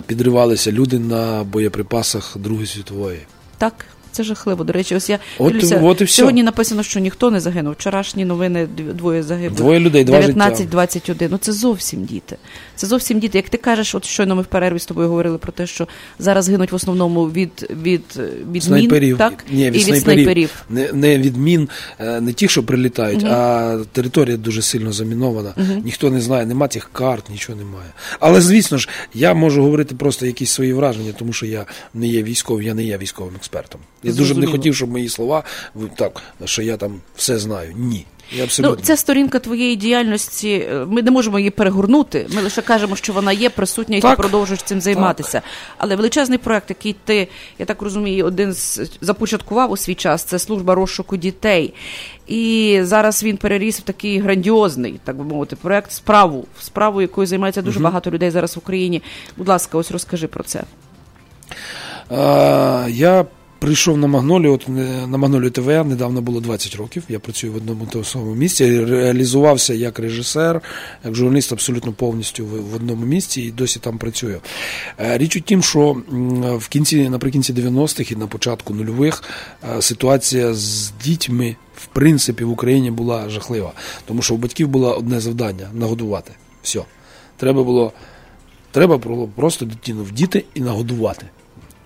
підривалися 0.07 0.71
люди 0.71 0.99
на 0.99 1.43
боєприпасах 1.43 2.37
Другої 2.37 2.67
світової. 2.67 3.19
Так. 3.57 3.73
Це 4.17 4.23
жахливо. 4.23 4.63
До 4.63 4.73
речі, 4.73 4.95
ось 4.95 5.09
я 5.09 5.19
от, 5.37 5.53
дивлюся, 5.53 5.79
от 5.83 6.01
і 6.01 6.07
сьогодні 6.07 6.43
написано, 6.43 6.83
що 6.83 6.99
ніхто 6.99 7.31
не 7.31 7.39
загинув. 7.39 7.73
Вчорашні 7.73 8.25
новини 8.25 8.67
двоє 8.93 9.23
загиблих. 9.23 9.53
Двоє 9.53 9.79
людей, 9.79 10.05
19-21. 10.05 11.27
Ну 11.31 11.37
це 11.37 11.53
зовсім 11.53 12.05
діти. 12.05 12.37
Це 12.75 12.87
зовсім 12.87 13.19
діти. 13.19 13.37
Як 13.37 13.49
ти 13.49 13.57
кажеш, 13.57 13.95
от 13.95 14.05
щойно 14.05 14.35
ми 14.35 14.41
в 14.41 14.45
перерві 14.45 14.79
з 14.79 14.85
тобою 14.85 15.07
говорили 15.07 15.37
про 15.37 15.51
те, 15.51 15.67
що 15.67 15.87
зараз 16.19 16.49
гинуть 16.49 16.71
в 16.71 16.75
основному 16.75 17.25
від 17.25 17.69
від, 17.83 18.01
від 18.51 18.63
снайперів. 18.63 19.09
мін, 19.09 19.17
так? 19.17 19.45
Ні, 19.51 19.65
від 19.71 19.75
і 19.75 19.77
від 19.77 19.83
снайперів. 19.83 20.23
снайперів. 20.23 20.65
Не, 20.69 20.93
не 20.93 21.17
від 21.17 21.37
мін, 21.37 21.69
не 21.99 22.33
ті, 22.33 22.47
що 22.47 22.63
прилітають, 22.63 23.23
угу. 23.23 23.31
а 23.31 23.77
територія 23.91 24.37
дуже 24.37 24.61
сильно 24.61 24.93
замінована. 24.93 25.53
Угу. 25.57 25.81
Ніхто 25.83 26.09
не 26.09 26.21
знає, 26.21 26.45
нема 26.45 26.67
тих 26.67 26.89
карт, 26.93 27.29
нічого 27.29 27.57
немає. 27.57 27.89
Але 28.19 28.41
звісно 28.41 28.77
ж, 28.77 28.89
я 29.13 29.33
можу 29.33 29.63
говорити 29.63 29.95
просто 29.95 30.25
якісь 30.25 30.51
свої 30.51 30.73
враження, 30.73 31.11
тому 31.19 31.33
що 31.33 31.45
я 31.45 31.65
не 31.93 32.07
є 32.07 32.23
військовим, 32.23 32.65
я 32.65 32.73
не 32.73 32.83
є 32.83 32.97
військовим 32.97 33.35
експертом. 33.35 33.81
Я 34.07 34.13
дуже 34.13 34.33
б 34.33 34.37
не 34.37 34.47
хотів, 34.47 34.75
щоб 34.75 34.89
мої 34.89 35.09
слова 35.09 35.43
так, 35.95 36.21
що 36.45 36.61
я 36.61 36.77
там 36.77 37.01
все 37.15 37.39
знаю. 37.39 37.73
Ні. 37.75 38.05
Я 38.31 38.47
Ну, 38.59 38.75
ця 38.75 38.95
сторінка 38.97 39.39
твоєї 39.39 39.75
діяльності. 39.75 40.67
е, 40.71 40.85
Ми 40.85 41.01
не 41.01 41.11
можемо 41.11 41.39
її 41.39 41.51
перегорнути. 41.51 42.27
Ми 42.35 42.41
лише 42.41 42.61
кажемо, 42.61 42.95
що 42.95 43.13
вона 43.13 43.31
є 43.31 43.49
присутня, 43.49 43.97
і 43.97 44.01
Так. 44.01 44.15
ти 44.15 44.21
продовжуєш 44.21 44.63
цим 44.63 44.81
займатися. 44.81 45.41
Але 45.77 45.95
величезний 45.95 46.37
проект, 46.37 46.69
який 46.69 46.95
ти, 47.05 47.27
я 47.59 47.65
так 47.65 47.81
розумію, 47.81 48.25
один 48.25 48.53
з 48.53 48.91
започаткував 49.01 49.71
у 49.71 49.77
свій 49.77 49.95
час, 49.95 50.23
це 50.23 50.39
служба 50.39 50.75
розшуку 50.75 51.17
дітей. 51.17 51.73
І 52.27 52.79
зараз 52.83 53.23
він 53.23 53.37
переріс 53.37 53.79
в 53.79 53.81
такий 53.83 54.19
грандіозний, 54.19 54.99
так 55.03 55.15
би 55.17 55.23
мовити, 55.23 55.55
проект 55.55 55.91
справу, 55.91 56.45
справу, 56.61 57.01
якою 57.01 57.27
займається 57.27 57.61
дуже 57.61 57.79
багато 57.79 58.11
людей 58.11 58.31
зараз 58.31 58.55
в 58.55 58.59
Україні. 58.59 59.01
Будь 59.37 59.47
ласка, 59.47 59.77
ось 59.77 59.91
розкажи 59.91 60.27
про 60.27 60.43
це. 60.43 60.63
Я 62.89 63.25
прийшов 63.59 63.97
на 63.97 64.07
Магнолію, 64.07 64.53
от 64.53 64.65
е, 64.69 64.71
на 65.07 65.17
Магнолію 65.17 65.51
ТВ 65.51 65.67
недавно 65.67 66.21
було 66.21 66.41
20 66.41 66.75
років. 66.75 67.03
Я 67.09 67.19
працюю 67.19 67.53
в 67.53 67.55
одному 67.55 67.87
тому 67.91 68.03
самому 68.03 68.35
місці. 68.35 68.85
Реалізувався 68.85 69.73
як 69.73 69.99
режисер, 69.99 70.61
як 71.05 71.15
журналіст 71.15 71.53
абсолютно 71.53 71.91
повністю 71.91 72.45
в, 72.45 72.71
в 72.71 72.75
одному 72.75 73.05
місці 73.05 73.41
і 73.41 73.51
досі 73.51 73.79
там 73.79 73.97
працюю. 73.97 74.41
Е, 74.99 75.17
Річ 75.17 75.35
у 75.35 75.39
тім, 75.39 75.63
що 75.63 76.01
в 76.59 76.67
кінці, 76.67 77.09
наприкінці 77.09 77.53
90-х 77.53 78.11
і 78.11 78.15
на 78.15 78.27
початку 78.27 78.73
нульових 78.73 79.23
е, 79.77 79.81
ситуація 79.81 80.53
з 80.53 80.91
дітьми. 81.03 81.55
В 81.75 81.85
принципі, 81.85 82.43
в 82.43 82.51
Україні 82.51 82.91
була 82.91 83.29
жахлива, 83.29 83.71
тому 84.05 84.21
що 84.21 84.33
у 84.33 84.37
батьків 84.37 84.67
було 84.67 84.95
одне 84.95 85.19
завдання 85.19 85.69
нагодувати. 85.73 86.31
Все. 86.63 86.81
Треба 87.37 87.63
було, 87.63 87.91
треба 88.71 88.97
було 88.97 89.29
просто 89.35 89.65
дитину 89.65 90.03
вдіти 90.03 90.45
і 90.53 90.61
нагодувати. 90.61 91.25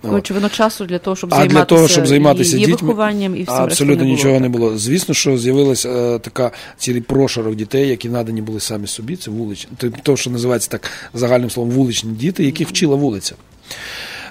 От. 0.02 0.12
Очевидно, 0.12 0.48
часу 0.48 0.86
для 0.86 0.98
того, 0.98 1.16
щоб 1.16 1.34
А 1.34 1.36
займатися, 1.36 1.58
для 1.58 1.64
того, 1.64 1.88
щоб 1.88 2.06
займатися 2.06 2.56
її 2.56 2.66
дітьми, 2.66 2.88
вихованням 2.88 3.36
і 3.36 3.42
всім 3.42 3.54
абсолютно 3.54 4.04
не 4.04 4.10
нічого 4.10 4.28
було. 4.34 4.40
не 4.40 4.48
було. 4.48 4.78
Звісно, 4.78 5.14
що 5.14 5.38
з'явилася 5.38 5.88
е, 5.88 6.18
така 6.18 6.50
цілий 6.78 7.00
прошарок 7.00 7.54
дітей, 7.54 7.88
які 7.88 8.08
надані 8.08 8.42
були 8.42 8.60
самі 8.60 8.86
собі. 8.86 9.16
Це 9.16 9.30
вуличні, 9.30 9.72
то, 10.02 10.16
що 10.16 10.30
називається 10.30 10.70
так 10.70 10.90
загальним 11.14 11.50
словом 11.50 11.74
вуличні 11.74 12.12
діти, 12.12 12.44
яких 12.44 12.68
вчила 12.68 12.96
вулиця. 12.96 13.34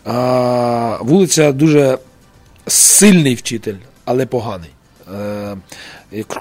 А, 0.06 0.98
вулиця 1.02 1.52
дуже 1.52 1.98
сильний 2.68 3.36
вчитель, 3.36 3.76
але 4.06 4.26
поганий. 4.26 4.70
Е, 5.14 5.58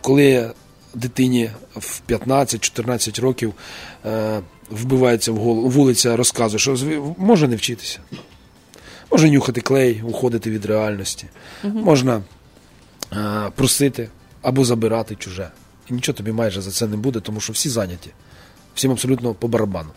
коли 0.02 0.50
дитині 0.94 1.50
в 1.76 2.00
15-14 2.08 3.20
років 3.20 3.54
е, 4.06 4.40
вбивається 4.70 5.32
в 5.32 5.36
голову, 5.36 5.68
вулиця 5.68 6.16
розказує, 6.16 6.58
що 6.58 6.76
може 7.18 7.48
не 7.48 7.56
вчитися. 7.56 7.98
Може 9.10 9.30
нюхати 9.30 9.60
клей, 9.60 10.02
уходити 10.02 10.50
від 10.50 10.64
реальності. 10.64 11.26
Можна 11.64 12.22
е, 13.12 13.50
просити 13.54 14.08
або 14.42 14.64
забирати 14.64 15.14
чуже. 15.14 15.50
І 15.90 15.92
нічого 15.94 16.16
тобі 16.16 16.32
майже 16.32 16.60
за 16.60 16.70
це 16.70 16.86
не 16.86 16.96
буде, 16.96 17.20
тому 17.20 17.40
що 17.40 17.52
всі 17.52 17.68
зайняті. 17.68 18.10
Всім 18.74 18.90
абсолютно 18.90 19.34
по 19.34 19.48
барабану. 19.48 19.88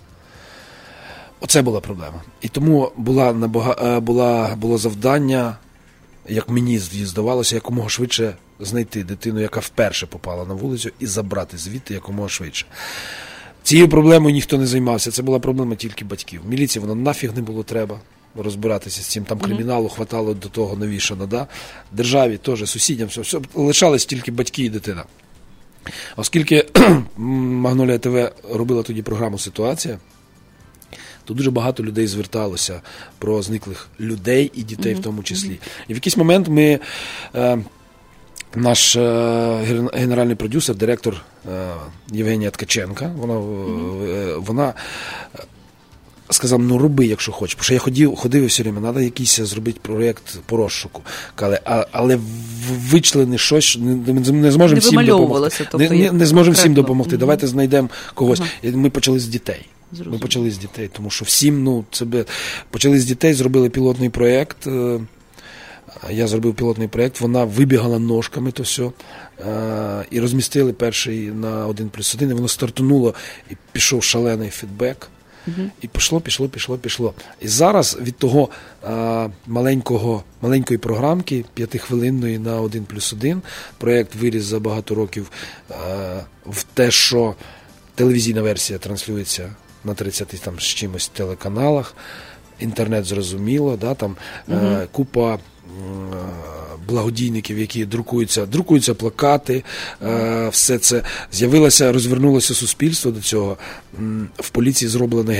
Оце 1.39 1.61
була 1.61 1.79
проблема. 1.79 2.21
І 2.41 2.47
тому 2.47 2.91
була, 2.97 3.33
набага, 3.33 3.75
е, 3.83 3.99
була, 3.99 4.55
було 4.55 4.77
завдання, 4.77 5.57
як 6.29 6.49
мені 6.49 6.79
зд- 6.79 7.05
здавалося, 7.05 7.55
якомога 7.55 7.89
швидше 7.89 8.35
знайти 8.59 9.03
дитину, 9.03 9.39
яка 9.39 9.59
вперше 9.59 10.05
попала 10.05 10.45
на 10.45 10.53
вулицю, 10.53 10.89
і 10.99 11.05
забрати 11.05 11.57
звідти 11.57 11.93
якомога 11.93 12.29
швидше. 12.29 12.65
Цією 13.63 13.89
проблемою 13.89 14.33
ніхто 14.35 14.57
не 14.57 14.65
займався. 14.67 15.11
Це 15.11 15.21
була 15.21 15.39
проблема 15.39 15.75
тільки 15.75 16.05
батьків. 16.05 16.41
Міліції 16.47 16.81
воно 16.85 16.95
нафіг 16.95 17.35
не 17.35 17.41
було 17.41 17.63
треба 17.63 17.99
розбиратися 18.35 19.01
з 19.01 19.05
цим. 19.05 19.23
Там 19.23 19.39
криміналу 19.39 19.89
хватало 19.89 20.33
до 20.33 20.49
того 20.49 20.75
навішано. 20.75 21.25
Да? 21.25 21.47
Державі 21.91 22.37
теж, 22.37 22.69
сусідям, 22.69 23.07
все, 23.07 23.21
все. 23.21 23.39
лишались 23.53 24.05
тільки 24.05 24.31
батьки 24.31 24.63
і 24.63 24.69
дитина. 24.69 25.03
Оскільки 26.15 26.65
Магнолія 27.17 27.97
ТВ 27.97 28.31
робила 28.53 28.83
тоді 28.83 29.01
програму 29.01 29.39
Ситуація, 29.39 29.99
то 31.25 31.33
дуже 31.33 31.51
багато 31.51 31.83
людей 31.83 32.07
зверталося 32.07 32.81
про 33.19 33.41
зниклих 33.41 33.87
людей 33.99 34.51
і 34.53 34.63
дітей 34.63 34.93
в 34.93 35.01
тому 35.01 35.23
числі. 35.23 35.59
І 35.87 35.93
в 35.93 35.95
якийсь 35.95 36.17
момент 36.17 36.47
ми. 36.47 36.79
Е, 37.35 37.63
наш 38.55 38.95
е, 38.95 39.89
генеральний 39.93 40.35
продюсер, 40.35 40.75
директор 40.75 41.21
е, 41.53 41.73
Євгенія 42.11 42.51
Ткаченка, 42.51 43.11
вона, 43.17 43.33
е, 43.33 44.35
вона 44.37 44.73
сказав: 46.33 46.59
ну 46.59 46.77
роби, 46.77 47.05
якщо 47.05 47.31
хочеш. 47.31 47.55
Бо 47.57 47.63
що 47.63 47.73
я 47.73 47.79
ходив, 47.79 48.15
ходив 48.15 48.43
і 48.43 48.45
все 48.45 48.63
время, 48.63 48.81
треба 48.81 49.01
якийсь 49.01 49.39
зробити 49.39 49.79
проєкт 49.81 50.23
по 50.45 50.57
розшуку. 50.57 51.01
Але, 51.35 51.59
а, 51.65 51.85
але 51.91 52.19
вичлени 52.89 53.37
щось 53.37 53.77
не, 53.81 54.13
не, 54.31 54.51
зможемо 54.51 54.79
всім 54.79 55.05
допомогти. 55.05 55.67
тобто, 55.71 55.77
не, 55.77 55.89
не, 55.89 56.11
не 56.11 56.25
зможемо 56.25 56.53
всім 56.53 56.73
допомогти. 56.73 57.11
Мгм. 57.15 57.19
Давайте 57.19 57.47
знайдемо 57.47 57.89
когось. 58.13 58.39
Ага. 58.63 58.77
Ми 58.77 58.89
почали 58.89 59.19
з 59.19 59.27
дітей. 59.27 59.65
Ми 60.05 60.17
почали 60.17 60.51
з 60.51 60.57
дітей, 60.57 60.89
тому 60.93 61.09
що 61.09 61.25
всім, 61.25 61.63
ну, 61.63 61.85
це 61.91 62.05
би 62.05 62.25
почали 62.69 62.99
з 62.99 63.05
дітей, 63.05 63.33
зробили 63.33 63.69
пілотний 63.69 64.09
проєкт. 64.09 64.67
е, 64.67 64.99
Я 66.11 66.27
зробив 66.27 66.53
пілотний 66.55 66.87
проєкт, 66.87 67.21
вона 67.21 67.43
вибігала 67.43 67.99
ножками 67.99 68.51
то 68.51 68.63
все. 68.63 68.83
е, 69.39 70.05
І 70.11 70.19
розмістили 70.19 70.73
перший 70.73 71.19
на 71.31 71.67
один 71.67 71.89
плюс 71.89 72.15
один, 72.15 72.29
і 72.29 72.33
воно 72.33 72.47
стартануло, 72.47 73.13
і 73.51 73.53
пішов 73.71 74.03
шалений 74.03 74.49
фідбек. 74.49 75.07
І 75.81 75.87
пішло, 75.87 76.19
пішло, 76.19 76.47
пішло, 76.49 76.77
пішло. 76.77 77.13
І 77.41 77.47
зараз 77.47 77.97
від 78.01 78.17
того 78.17 78.49
а, 78.83 79.27
маленького, 79.47 80.23
маленької 80.41 80.77
програмки, 80.77 81.45
п'ятихвилинної 81.53 82.39
на 82.39 82.61
1 82.61 82.85
плюс 82.85 83.13
1, 83.13 83.41
проєкт 83.77 84.15
виріс 84.15 84.43
за 84.43 84.59
багато 84.59 84.95
років 84.95 85.31
а, 85.69 85.73
в 86.45 86.63
те, 86.63 86.91
що 86.91 87.35
телевізійна 87.95 88.41
версія 88.41 88.79
транслюється 88.79 89.55
на 89.83 89.93
30 89.93 90.27
там 90.27 90.59
з 90.59 90.63
чимось 90.63 91.07
телеканалах, 91.07 91.95
інтернет 92.59 93.05
зрозуміло, 93.05 93.77
да, 93.77 93.93
там 93.93 94.15
е, 94.49 94.87
купа. 94.91 95.39
Е, 95.73 96.15
Благодійників, 96.87 97.59
які 97.59 97.85
друкуються, 97.85 98.45
друкуються 98.45 98.93
плакати, 98.93 99.63
е, 100.01 100.49
все 100.51 100.77
це 100.77 101.03
з'явилося, 101.31 101.91
розвернулося 101.91 102.53
суспільство 102.53 103.11
до 103.11 103.21
цього. 103.21 103.57
В 104.37 104.49
поліції 104.49 104.89
зроблена 104.89 105.33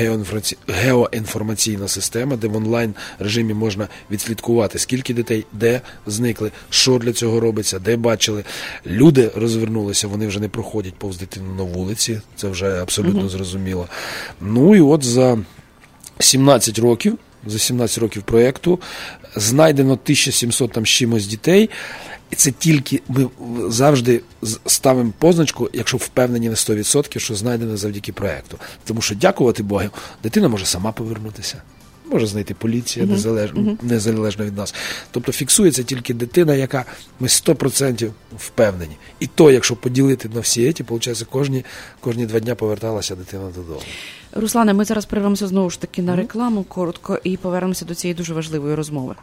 геоінформаційна 0.67 1.87
система, 1.87 2.35
де 2.35 2.47
в 2.47 2.55
онлайн 2.55 2.93
режимі 3.19 3.53
можна 3.53 3.87
відслідкувати, 4.11 4.79
скільки 4.79 5.13
дітей, 5.13 5.45
де 5.53 5.81
зникли, 6.07 6.51
що 6.69 6.97
для 6.97 7.13
цього 7.13 7.39
робиться, 7.39 7.79
де 7.79 7.97
бачили. 7.97 8.43
Люди 8.85 9.31
розвернулися, 9.35 10.07
вони 10.07 10.27
вже 10.27 10.39
не 10.39 10.49
проходять 10.49 10.95
повз 10.95 11.17
дитину 11.17 11.55
на 11.55 11.63
вулиці, 11.63 12.21
це 12.35 12.47
вже 12.47 12.81
абсолютно 12.81 13.29
зрозуміло. 13.29 13.87
Ну 14.41 14.75
і 14.75 14.81
от 14.81 15.03
за 15.03 15.37
17 16.19 16.79
років. 16.79 17.17
За 17.47 17.59
17 17.59 17.97
років 17.97 18.23
проєкту 18.23 18.79
знайдено 19.35 19.91
1700 19.91 20.71
там 20.71 20.85
чимось 20.85 21.27
дітей. 21.27 21.69
І 22.31 22.35
це 22.35 22.51
тільки 22.51 23.01
ми 23.07 23.29
завжди 23.69 24.21
ставимо 24.65 25.13
позначку, 25.19 25.69
якщо 25.73 25.97
впевнені 25.97 26.49
на 26.49 26.55
100%, 26.55 27.19
що 27.19 27.35
знайдено 27.35 27.77
завдяки 27.77 28.13
проєкту. 28.13 28.57
Тому 28.85 29.01
що, 29.01 29.15
дякувати 29.15 29.63
Богу, 29.63 29.89
дитина 30.23 30.47
може 30.47 30.65
сама 30.65 30.91
повернутися. 30.91 31.61
Може 32.13 32.27
знайти 32.27 32.53
поліція 32.53 33.05
незалежно, 33.05 33.77
незалежно 33.81 34.45
від 34.45 34.57
нас. 34.57 34.75
Тобто 35.11 35.31
фіксується 35.31 35.83
тільки 35.83 36.13
дитина, 36.13 36.55
яка 36.55 36.85
ми 37.19 37.27
100% 37.27 38.09
впевнені. 38.37 38.97
І 39.19 39.27
то, 39.27 39.51
якщо 39.51 39.75
поділити 39.75 40.29
на 40.33 40.39
всі 40.39 40.73
ці, 40.73 40.83
виходить, 40.83 41.23
кожні, 41.23 41.65
кожні 41.99 42.25
два 42.25 42.39
дня 42.39 42.55
поверталася 42.55 43.15
дитина 43.15 43.43
додому. 43.55 43.81
Руслане, 44.31 44.73
ми 44.73 44.85
зараз 44.85 45.05
перервемося 45.05 45.47
знову 45.47 45.69
ж 45.69 45.81
таки 45.81 46.01
на 46.01 46.15
рекламу 46.15 46.63
коротко 46.63 47.19
і 47.23 47.37
повернемося 47.37 47.85
до 47.85 47.95
цієї 47.95 48.15
дуже 48.15 48.33
важливої 48.33 48.75
розмови. 48.75 49.15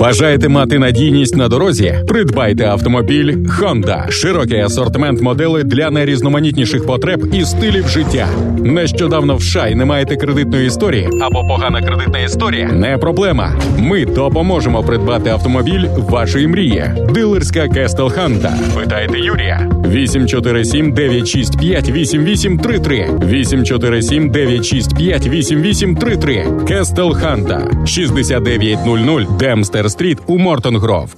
Бажаєте 0.00 0.48
мати 0.48 0.78
надійність 0.78 1.36
на 1.36 1.48
дорозі? 1.48 1.94
Придбайте 2.08 2.64
автомобіль 2.64 3.36
Honda. 3.36 4.10
Широкий 4.10 4.60
асортимент 4.60 5.22
моделей 5.22 5.64
для 5.64 5.90
найрізноманітніших 5.90 6.86
потреб 6.86 7.34
і 7.34 7.44
стилів 7.44 7.88
життя. 7.88 8.28
Нещодавно 8.58 9.36
в 9.36 9.42
США 9.42 9.66
і 9.66 9.74
не 9.74 9.84
маєте 9.84 10.16
кредитної 10.16 10.66
історії 10.66 11.08
або 11.20 11.42
погана 11.48 11.82
кредитна 11.82 12.18
історія? 12.18 12.66
Не 12.66 12.98
проблема. 12.98 13.52
Ми 13.78 14.04
допоможемо 14.04 14.82
придбати 14.82 15.30
автомобіль 15.30 15.84
вашої 15.96 16.46
мрії. 16.46 16.84
Дилерська 17.14 17.68
Castle 17.68 18.10
Honda. 18.10 18.52
Питайте 18.74 19.18
Юрія. 19.18 19.70
847 19.88 20.92
965 20.92 21.90
8833 21.90 23.06
847 23.24 24.30
965 24.30 25.26
8833 25.26 26.44
Castle 26.68 27.14
Honda 27.14 27.70
6900 27.86 29.25
Dempster 29.30 29.90
Street 29.90 30.18
у 30.26 30.38
Morton 30.38 30.77
Grove. 30.77 31.16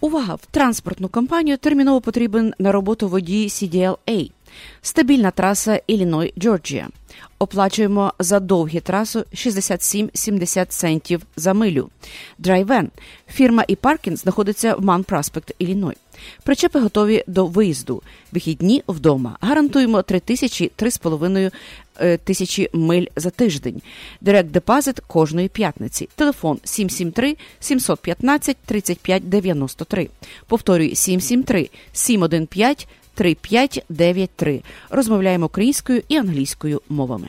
Увага! 0.00 0.34
В 0.34 0.46
транспортну 0.50 1.08
компанію 1.08 1.56
терміново 1.56 2.00
потрібен 2.00 2.54
на 2.58 2.72
роботу 2.72 3.08
водій 3.08 3.46
CDL 3.46 3.96
A. 3.96 4.30
Стабільна 4.82 5.30
траса 5.30 5.80
Іллінойс 5.86 6.34
Джорджія. 6.38 6.88
Оплачуємо 7.38 8.12
за 8.18 8.40
довгі 8.40 8.80
трасу 8.80 9.24
67-70 9.34 10.66
центів 10.66 11.22
за 11.36 11.54
милю. 11.54 11.90
Dry 12.38 12.60
van. 12.60 12.90
Фірма 13.28 13.64
і 13.68 13.76
паркінг 13.76 14.16
знаходиться 14.16 14.74
в 14.74 14.84
Mount 14.84 15.04
Prospect, 15.04 15.52
Іллінойс. 15.58 15.94
Причепи 16.42 16.80
готові 16.80 17.24
до 17.26 17.46
виїзду. 17.46 18.02
Вихідні 18.32 18.82
вдома. 18.88 19.36
Гарантуємо 19.40 20.02
3 20.02 20.20
тисячі 20.20 20.70
3,5 20.78 21.52
е, 22.00 22.16
тисячі 22.16 22.68
миль 22.72 23.06
за 23.16 23.30
тиждень. 23.30 23.82
Direct 24.20 24.50
deposit 24.50 25.00
кожної 25.00 25.48
п'ятниці. 25.48 26.08
Телефон 26.14 26.58
773 26.64 27.36
715 27.60 28.56
35 28.66 29.28
93. 29.28 30.08
Повторюю 30.46 30.94
773 30.94 31.70
715 31.92 32.88
3593. 33.14 34.60
Розмовляємо 34.90 35.46
українською 35.46 36.02
і 36.08 36.16
англійською 36.16 36.80
мовами. 36.88 37.28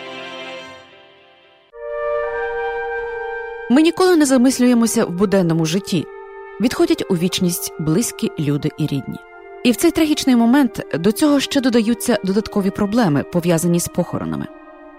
Ми 3.71 3.81
ніколи 3.81 4.15
не 4.15 4.25
замислюємося 4.25 5.05
в 5.05 5.11
буденному 5.11 5.65
житті. 5.65 6.05
Відходять 6.61 7.05
у 7.09 7.15
вічність 7.15 7.73
близькі 7.79 8.31
люди 8.39 8.69
і 8.77 8.83
рідні. 8.87 9.15
І 9.63 9.71
в 9.71 9.75
цей 9.75 9.91
трагічний 9.91 10.35
момент 10.35 10.85
до 10.93 11.11
цього 11.11 11.39
ще 11.39 11.61
додаються 11.61 12.17
додаткові 12.23 12.69
проблеми, 12.69 13.23
пов'язані 13.23 13.79
з 13.79 13.87
похоронами. 13.87 14.47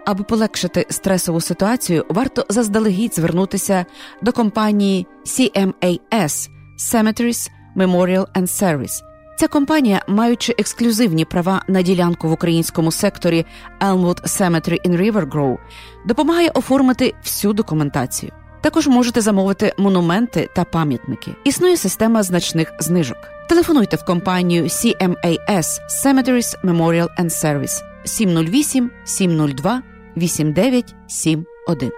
Аби 0.07 0.25
полегшити 0.25 0.87
стресову 0.91 1.41
ситуацію, 1.41 2.07
варто 2.09 2.47
заздалегідь 2.49 3.15
звернутися 3.15 3.87
до 4.23 4.33
компанії 4.33 5.07
CMAS 5.27 6.49
Cemeteries 6.93 7.51
Memorial 7.77 8.27
and 8.37 8.47
Service. 8.63 9.03
Ця 9.39 9.49
компанія, 9.49 10.03
маючи 10.09 10.55
ексклюзивні 10.59 11.25
права 11.25 11.63
на 11.69 11.83
ділянку 11.83 12.29
в 12.29 12.33
українському 12.33 12.93
секторі 12.93 13.47
Elmwood 13.81 14.23
Cemetery 14.23 14.89
in 14.89 14.97
River 15.03 15.31
Grove, 15.31 15.59
допомагає 16.07 16.51
оформити 16.51 17.15
всю 17.25 17.53
документацію. 17.53 18.33
Також 18.63 18.87
можете 18.87 19.21
замовити 19.21 19.73
монументи 19.79 20.49
та 20.55 20.65
пам'ятники. 20.65 21.31
Існує 21.45 21.77
система 21.77 22.23
значних 22.23 22.73
знижок. 22.79 23.17
Телефонуйте 23.49 23.97
в 23.97 24.05
компанію 24.05 24.65
CMAS 24.65 25.67
Cemeteries 26.05 26.65
Memorial 26.65 27.09
and 27.21 27.31
Service 27.45 27.83
708 28.05 28.91
702 29.05 29.83
8971. 30.17 31.91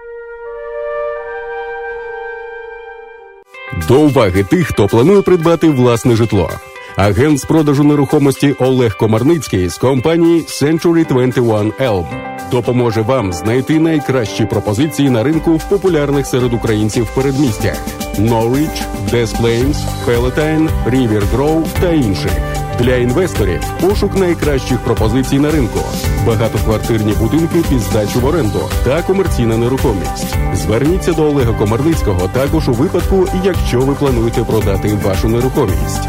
До 3.87 3.99
уваги 4.01 4.43
тих, 4.43 4.67
хто 4.67 4.87
планує 4.87 5.21
придбати 5.21 5.69
власне 5.69 6.15
житло. 6.15 6.49
Агент 6.97 7.39
з 7.39 7.45
продажу 7.45 7.83
нерухомості 7.83 8.55
Олег 8.59 8.97
Комарницький 8.97 9.69
з 9.69 9.77
компанії 9.77 10.41
Century 10.41 11.07
21 11.07 11.71
Elm 11.71 12.05
допоможе 12.51 13.01
вам 13.01 13.33
знайти 13.33 13.79
найкращі 13.79 14.45
пропозиції 14.45 15.09
на 15.09 15.23
ринку 15.23 15.55
в 15.55 15.69
популярних 15.69 16.27
серед 16.27 16.53
українців 16.53 17.11
передмістях 17.15 17.77
Norwich, 18.19 18.83
Des 19.11 19.41
Plains, 19.41 19.75
Palatine, 20.07 20.69
River 20.89 21.23
Grove 21.35 21.65
та 21.81 21.91
інших. 21.91 22.64
Для 22.79 22.95
інвесторів 22.95 23.61
пошук 23.81 24.15
найкращих 24.15 24.79
пропозицій 24.79 25.39
на 25.39 25.51
ринку, 25.51 25.79
багатоквартирні 26.27 27.13
будинки 27.13 27.63
під 27.69 27.79
здачу 27.79 28.19
в 28.19 28.25
оренду 28.25 28.59
та 28.83 29.01
комерційна 29.01 29.57
нерухомість. 29.57 30.35
Зверніться 30.53 31.13
до 31.13 31.23
Олега 31.23 31.53
Комарницького 31.53 32.27
також 32.27 32.69
у 32.69 32.73
випадку, 32.73 33.27
якщо 33.43 33.79
ви 33.79 33.95
плануєте 33.95 34.43
продати 34.43 34.97
вашу 35.03 35.27
нерухомість. 35.27 36.07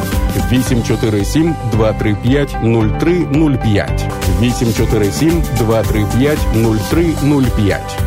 847 0.52 1.54
235 1.72 2.56
0305 2.62 4.06
847 4.40 5.42
235 5.58 6.38
0305 6.54 7.98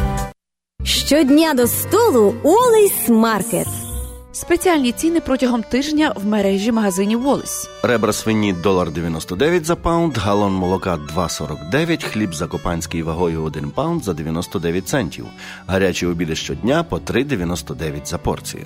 Щодня 0.83 1.53
до 1.53 1.67
столу 1.67 2.35
Олейс 2.43 3.09
Маркет. 3.09 3.88
Спеціальні 4.31 4.91
ціни 4.91 5.19
протягом 5.19 5.63
тижня 5.63 6.13
в 6.15 6.25
мережі 6.25 6.71
магазинів 6.71 7.21
Волес. 7.21 7.69
Ребра 7.83 8.13
свині 8.13 8.53
долар 8.53 8.91
99 8.91 9.65
за 9.65 9.75
pound, 9.75 10.17
галон 10.17 10.53
молока 10.53 10.99
2,49, 11.15 12.03
хліб 12.03 12.35
закопанський 12.35 13.03
вагою 13.03 13.43
1 13.43 13.69
pound 13.69 14.03
за 14.03 14.13
99 14.13 14.87
центів. 14.87 15.25
Гарячі 15.67 16.05
обіди 16.07 16.35
щодня 16.35 16.83
по 16.83 16.97
3,99 16.97 18.05
за 18.05 18.17
порцію. 18.17 18.65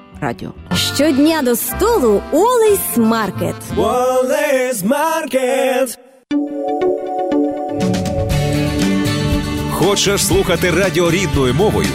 радіо. 0.21 0.49
Щодня 0.95 1.41
до 1.41 1.55
столу 1.55 2.21
Олейс 2.31 2.97
Маркет. 2.97 3.55
Wallace 3.77 4.83
Market. 4.87 5.97
Хочеш 9.71 10.25
слухати 10.25 10.71
радіо 10.71 11.11
рідною 11.11 11.53
мовою, 11.53 11.89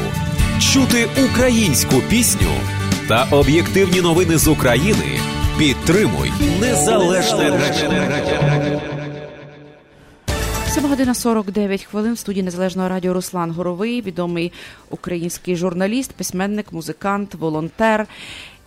чути 0.72 1.09
українську 1.31 1.95
пісню 2.09 2.51
та 3.09 3.27
об'єктивні 3.31 4.01
новини 4.01 4.39
з 4.39 4.49
України? 4.49 5.20
Підтримуй 5.59 6.33
незалежне 6.61 7.51
радіо. 7.51 8.95
7 10.77 10.89
година 10.89 11.14
49 11.14 11.85
хвилин 11.85 12.14
в 12.14 12.18
студії 12.18 12.43
Незалежного 12.43 12.89
радіо 12.89 13.14
Руслан 13.14 13.51
Горовий, 13.51 14.03
відомий 14.03 14.53
український 14.91 15.57
журналіст, 15.57 16.12
письменник, 16.12 16.72
музикант, 16.72 17.35
волонтер 17.35 18.07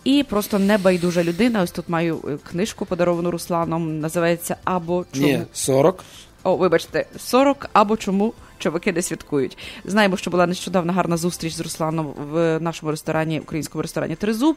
і 0.04 0.22
просто 0.22 0.58
небайдужа 0.58 1.24
людина. 1.24 1.62
Ось 1.62 1.70
тут 1.70 1.88
маю 1.88 2.20
е, 2.28 2.38
книжку 2.50 2.86
подаровану 2.86 3.30
Русланом. 3.30 4.00
Називається 4.00 4.56
Або 4.64 5.04
чому 5.12 5.26
Ні, 5.26 5.42
40. 5.52 6.04
О, 6.42 6.56
вибачте, 6.56 7.06
40 7.18 7.70
або 7.72 7.96
чому 7.96 8.32
чоловіки 8.60 8.92
не 8.92 9.02
святкують. 9.02 9.58
Знаємо, 9.84 10.16
що 10.16 10.30
була 10.30 10.46
нещодавно 10.46 10.92
гарна 10.92 11.16
зустріч 11.16 11.52
з 11.52 11.60
Русланом 11.60 12.06
в 12.32 12.60
нашому 12.60 12.90
ресторані, 12.90 13.40
українському 13.40 13.82
ресторані 13.82 14.14
Тризуб. 14.14 14.56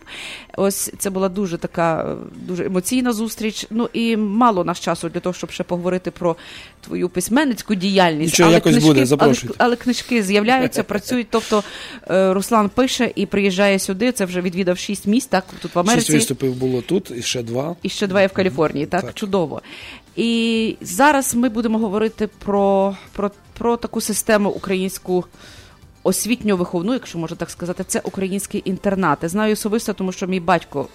Ось 0.58 0.92
це 0.98 1.10
була 1.10 1.30
дуже 1.30 1.58
така 1.58 2.16
дуже 2.36 2.66
емоційна 2.66 3.14
зустріч. 3.14 3.68
Ну 3.70 3.90
і 3.94 4.18
мало 4.18 4.64
нас 4.64 4.80
часу 4.80 5.10
для 5.10 5.20
того, 5.20 5.34
щоб 5.34 5.52
ще 5.52 5.64
поговорити 5.64 6.12
про 6.12 6.36
твою 6.82 7.10
письменницьку 7.10 7.76
діяльність. 7.76 8.34
Нічого, 8.34 8.52
якось 8.52 8.78
буде, 8.78 9.00
але, 9.00 9.06
запрошуйте. 9.06 9.56
але 9.58 9.76
книжки 9.76 10.24
з'являються, 10.24 10.84
працюють. 10.94 11.28
Тобто 11.30 11.64
е, 12.10 12.34
Руслан 12.34 12.70
пише 12.70 13.12
і 13.16 13.26
приїжджає 13.26 13.80
сюди. 13.80 14.12
Це 14.12 14.26
вже 14.26 14.42
відвідав 14.42 14.78
шість 14.78 15.08
міст, 15.08 15.30
так 15.30 15.46
тут 15.62 15.76
в 15.76 15.80
Америці. 15.80 16.06
Шість 16.06 16.16
виступів 16.16 16.56
було 16.56 16.82
тут, 16.82 17.12
і 17.18 17.22
ще 17.22 17.44
два. 17.44 17.76
І 17.84 17.90
ще 17.90 18.08
два 18.08 18.22
є 18.22 18.28
в 18.28 18.34
Каліфорнії, 18.34 18.86
так? 18.86 19.02
Так. 19.02 19.14
Чудово. 19.14 19.62
І 20.16 20.76
зараз 20.82 21.36
ми 21.36 21.50
будемо 21.50 21.78
говорити 21.78 22.30
про, 22.46 22.98
про, 23.12 23.32
про 23.58 23.78
таку 23.78 24.02
систему 24.02 24.50
українську 24.50 25.26
освітньо-виховну, 26.04 26.94
якщо 26.94 27.18
можна 27.18 27.38
так 27.38 27.50
сказати, 27.50 27.84
це 27.88 28.00
українські 28.04 28.62
інтернати. 28.66 29.30
Знаю 29.30 29.54
особисто, 29.54 29.94
тому 29.94 30.12
що 30.12 30.28
мій 30.28 30.40
батько 30.40 30.88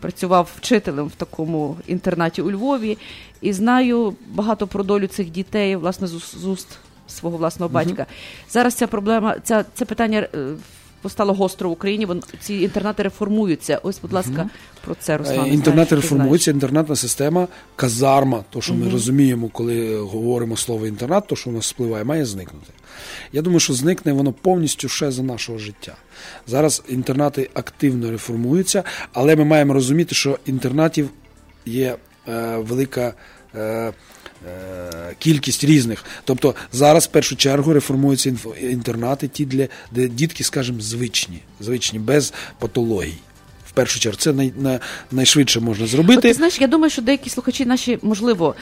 працював 0.00 0.50
вчителем 0.56 1.06
в 1.06 1.14
такому 1.14 1.76
інтернаті 1.86 2.42
у 2.42 2.50
Львові, 2.50 2.98
і 3.40 3.52
знаю 3.52 4.16
багато 4.28 4.66
про 4.66 4.84
долю 4.84 5.06
цих 5.06 5.30
дітей, 5.30 5.76
власне, 5.76 6.06
з, 6.06 6.14
уст- 6.44 6.76
свого 7.08 7.36
власного 7.36 7.68
батька. 7.72 8.06
Зараз 8.50 8.74
ця 8.74 8.86
проблема, 8.86 9.36
ця, 9.44 9.64
це 9.74 9.84
питання. 9.84 10.26
Постало 11.04 11.34
гостро 11.34 11.68
в 11.68 11.72
Україні, 11.72 12.06
вон 12.06 12.22
ці 12.40 12.54
інтернати 12.54 13.02
реформуються. 13.02 13.80
Ось, 13.82 14.00
будь 14.02 14.12
ласка, 14.12 14.50
про 14.84 14.94
це 14.94 15.16
Руслан. 15.16 15.34
Е, 15.34 15.38
знаєш, 15.38 15.54
Інтернет 15.54 15.88
ти 15.88 15.96
реформується, 15.96 16.50
інтернетна 16.50 16.96
система, 16.96 17.48
казарма, 17.76 18.44
то, 18.50 18.60
що 18.60 18.74
ми 18.74 18.90
розуміємо, 18.90 19.48
коли 19.48 19.96
говоримо 19.98 20.56
слово 20.56 20.86
інтернат, 20.86 21.26
то, 21.26 21.36
що 21.36 21.50
у 21.50 21.52
нас 21.52 21.66
спливає, 21.66 22.04
має 22.04 22.24
зникнути. 22.26 22.66
Я 23.32 23.42
думаю, 23.42 23.60
що 23.60 23.72
зникне 23.72 24.12
воно 24.12 24.32
повністю 24.32 24.88
ще 24.88 25.10
за 25.10 25.22
нашого 25.22 25.58
життя. 25.58 25.94
Зараз 26.46 26.82
інтернати 26.88 27.50
активно 27.54 28.10
реформуються, 28.10 28.82
але 29.12 29.36
ми 29.36 29.44
маємо 29.44 29.74
розуміти, 29.74 30.14
що 30.14 30.38
інтернатів 30.46 31.10
є 31.66 31.96
е, 32.28 32.56
велика. 32.56 33.14
Е, 33.54 33.92
Кількість 35.18 35.64
різних. 35.64 36.04
Тобто 36.24 36.54
зараз 36.72 37.04
в 37.04 37.06
першу 37.06 37.36
чергу 37.36 37.72
реформуються 37.72 38.34
інтернати, 38.60 39.28
ті, 39.28 39.44
для, 39.44 39.68
де 39.90 40.08
дітки, 40.08 40.44
скажімо, 40.44 40.80
звичні, 40.80 41.40
звичні, 41.60 41.98
без 41.98 42.32
патологій. 42.58 43.14
В 43.68 43.72
першу 43.72 44.00
чергу, 44.00 44.18
це 44.18 44.32
най, 44.32 44.52
на, 44.56 44.80
найшвидше 45.12 45.60
можна 45.60 45.84
От, 45.84 45.90
зробити. 45.90 46.20
ти 46.20 46.34
знаєш, 46.34 46.60
я 46.60 46.66
думаю, 46.66 46.90
що 46.90 47.02
деякі 47.02 47.30
слухачі 47.30 47.64
наші, 47.66 47.98
можливо, 48.02 48.54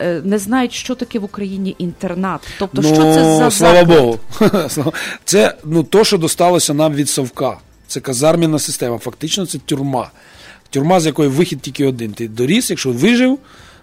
е, 0.00 0.20
не 0.24 0.38
знають, 0.38 0.72
що 0.72 0.94
таке 0.94 1.18
в 1.18 1.24
Україні 1.24 1.76
інтернат. 1.78 2.40
Тобто, 2.58 2.82
що 2.82 2.96
це 2.96 3.14
за 3.14 3.44
Ну, 3.44 3.50
слава 3.50 3.80
заклад? 3.80 3.86
Богу. 3.86 4.18
Це 5.24 5.54
ну, 5.64 5.82
то, 5.82 6.04
що 6.04 6.18
досталося 6.18 6.74
нам 6.74 6.94
від 6.94 7.08
Совка. 7.08 7.58
Це 7.86 8.00
казарміна 8.00 8.58
система. 8.58 8.98
Фактично, 8.98 9.46
це 9.46 9.58
тюрма. 9.58 10.10
Тюрма, 10.70 11.00
з 11.00 11.06
якої 11.06 11.28
вихід 11.28 11.60
тільки 11.60 11.86
один. 11.86 12.12
Ти 12.12 12.28
доріс, 12.28 12.70
якщо 12.70 12.90
вижив, 12.90 13.38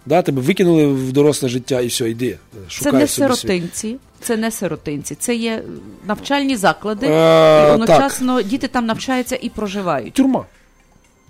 да, 0.05 0.21
тебе 0.21 0.41
викинули 0.41 0.87
в 0.87 1.11
доросле 1.11 1.49
життя 1.49 1.81
і 1.81 1.87
все, 1.87 2.09
йди. 2.09 2.37
Це 2.69 2.91
не 2.91 3.07
собі 3.07 3.07
світ. 3.07 3.09
сиротинці, 3.09 3.95
це 4.21 4.37
не 4.37 4.51
сиротинці, 4.51 5.15
це 5.15 5.35
є 5.35 5.63
навчальні 6.07 6.55
заклади, 6.55 7.07
Е, 7.07 7.67
і 7.69 7.71
одночасно 7.71 8.41
діти 8.41 8.67
там 8.67 8.85
навчаються 8.85 9.37
і 9.41 9.49
проживають. 9.49 10.13
Тюрма. 10.13 10.45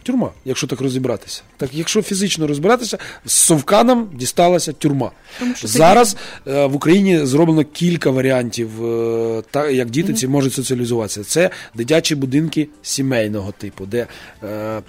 Тюрма, 0.03 0.31
якщо 0.45 0.67
так 0.67 0.81
розібратися. 0.81 1.41
Так, 1.57 1.69
якщо 1.73 2.01
фізично 2.01 2.47
розбиратися, 2.47 2.97
з 3.25 3.33
совка 3.33 3.83
нам 3.83 4.09
дісталася 4.13 4.73
тюрма. 4.73 5.11
Тому 5.39 5.55
що 5.55 5.67
Зараз 5.67 6.17
е, 6.47 6.65
в 6.65 6.75
Україні 6.75 7.25
зроблено 7.25 7.63
кілька 7.63 8.09
варіантів, 8.09 8.85
е, 8.85 9.43
та, 9.51 9.69
як 9.69 9.89
діти 9.89 10.13
ці 10.13 10.27
можуть 10.27 10.53
соціалізуватися. 10.53 11.23
Це 11.23 11.49
дитячі 11.73 12.15
будинки 12.15 12.67
сімейного 12.81 13.51
типу, 13.51 13.85
де 13.85 14.07
е, 14.43 14.81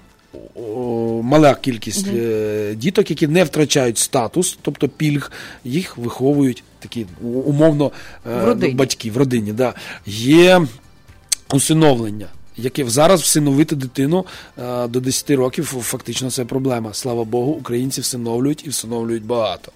мала 1.23 1.55
кількість 1.55 2.07
е, 2.09 2.75
діток, 2.77 3.11
які 3.11 3.27
не 3.29 3.45
втрачають 3.45 3.99
статус, 3.99 4.59
тобто 4.63 4.89
пільг, 4.89 5.33
їх 5.65 5.97
виховують 5.99 6.63
такі 6.79 7.07
умовно 7.23 7.93
е, 8.27 8.55
В 8.55 8.75
батьки 8.75 9.11
в 9.11 9.17
родині. 9.17 9.53
Да. 9.53 9.75
Є 10.07 10.67
усиновлення. 11.53 12.27
Яке 12.57 12.85
зараз 12.89 13.23
всиновити 13.23 13.77
дитину 13.77 14.27
е, 14.59 14.89
до 14.89 15.01
10 15.01 15.31
років 15.31 15.65
фактично 15.65 16.31
це 16.31 16.45
проблема. 16.45 16.95
Слава 16.95 17.25
Богу, 17.25 17.53
українці 17.53 18.01
всиновлюють 18.01 18.67
і 18.67 18.71
всиновлюють 18.71 19.25
багато. 19.25 19.73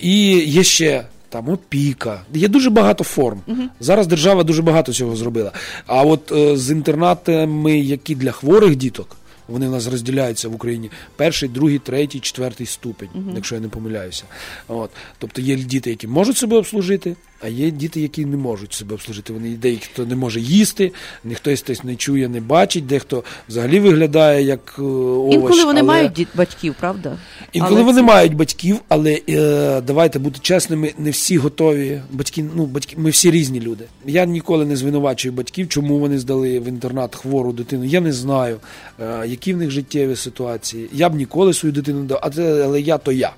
І 0.00 0.44
є 0.46 0.64
ще 0.64 1.04
там 1.28 1.48
опіка. 1.48 2.22
Є 2.34 2.48
дуже 2.48 2.70
багато 2.70 3.04
форм. 3.04 3.40
Угу. 3.46 3.62
Зараз 3.80 4.06
держава 4.06 4.42
дуже 4.42 4.62
багато 4.62 4.92
цього 4.92 5.16
зробила. 5.16 5.52
А 5.86 6.02
от 6.02 6.32
е, 6.32 6.56
з 6.56 6.70
інтернатами, 6.70 7.78
які 7.78 8.14
для 8.14 8.32
хворих 8.32 8.76
діток, 8.76 9.16
вони 9.48 9.68
в 9.68 9.70
нас 9.70 9.86
розділяються 9.86 10.48
в 10.48 10.54
Україні 10.54 10.90
перший, 11.16 11.48
другий, 11.48 11.78
третій, 11.78 12.20
четвертий 12.20 12.66
ступень, 12.66 13.08
Мгм. 13.14 13.32
якщо 13.34 13.54
я 13.54 13.60
не 13.60 13.68
помиляюся. 13.68 14.24
От. 14.68 14.90
Тобто 15.18 15.40
є 15.40 15.56
діти, 15.56 15.90
які 15.90 16.06
можуть 16.06 16.36
себе 16.36 16.56
обслужити, 16.56 17.16
а 17.40 17.48
є 17.48 17.70
діти, 17.70 18.00
які 18.00 18.26
не 18.26 18.36
можуть 18.36 18.72
себе 18.72 18.94
обслужити. 18.94 19.32
Вони 19.32 19.48
деякі 19.50 19.88
хто 19.92 20.06
не 20.06 20.16
може 20.16 20.40
їсти, 20.40 20.92
ніхто 21.24 21.56
хтось 21.56 21.84
не 21.84 21.96
чує, 21.96 22.28
не 22.28 22.40
бачить, 22.40 22.86
дехто 22.86 23.24
взагалі 23.48 23.80
виглядає 23.80 24.42
як 24.42 24.74
е, 24.78 24.82
овоч. 24.82 25.34
Інколи 25.34 25.64
вони 25.64 25.80
але... 25.80 25.88
мають 25.88 26.12
діт- 26.12 26.28
батьків, 26.34 26.74
правда? 26.80 27.18
Інколи 27.52 27.74
Але 27.74 27.84
вони 27.84 28.00
це- 28.00 28.06
мають 28.06 28.34
батьків, 28.34 28.80
але 28.88 29.20
е, 29.28 29.80
давайте 29.80 30.18
бути 30.18 30.38
чесними, 30.42 30.92
не 30.98 31.10
всі 31.10 31.38
готові. 31.38 32.00
Батьки, 32.10 32.44
ну, 32.54 32.66
батьки, 32.66 32.96
ми 32.98 33.10
всі 33.10 33.30
різні 33.30 33.60
люди. 33.60 33.84
Я 34.06 34.24
ніколи 34.24 34.64
не 34.64 34.76
звинувачую 34.76 35.34
батьків, 35.34 35.68
чому 35.68 35.98
вони 35.98 36.18
здали 36.18 36.60
в 36.60 36.68
інтернат 36.68 37.14
хвору 37.14 37.52
дитину. 37.52 37.84
Я 37.84 38.00
не 38.00 38.12
знаю, 38.12 38.56
е, 39.00 39.26
які 39.26 39.54
в 39.54 39.56
них 39.56 39.70
життєві 39.70 40.16
ситуації. 40.16 40.88
Я 40.92 41.08
б 41.08 41.14
ніколи 41.14 41.54
свою 41.54 41.72
дитину 41.72 42.04
дав, 42.04 42.20
але 42.64 42.80
я 42.80 42.98
то 42.98 43.12
я. 43.12 43.32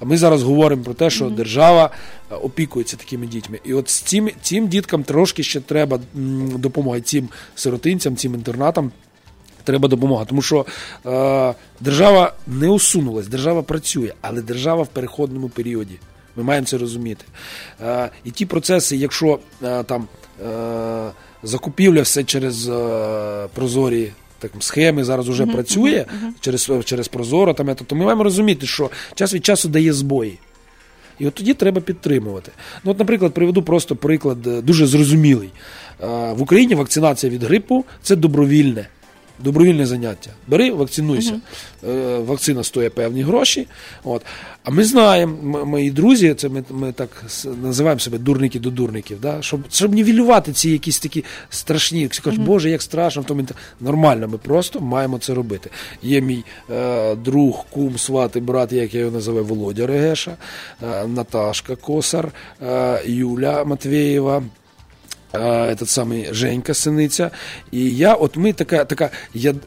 А 0.00 0.04
ми 0.04 0.16
зараз 0.16 0.42
говоримо 0.42 0.82
про 0.82 0.94
те, 0.94 1.10
що 1.10 1.30
держава 1.30 1.90
е, 2.30 2.34
опікується 2.34 2.96
такими 2.96 3.26
дітьми. 3.26 3.60
І 3.64 3.74
от 3.74 3.88
з 3.88 4.00
цим, 4.00 4.30
цим 4.42 4.68
діткам 4.68 5.02
трошки 5.02 5.42
ще 5.42 5.60
треба 5.60 6.00
допомога 6.54 7.00
цим 7.00 7.28
сиротинцям, 7.54 8.16
цим 8.16 8.34
інтернатам. 8.34 8.92
Треба 9.64 9.88
допомога, 9.88 10.24
тому 10.24 10.42
що 10.42 10.66
е, 11.06 11.54
держава 11.80 12.32
не 12.46 12.68
усунулась, 12.68 13.28
держава 13.28 13.62
працює, 13.62 14.12
але 14.20 14.42
держава 14.42 14.82
в 14.82 14.88
переходному 14.88 15.48
періоді. 15.48 15.98
Ми 16.36 16.42
маємо 16.42 16.66
це 16.66 16.78
розуміти. 16.78 17.24
Е, 17.80 18.10
і 18.24 18.30
ті 18.30 18.46
процеси, 18.46 18.96
якщо 18.96 19.38
е, 19.62 19.82
там 19.82 20.08
е, 20.46 21.10
закупівля 21.42 22.02
все 22.02 22.24
через 22.24 22.68
е, 22.68 23.48
прозорі 23.54 24.12
так, 24.40 24.50
схеми 24.60 25.04
зараз 25.04 25.28
вже 25.28 25.44
Мгм, 25.44 25.54
працює, 25.54 26.06
uh-huh. 26.08 26.30
через, 26.40 26.70
через 26.84 27.08
прозоро, 27.08 27.54
там, 27.54 27.74
то 27.74 27.94
ми 27.94 28.04
маємо 28.04 28.24
розуміти, 28.24 28.66
що 28.66 28.90
час 29.14 29.34
від 29.34 29.44
часу 29.44 29.68
дає 29.68 29.92
збої. 29.92 30.38
І 31.18 31.26
от 31.26 31.34
тоді 31.34 31.54
треба 31.54 31.80
підтримувати. 31.80 32.52
Ну, 32.84 32.90
от, 32.90 32.98
наприклад, 32.98 33.34
приведу 33.34 33.62
просто 33.62 33.96
приклад 33.96 34.46
е, 34.46 34.62
дуже 34.62 34.86
зрозумілий. 34.86 35.50
Е, 36.02 36.06
В 36.32 36.42
Україні 36.42 36.74
вакцинація 36.74 37.32
від 37.32 37.42
грипу 37.42 37.84
це 38.02 38.16
добровільне. 38.16 38.86
Добровільне 39.44 39.86
заняття. 39.86 40.30
Бери, 40.46 40.70
вакцинуйся. 40.70 41.40
Е, 41.88 42.18
Вакцина 42.18 42.64
стоїть 42.64 42.94
певні 42.94 43.22
гроші. 43.22 43.66
От. 44.04 44.22
А 44.64 44.70
ми 44.70 44.84
знаємо, 44.84 45.64
мої 45.64 45.90
друзі, 45.90 46.34
це 46.34 46.48
ми, 46.48 46.64
ми 46.70 46.92
так 46.92 47.24
називаємо 47.62 48.00
себе 48.00 48.18
дурники 48.18 48.58
до 48.58 48.70
дурників, 48.70 49.20
да? 49.20 49.42
щоб, 49.42 49.60
щоб 49.70 49.94
нівелювати 49.94 50.52
ці 50.52 50.70
якісь 50.70 50.98
такі 51.00 51.24
страшні. 51.50 52.06
Всі 52.06 52.22
кажуть. 52.22 52.40
Боже, 52.40 52.70
як 52.70 52.82
страшно 52.82 53.22
в 53.22 53.24
тому. 53.24 53.44
Нормально, 53.80 54.28
ми 54.28 54.38
просто 54.38 54.80
маємо 54.80 55.18
це 55.18 55.34
робити. 55.34 55.70
Є 56.02 56.20
мій 56.20 56.44
е, 56.70 57.14
друг, 57.14 57.64
кум, 57.70 57.98
сват 57.98 58.36
і 58.36 58.40
брат, 58.40 58.72
як 58.72 58.94
я 58.94 59.00
його 59.00 59.12
називаю, 59.12 59.44
Володя 59.44 59.86
Регеша, 59.86 60.36
е, 60.82 61.06
Наташка 61.06 61.76
Косар, 61.76 62.32
е, 62.62 63.02
Юля 63.06 63.64
Матвєєва. 63.64 64.42
Этот 65.32 65.86
самий 65.86 66.28
Женька 66.32 66.74
Синиця. 66.74 67.30
І 67.72 67.90
я, 67.90 68.14
от 68.14 68.36
ми 68.36 68.52
така, 68.52 68.84
така 68.84 69.10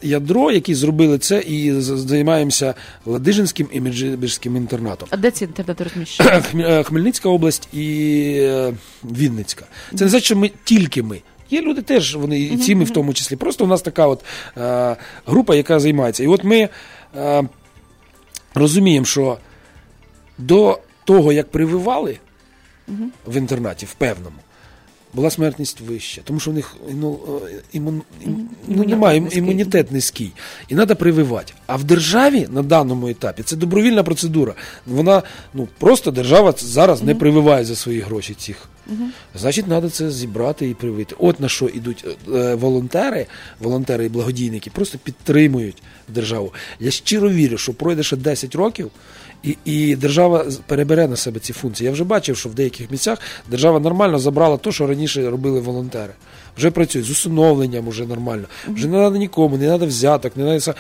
ядро, 0.01 0.51
які 0.51 0.75
зробили 0.75 1.17
це, 1.17 1.39
і 1.39 1.71
займаємося 1.81 2.73
Ладижинським 3.05 3.67
і 3.71 3.81
Меджибірським 3.81 4.55
інтернатом. 4.55 5.07
А 5.11 5.17
де 5.17 5.31
ці 5.31 5.43
інтернати 5.43 5.83
розміщені? 5.83 6.29
Е, 6.55 6.83
Хмельницька 6.83 7.29
область 7.29 7.67
і 7.73 8.37
е, 8.41 8.73
Вінницька. 9.03 9.65
Це 9.95 10.03
не 10.03 10.09
значить, 10.09 10.25
що 10.25 10.35
ми 10.35 10.51
тільки 10.63 11.03
ми. 11.03 11.21
Є 11.49 11.61
люди 11.61 11.81
теж, 11.81 12.15
вони 12.15 12.39
і 12.39 12.57
ці 12.57 12.75
ми 12.75 12.83
в 12.83 12.89
тому 12.89 13.13
числі. 13.13 13.35
Просто 13.35 13.63
у 13.63 13.67
нас 13.67 13.81
така 13.81 14.07
от 14.07 14.23
е, 14.57 14.95
група, 15.25 15.55
яка 15.55 15.79
займається. 15.79 16.23
І 16.23 16.27
от 16.27 16.43
ми 16.43 16.69
е, 17.15 17.43
розуміємо, 18.53 19.05
що 19.05 19.37
до 20.37 20.79
того, 21.05 21.33
як 21.33 21.51
прививали 21.51 22.17
в 23.27 23.37
інтернаті, 23.37 23.85
в 23.85 23.93
певному, 23.93 24.35
була 25.13 25.29
смертність 25.29 25.81
вища, 25.81 26.21
тому 26.23 26.39
що 26.39 26.51
в 26.51 26.53
них 26.53 26.75
ну, 26.93 27.19
е, 27.47 27.61
імун, 27.73 28.01
ім- 28.27 28.45
ну, 28.67 28.83
немає 28.83 29.19
ім- 29.19 29.37
імунітет 29.37 29.91
низький. 29.91 30.31
І 30.67 30.75
треба 30.75 30.95
прививати. 30.95 31.53
А 31.67 31.75
в 31.75 31.83
державі 31.83 32.47
на 32.51 32.61
даному 32.63 33.07
етапі 33.07 33.43
це 33.43 33.55
добровільна 33.55 34.03
процедура. 34.03 34.53
Вона 34.87 35.23
ну 35.53 35.67
просто 35.79 36.11
держава 36.11 36.53
зараз 36.57 37.03
не 37.03 37.15
прививає 37.15 37.65
за 37.65 37.75
свої 37.75 37.99
гроші 37.99 38.33
цих. 38.33 38.69
Значить, 39.35 39.65
треба 39.65 39.89
це 39.89 40.11
зібрати 40.11 40.69
і 40.69 40.73
привити. 40.73 41.15
От 41.19 41.39
на 41.39 41.49
що 41.49 41.65
йдуть 41.67 42.05
е, 42.33 42.55
волонтери, 42.55 43.25
волонтери 43.59 44.05
і 44.05 44.09
благодійники, 44.09 44.69
просто 44.69 44.97
підтримують 44.97 45.83
державу. 46.07 46.53
Я 46.79 46.91
щиро 46.91 47.29
вірю, 47.29 47.57
що 47.57 47.73
пройде 47.73 48.03
ще 48.03 48.15
10 48.17 48.55
років, 48.55 48.91
і, 49.43 49.57
і 49.65 49.95
держава 49.95 50.45
перебере 50.65 51.07
на 51.07 51.15
себе 51.15 51.39
ці 51.39 51.53
функції. 51.53 51.85
Я 51.85 51.91
вже 51.91 52.03
бачив, 52.03 52.37
що 52.37 52.49
в 52.49 52.53
деяких 52.53 52.91
місцях 52.91 53.19
держава 53.49 53.79
нормально 53.79 54.19
забрала 54.19 54.57
те, 54.57 54.71
що 54.71 54.87
раніше 54.87 55.29
робили 55.29 55.59
волонтери. 55.59 56.13
Вже 56.57 56.71
працюють 56.71 57.07
з 57.07 57.11
усиновленням, 57.11 57.87
уже 57.87 58.05
нормально. 58.05 58.43
Вже 58.67 58.87
не 58.87 58.97
треба 58.97 59.17
нікому, 59.17 59.57
не 59.57 59.67
треба 59.67 59.85
взяток, 59.85 60.37
не 60.37 60.59
треба. 60.59 60.79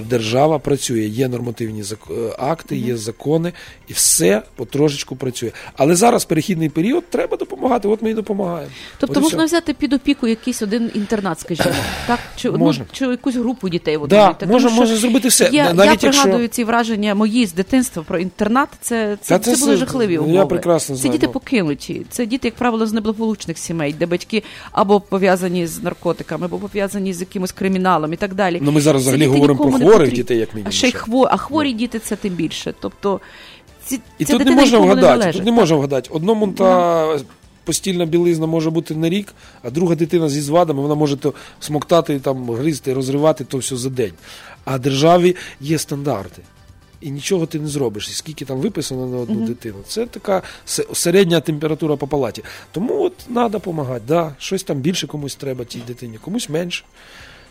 Держава 0.00 0.58
працює, 0.58 1.00
є 1.00 1.28
нормативні 1.28 1.82
е, 2.10 2.14
акти, 2.38 2.76
є 2.76 2.96
закони, 2.96 3.52
і 3.88 3.92
все 3.92 4.42
потрошечку 4.56 5.16
працює. 5.16 5.50
Але 5.76 5.94
зараз 5.94 6.24
перехідний 6.24 6.68
період 6.68 7.04
треба 7.10 7.36
допомагати. 7.36 7.88
От 7.88 8.02
ми 8.02 8.10
і 8.10 8.14
допомагаємо. 8.14 8.72
Тобто 8.98 9.20
От 9.20 9.22
можна 9.22 9.38
все. 9.38 9.46
взяти 9.46 9.74
під 9.74 9.92
опіку 9.92 10.26
якийсь 10.26 10.62
один 10.62 10.90
інтернат, 10.94 11.40
скажімо, 11.40 11.70
так? 12.06 12.18
Чи, 12.36 12.48
одну, 12.48 12.74
чи 12.92 13.04
якусь 13.04 13.34
групу 13.36 13.68
дітей 13.68 13.98
Да, 14.08 14.36
можна- 14.46 14.70
можна 14.70 14.96
зробити 14.96 15.28
все. 15.28 15.50
Я, 15.52 15.72
Навіть 15.72 15.78
я 16.02 16.08
якщо- 16.08 16.22
пригадую 16.22 16.48
ці 16.48 16.64
враження 16.64 17.14
мої 17.14 17.46
з 17.46 17.52
дитинства 17.52 18.02
про 18.02 18.18
інтернат. 18.18 18.68
Це, 18.80 19.18
це, 19.20 19.38
це, 19.38 19.54
це 19.56 19.60
були 19.64 19.76
жахливі 19.76 20.12
я 20.12 20.20
умови. 20.20 20.46
прекрасно 20.46 20.96
Це 20.96 21.08
діти 21.08 21.26
ну. 21.26 21.32
покинуті. 21.32 22.06
Це 22.10 22.26
діти, 22.26 22.48
як 22.48 22.54
правило, 22.54 22.86
з 22.86 22.92
неблагополучних 22.92 23.58
сімей, 23.58 23.92
де 23.92 24.06
батьки 24.06 24.42
або 24.72 25.00
пов'язані 25.00 25.66
з 25.66 25.82
наркотиками, 25.82 26.46
або 26.46 26.58
пов'язані 26.58 27.12
з 27.12 27.20
якимось 27.20 27.52
криміналом 27.52 28.12
і 28.12 28.16
так 28.16 28.34
далі. 28.34 28.58
Ну, 28.62 28.72
ми 28.72 28.80
зараз 28.80 29.02
взагалі 29.02 29.26
говоримо 29.26 29.70
про 29.70 29.78
хворих 29.84 29.98
потрібні. 29.98 30.16
дітей, 30.16 30.38
як 30.38 30.54
мінімум, 30.54 30.68
А 30.68 30.72
ще 30.72 30.88
й 30.88 30.92
хворі, 30.92 31.28
а 31.32 31.36
хворі 31.36 31.72
діти 31.72 31.98
це 31.98 32.16
тим 32.16 32.34
більше. 32.34 32.74
Тобто 32.80 33.20
ці, 33.86 34.00
І 34.18 34.24
ця 34.24 34.32
тут 34.38 34.46
не 34.46 34.50
можна 34.56 34.78
не 34.80 34.84
вгадати. 34.86 35.32
Тут 35.32 35.44
не 35.44 35.52
можна 35.52 35.76
вгадати. 35.76 36.10
Одному 36.12 36.48
та 36.48 37.18
постільна 37.64 38.06
білизна 38.06 38.46
може 38.46 38.70
бути 38.70 38.94
на 38.94 39.08
рік, 39.08 39.34
а 39.62 39.70
друга 39.70 39.94
дитина 39.94 40.28
зі 40.28 40.40
звадами, 40.40 40.82
вона 40.82 40.94
може 40.94 41.16
то 41.16 41.34
смоктати, 41.60 42.20
там, 42.20 42.50
гризти, 42.50 42.94
розривати 42.94 43.44
то 43.44 43.58
все 43.58 43.76
за 43.76 43.90
день. 43.90 44.12
А 44.64 44.78
державі 44.78 45.36
є 45.60 45.78
стандарти. 45.78 46.42
І 47.00 47.10
нічого 47.10 47.46
ти 47.46 47.58
не 47.60 47.68
зробиш. 47.68 48.08
І 48.08 48.12
скільки 48.12 48.44
там 48.44 48.58
виписано 48.58 49.06
на 49.06 49.16
одну 49.16 49.34
Мгм. 49.34 49.46
дитину. 49.46 49.76
Це 49.88 50.06
така 50.06 50.42
середня 50.92 51.40
температура 51.40 51.96
по 51.96 52.06
палаті. 52.06 52.42
Тому 52.72 53.02
от 53.02 53.16
треба 53.16 53.48
допомагати. 53.48 54.02
Да, 54.08 54.34
щось 54.38 54.62
там 54.62 54.76
більше 54.80 55.06
комусь 55.06 55.34
треба 55.34 55.64
тій 55.64 55.82
дитині, 55.86 56.18
комусь 56.18 56.48
менше. 56.48 56.84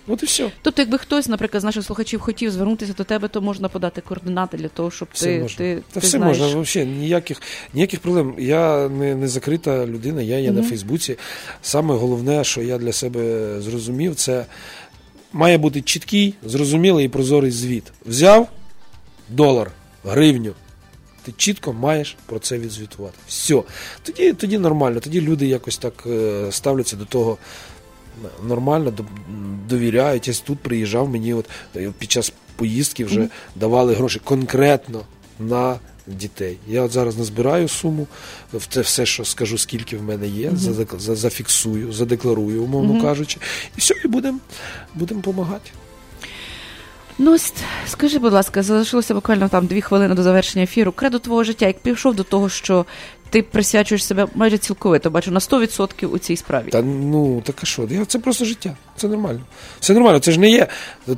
От 0.08 0.24
і 0.24 0.26
все. 0.26 0.52
Тобто, 0.62 0.82
якби 0.82 0.98
хтось, 0.98 1.28
наприклад, 1.28 1.62
з 1.62 1.64
наших 1.64 1.84
слухачів 1.86 2.20
хотів 2.20 2.52
звернутися 2.52 2.94
до 2.94 3.04
тебе, 3.04 3.28
то 3.28 3.42
можна 3.42 3.70
подати 3.70 4.02
координати 4.02 4.58
для 4.58 4.68
того, 4.68 4.92
щоб 4.92 5.08
Все 5.14 5.26
ти, 5.26 5.40
можна. 5.40 5.58
ти, 5.58 5.76
Та 5.92 6.00
ти 6.00 6.08
все 6.08 6.18
знаєш. 6.18 6.40
можна, 6.40 6.62
взагалі, 6.62 6.90
ніяких, 6.90 7.42
ніяких 7.74 8.00
проблем. 8.00 8.36
Я 8.38 8.90
не, 8.90 9.16
не 9.16 9.28
закрита 9.28 9.86
людина, 9.86 10.22
я 10.22 10.40
є 10.40 10.52
на 10.52 10.64
Фейсбуці. 10.64 11.18
Саме 11.62 11.96
головне, 11.96 12.44
що 12.44 12.62
я 12.62 12.78
для 12.78 12.94
себе 12.94 13.62
зрозумів, 13.62 14.16
це 14.16 14.46
має 15.34 15.58
бути 15.58 15.82
чіткий, 15.82 16.34
зрозумілий 16.44 17.06
і 17.06 17.10
прозорий 17.10 17.52
звіт. 17.52 17.84
Взяв 18.06 18.48
долар, 19.30 19.72
гривню. 20.06 20.54
Ти 21.26 21.34
чітко 21.38 21.74
маєш 21.74 22.16
про 22.26 22.40
це 22.40 22.58
відзвітувати. 22.58 23.18
Все. 23.28 23.64
Тоді, 24.04 24.34
тоді 24.34 24.58
нормально, 24.58 25.00
тоді 25.00 25.22
люди 25.22 25.48
якось 25.48 25.78
так 25.78 25.94
е, 26.08 26.48
ставляться 26.52 26.96
до 26.96 27.06
того 27.06 27.38
нормально, 28.48 28.92
до- 28.92 29.04
довіряють. 29.70 30.28
Я 30.28 30.34
тут 30.34 30.60
приїжджав, 30.60 31.10
мені 31.10 31.34
от 31.34 31.50
е, 31.76 31.92
під 32.00 32.12
час 32.12 32.34
поїздки 32.56 33.06
вже 33.06 33.28
давали 33.56 33.94
гроші 33.94 34.22
конкретно 34.24 35.02
на 35.40 35.80
дітей. 36.08 36.58
Я 36.68 36.82
от 36.82 36.92
зараз 36.92 37.18
назбираю 37.18 37.68
суму, 37.68 38.08
в 38.54 38.68
це 38.68 38.82
все, 38.82 39.06
що 39.06 39.26
скажу, 39.26 39.58
скільки 39.58 39.98
в 39.98 40.04
мене 40.04 40.28
є, 40.28 40.50
задек- 40.50 41.00
за- 41.00 41.16
зафіксую, 41.16 41.94
задекларую, 41.94 42.64
умовно 42.64 42.94
Мгм. 42.94 43.02
кажучи, 43.02 43.38
і 43.78 43.80
все, 43.82 43.94
і 44.06 44.08
будемо 44.08 44.40
будем 44.96 45.18
допомагати. 45.18 45.72
Ну, 47.18 47.38
скажи, 47.88 48.20
будь 48.20 48.34
ласка, 48.34 48.64
залишилося 48.64 49.14
буквально 49.14 49.50
там 49.50 49.66
дві 49.66 49.82
хвилини 49.82 50.16
до 50.16 50.24
завершення 50.24 50.64
ефіру. 50.64 50.92
Кредо 50.92 51.20
твого 51.20 51.44
життя, 51.44 51.68
як 51.68 51.80
пішов 51.80 52.16
до 52.16 52.24
того, 52.24 52.50
що 52.50 52.86
ти 53.34 53.42
присвячуєш 53.42 54.06
себе 54.06 54.28
майже 54.36 54.58
цілковито, 54.58 55.10
бачу, 55.10 55.32
на 55.32 55.40
100% 55.40 56.06
у 56.06 56.18
цій 56.18 56.36
справі. 56.36 56.70
Та 56.70 56.82
ну 56.82 57.42
так 57.46 57.56
а 57.62 57.66
що? 57.66 57.88
Це 58.08 58.20
просто 58.20 58.46
життя. 58.46 58.76
Це 58.96 59.08
нормально. 59.08 59.42
Все 59.80 59.94
нормально. 59.94 60.20
Це 60.20 60.32
ж 60.32 60.40
не 60.40 60.50
є 60.50 60.68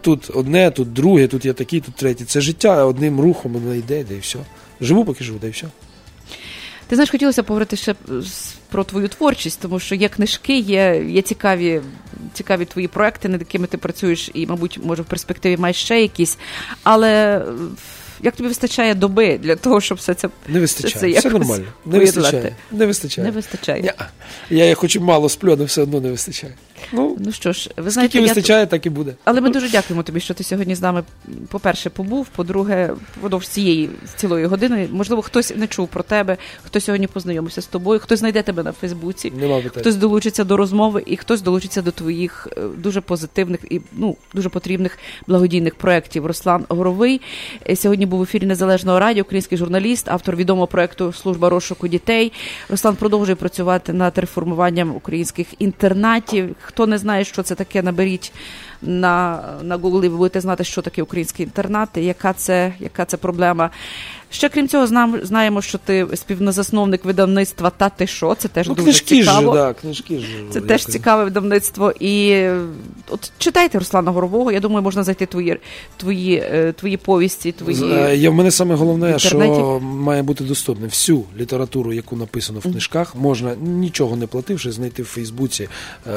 тут 0.01 0.32
одне, 0.34 0.72
тут 0.72 0.93
друге, 0.93 1.28
тут 1.28 1.45
є 1.45 1.53
такі, 1.53 1.80
тут 1.80 1.95
третє. 1.95 2.26
Це 2.26 2.41
життя 2.41 2.86
одним 2.86 3.20
рухом 3.20 3.53
воно 3.53 3.76
йде, 3.76 4.03
де 4.03 4.16
і 4.16 4.20
все. 4.20 4.39
Живу, 4.82 5.05
поки 5.05 5.24
живу, 5.24 5.39
де 5.41 5.47
і 5.47 5.49
все. 5.49 5.68
Ти 6.88 6.95
знаєш, 6.95 7.09
хотілося 7.09 7.43
поговорити 7.43 7.76
ще 7.76 7.95
про 8.72 8.84
твою 8.84 9.07
творчість, 9.07 9.61
тому 9.61 9.80
що 9.80 9.95
є 9.95 10.09
книжки, 10.09 10.59
є, 10.59 11.05
є 11.07 11.22
цікаві, 11.22 11.82
цікаві 12.34 12.66
твої 12.66 12.88
проекти, 12.88 13.30
над 13.30 13.41
якими 13.41 13.68
ти 13.68 13.78
працюєш, 13.78 14.32
і, 14.34 14.47
мабуть, 14.47 14.80
може, 14.84 15.01
в 15.01 15.05
перспективі 15.05 15.57
маєш 15.57 15.78
ще 15.78 16.01
якісь. 16.01 16.38
Але 16.84 17.38
е, 17.38 17.43
як 18.24 18.36
тобі 18.36 18.49
вистачає 18.49 18.95
доби 18.95 19.38
для 19.38 19.55
того, 19.55 19.82
щоб 19.82 19.97
все 19.97 20.13
це 20.13 20.28
Не 20.28 20.53
все 20.53 20.59
вистачає. 20.59 21.13
це 21.13 21.20
Все, 21.20 21.30
нормально. 21.30 21.66
Не 21.86 21.91
поєднати? 21.99 22.20
вистачає. 22.22 22.55
Не 22.72 22.86
вистачає. 22.86 23.26
Не 23.28 23.32
вистачає. 23.32 23.82
Я, 23.84 23.93
Я 24.49 24.66
як 24.66 24.78
хоч 24.78 24.95
і 24.95 24.99
мало 24.99 25.30
сплю, 25.30 25.51
але 25.53 25.66
все 25.66 25.82
одно 25.82 26.01
не 26.01 26.11
вистачає. 26.11 26.53
Ну, 26.91 27.17
Ну 27.19 27.32
що 27.32 27.53
ж, 27.53 27.69
ви 27.78 27.89
знаєте, 27.89 28.11
скільки 28.11 28.28
я 28.28 28.34
вистачає, 28.34 28.67
так 28.67 28.86
і 28.86 28.89
буде. 28.89 29.15
Але 29.23 29.41
ми 29.41 29.49
дуже 29.49 29.69
дякуємо 29.69 30.03
тобі, 30.03 30.19
що 30.19 30.34
ти 30.34 30.43
сьогодні 30.43 30.76
з 30.76 30.82
нами, 30.82 31.03
по-перше, 31.49 31.89
побув, 31.89 32.28
по-друге, 32.28 32.93
впродовж 33.17 33.47
цієї 33.47 33.89
цілої 34.15 34.45
години. 34.45 34.88
Можливо, 34.91 35.21
хтось 35.21 35.55
не 35.55 35.67
чув 35.67 35.88
про 35.88 36.03
тебе, 36.03 36.38
хтось 36.63 36.84
сьогодні 36.84 37.07
познайомився 37.07 37.61
з 37.61 37.67
тобою, 37.67 37.99
хтось 37.99 38.19
знайде 38.19 38.41
тебе 38.41 38.63
на 38.63 38.71
Фейсбуці, 38.71 39.32
Нема 39.39 39.61
хтось 39.76 39.95
долучиться 39.95 40.43
до 40.43 40.57
розмови, 40.57 41.03
і 41.05 41.17
хтось 41.17 41.41
долучиться 41.41 41.82
до 41.82 41.91
твоїх 41.91 42.47
е, 42.57 42.61
дуже 42.78 43.01
позитивних 43.01 43.59
і 43.69 43.82
ну 43.93 44.17
дуже 44.34 44.49
потрібних 44.49 44.97
благодійних 45.28 45.76
проєктів. 45.76 46.26
Руслан 46.26 46.65
Горовий 46.69 47.21
е, 47.69 47.76
сьогодні 47.76 48.05
був 48.05 48.19
в 48.19 48.23
ефірі 48.23 48.45
Незалежного 48.45 48.99
радіо, 48.99 49.23
український 49.23 49.57
журналіст, 49.57 50.09
автор 50.09 50.36
відомого 50.36 50.67
проєкту 50.67 51.13
Служба 51.13 51.49
розшуку 51.49 51.88
дітей. 51.88 52.32
Руслан 52.69 52.95
продовжує 52.95 53.36
працювати 53.36 53.93
над 53.93 54.17
реформуванням 54.17 54.95
українських 54.95 55.47
інтернатів. 55.59 56.55
Хто 56.66 56.88
не 56.88 56.97
знає, 56.97 57.24
що 57.24 57.43
це 57.43 57.55
таке, 57.55 57.82
наберіть 57.82 58.32
на, 58.82 59.43
на 59.63 59.78
Google, 59.78 60.05
і 60.05 60.09
ви 60.09 60.17
будете 60.17 60.41
знати, 60.41 60.63
що 60.63 60.82
таке 60.82 61.03
українські 61.03 61.43
інтернати, 61.43 62.03
яка 62.03 62.34
це, 62.34 62.73
яка 62.80 63.05
це 63.05 63.17
проблема. 63.17 63.69
Ще 64.30 64.49
крім 64.49 64.67
цього, 64.67 64.88
знам, 64.88 65.19
знаємо, 65.23 65.61
що 65.61 65.78
ти 65.78 66.07
співнозасновник 66.15 67.05
видавництва 67.05 67.69
Та 67.69 67.89
ти 67.89 68.07
що? 68.07 68.36
Це 68.36 68.47
теж 68.47 68.67
Ну, 68.67 68.73
дуже 68.76 68.84
книжки 68.86 69.15
цікаво. 69.21 69.53
ж, 69.53 69.59
да, 69.59 69.73
книжки 69.73 70.19
ж. 70.19 70.26
Це 70.51 70.59
як- 70.59 70.67
теж 70.67 70.86
цікаве 70.86 71.23
видавництво. 71.23 71.93
І 71.99 72.45
от 73.09 73.32
читайте 73.38 73.80
Руслана 73.80 74.11
Горового. 74.11 74.51
Я 74.51 74.59
думаю, 74.59 74.84
можна 74.84 75.03
знайти 75.03 75.26
твої, 75.26 75.57
твої, 75.97 76.36
е, 76.36 76.73
твої 76.73 76.97
повісті, 76.97 77.51
твої. 77.51 77.84
Е, 77.93 78.15
Я 78.17 78.30
в 78.30 78.34
мене 78.34 78.51
саме 78.51 78.76
головне, 78.76 79.11
інтернеті. 79.11 79.53
що 79.53 79.80
має 79.80 80.23
бути 80.23 80.43
доступне. 80.43 80.88
Всю 80.88 81.23
літературу, 81.38 81.93
яку 81.93 82.15
написано 82.15 82.59
в 82.59 82.63
книжках, 82.63 83.15
можна 83.15 83.55
нічого 83.55 84.15
не 84.15 84.28
плативши, 84.28 84.71
знайти 84.71 85.03
в 85.03 85.05
Фейсбуці 85.05 85.69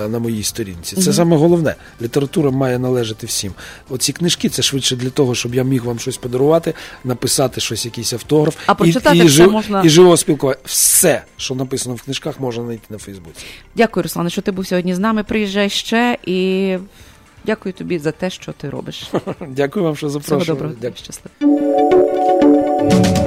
е, 0.04 0.09
на 0.09 0.18
моїй 0.18 0.42
сторінці. 0.42 0.96
Це 0.96 1.12
саме 1.12 1.36
головне. 1.36 1.74
Література 2.02 2.47
має 2.55 2.78
належати 2.78 3.26
всім. 3.26 3.53
Оці 3.90 4.12
книжки 4.12 4.49
це 4.49 4.62
швидше 4.62 4.96
для 4.96 5.11
того, 5.11 5.34
щоб 5.34 5.55
я 5.55 5.62
міг 5.62 5.84
вам 5.84 5.99
щось 5.99 6.16
подарувати, 6.16 6.74
написати 7.05 7.61
щось, 7.61 7.84
якийсь 7.84 8.12
автограф 8.12 8.57
А 8.66 8.74
прочитати 8.74 9.16
і, 9.16 9.20
все 9.22 9.28
жив- 9.28 9.53
можна- 9.53 9.82
і 9.84 9.88
живого 9.88 10.16
спілкування. 10.16 10.59
Все, 10.64 11.22
що 11.36 11.55
написано 11.55 11.94
в 11.94 12.03
книжках, 12.03 12.40
можна 12.40 12.64
знайти 12.64 12.82
на 12.90 12.99
Фейсбуці. 12.99 13.44
Дякую, 13.76 14.03
Руслане, 14.03 14.30
що 14.30 14.42
ти 14.42 14.53
був 14.53 14.66
сьогодні 14.66 14.94
з 14.94 14.99
нами. 14.99 15.24
Приїжджай 15.24 15.70
ще 15.70 16.18
і 16.24 16.76
дякую 17.46 17.72
тобі 17.72 17.99
за 17.99 18.12
те, 18.12 18.30
що 18.30 18.53
ти 18.53 18.70
робиш. 18.70 19.11
Дякую 19.49 19.84
вам, 19.84 19.96
що 19.96 20.07
Всього 20.07 20.20
запрошували. 20.22 20.59
доброго. 20.59 20.74
Дякую. 20.80 21.05
Щасливо. 21.05 23.17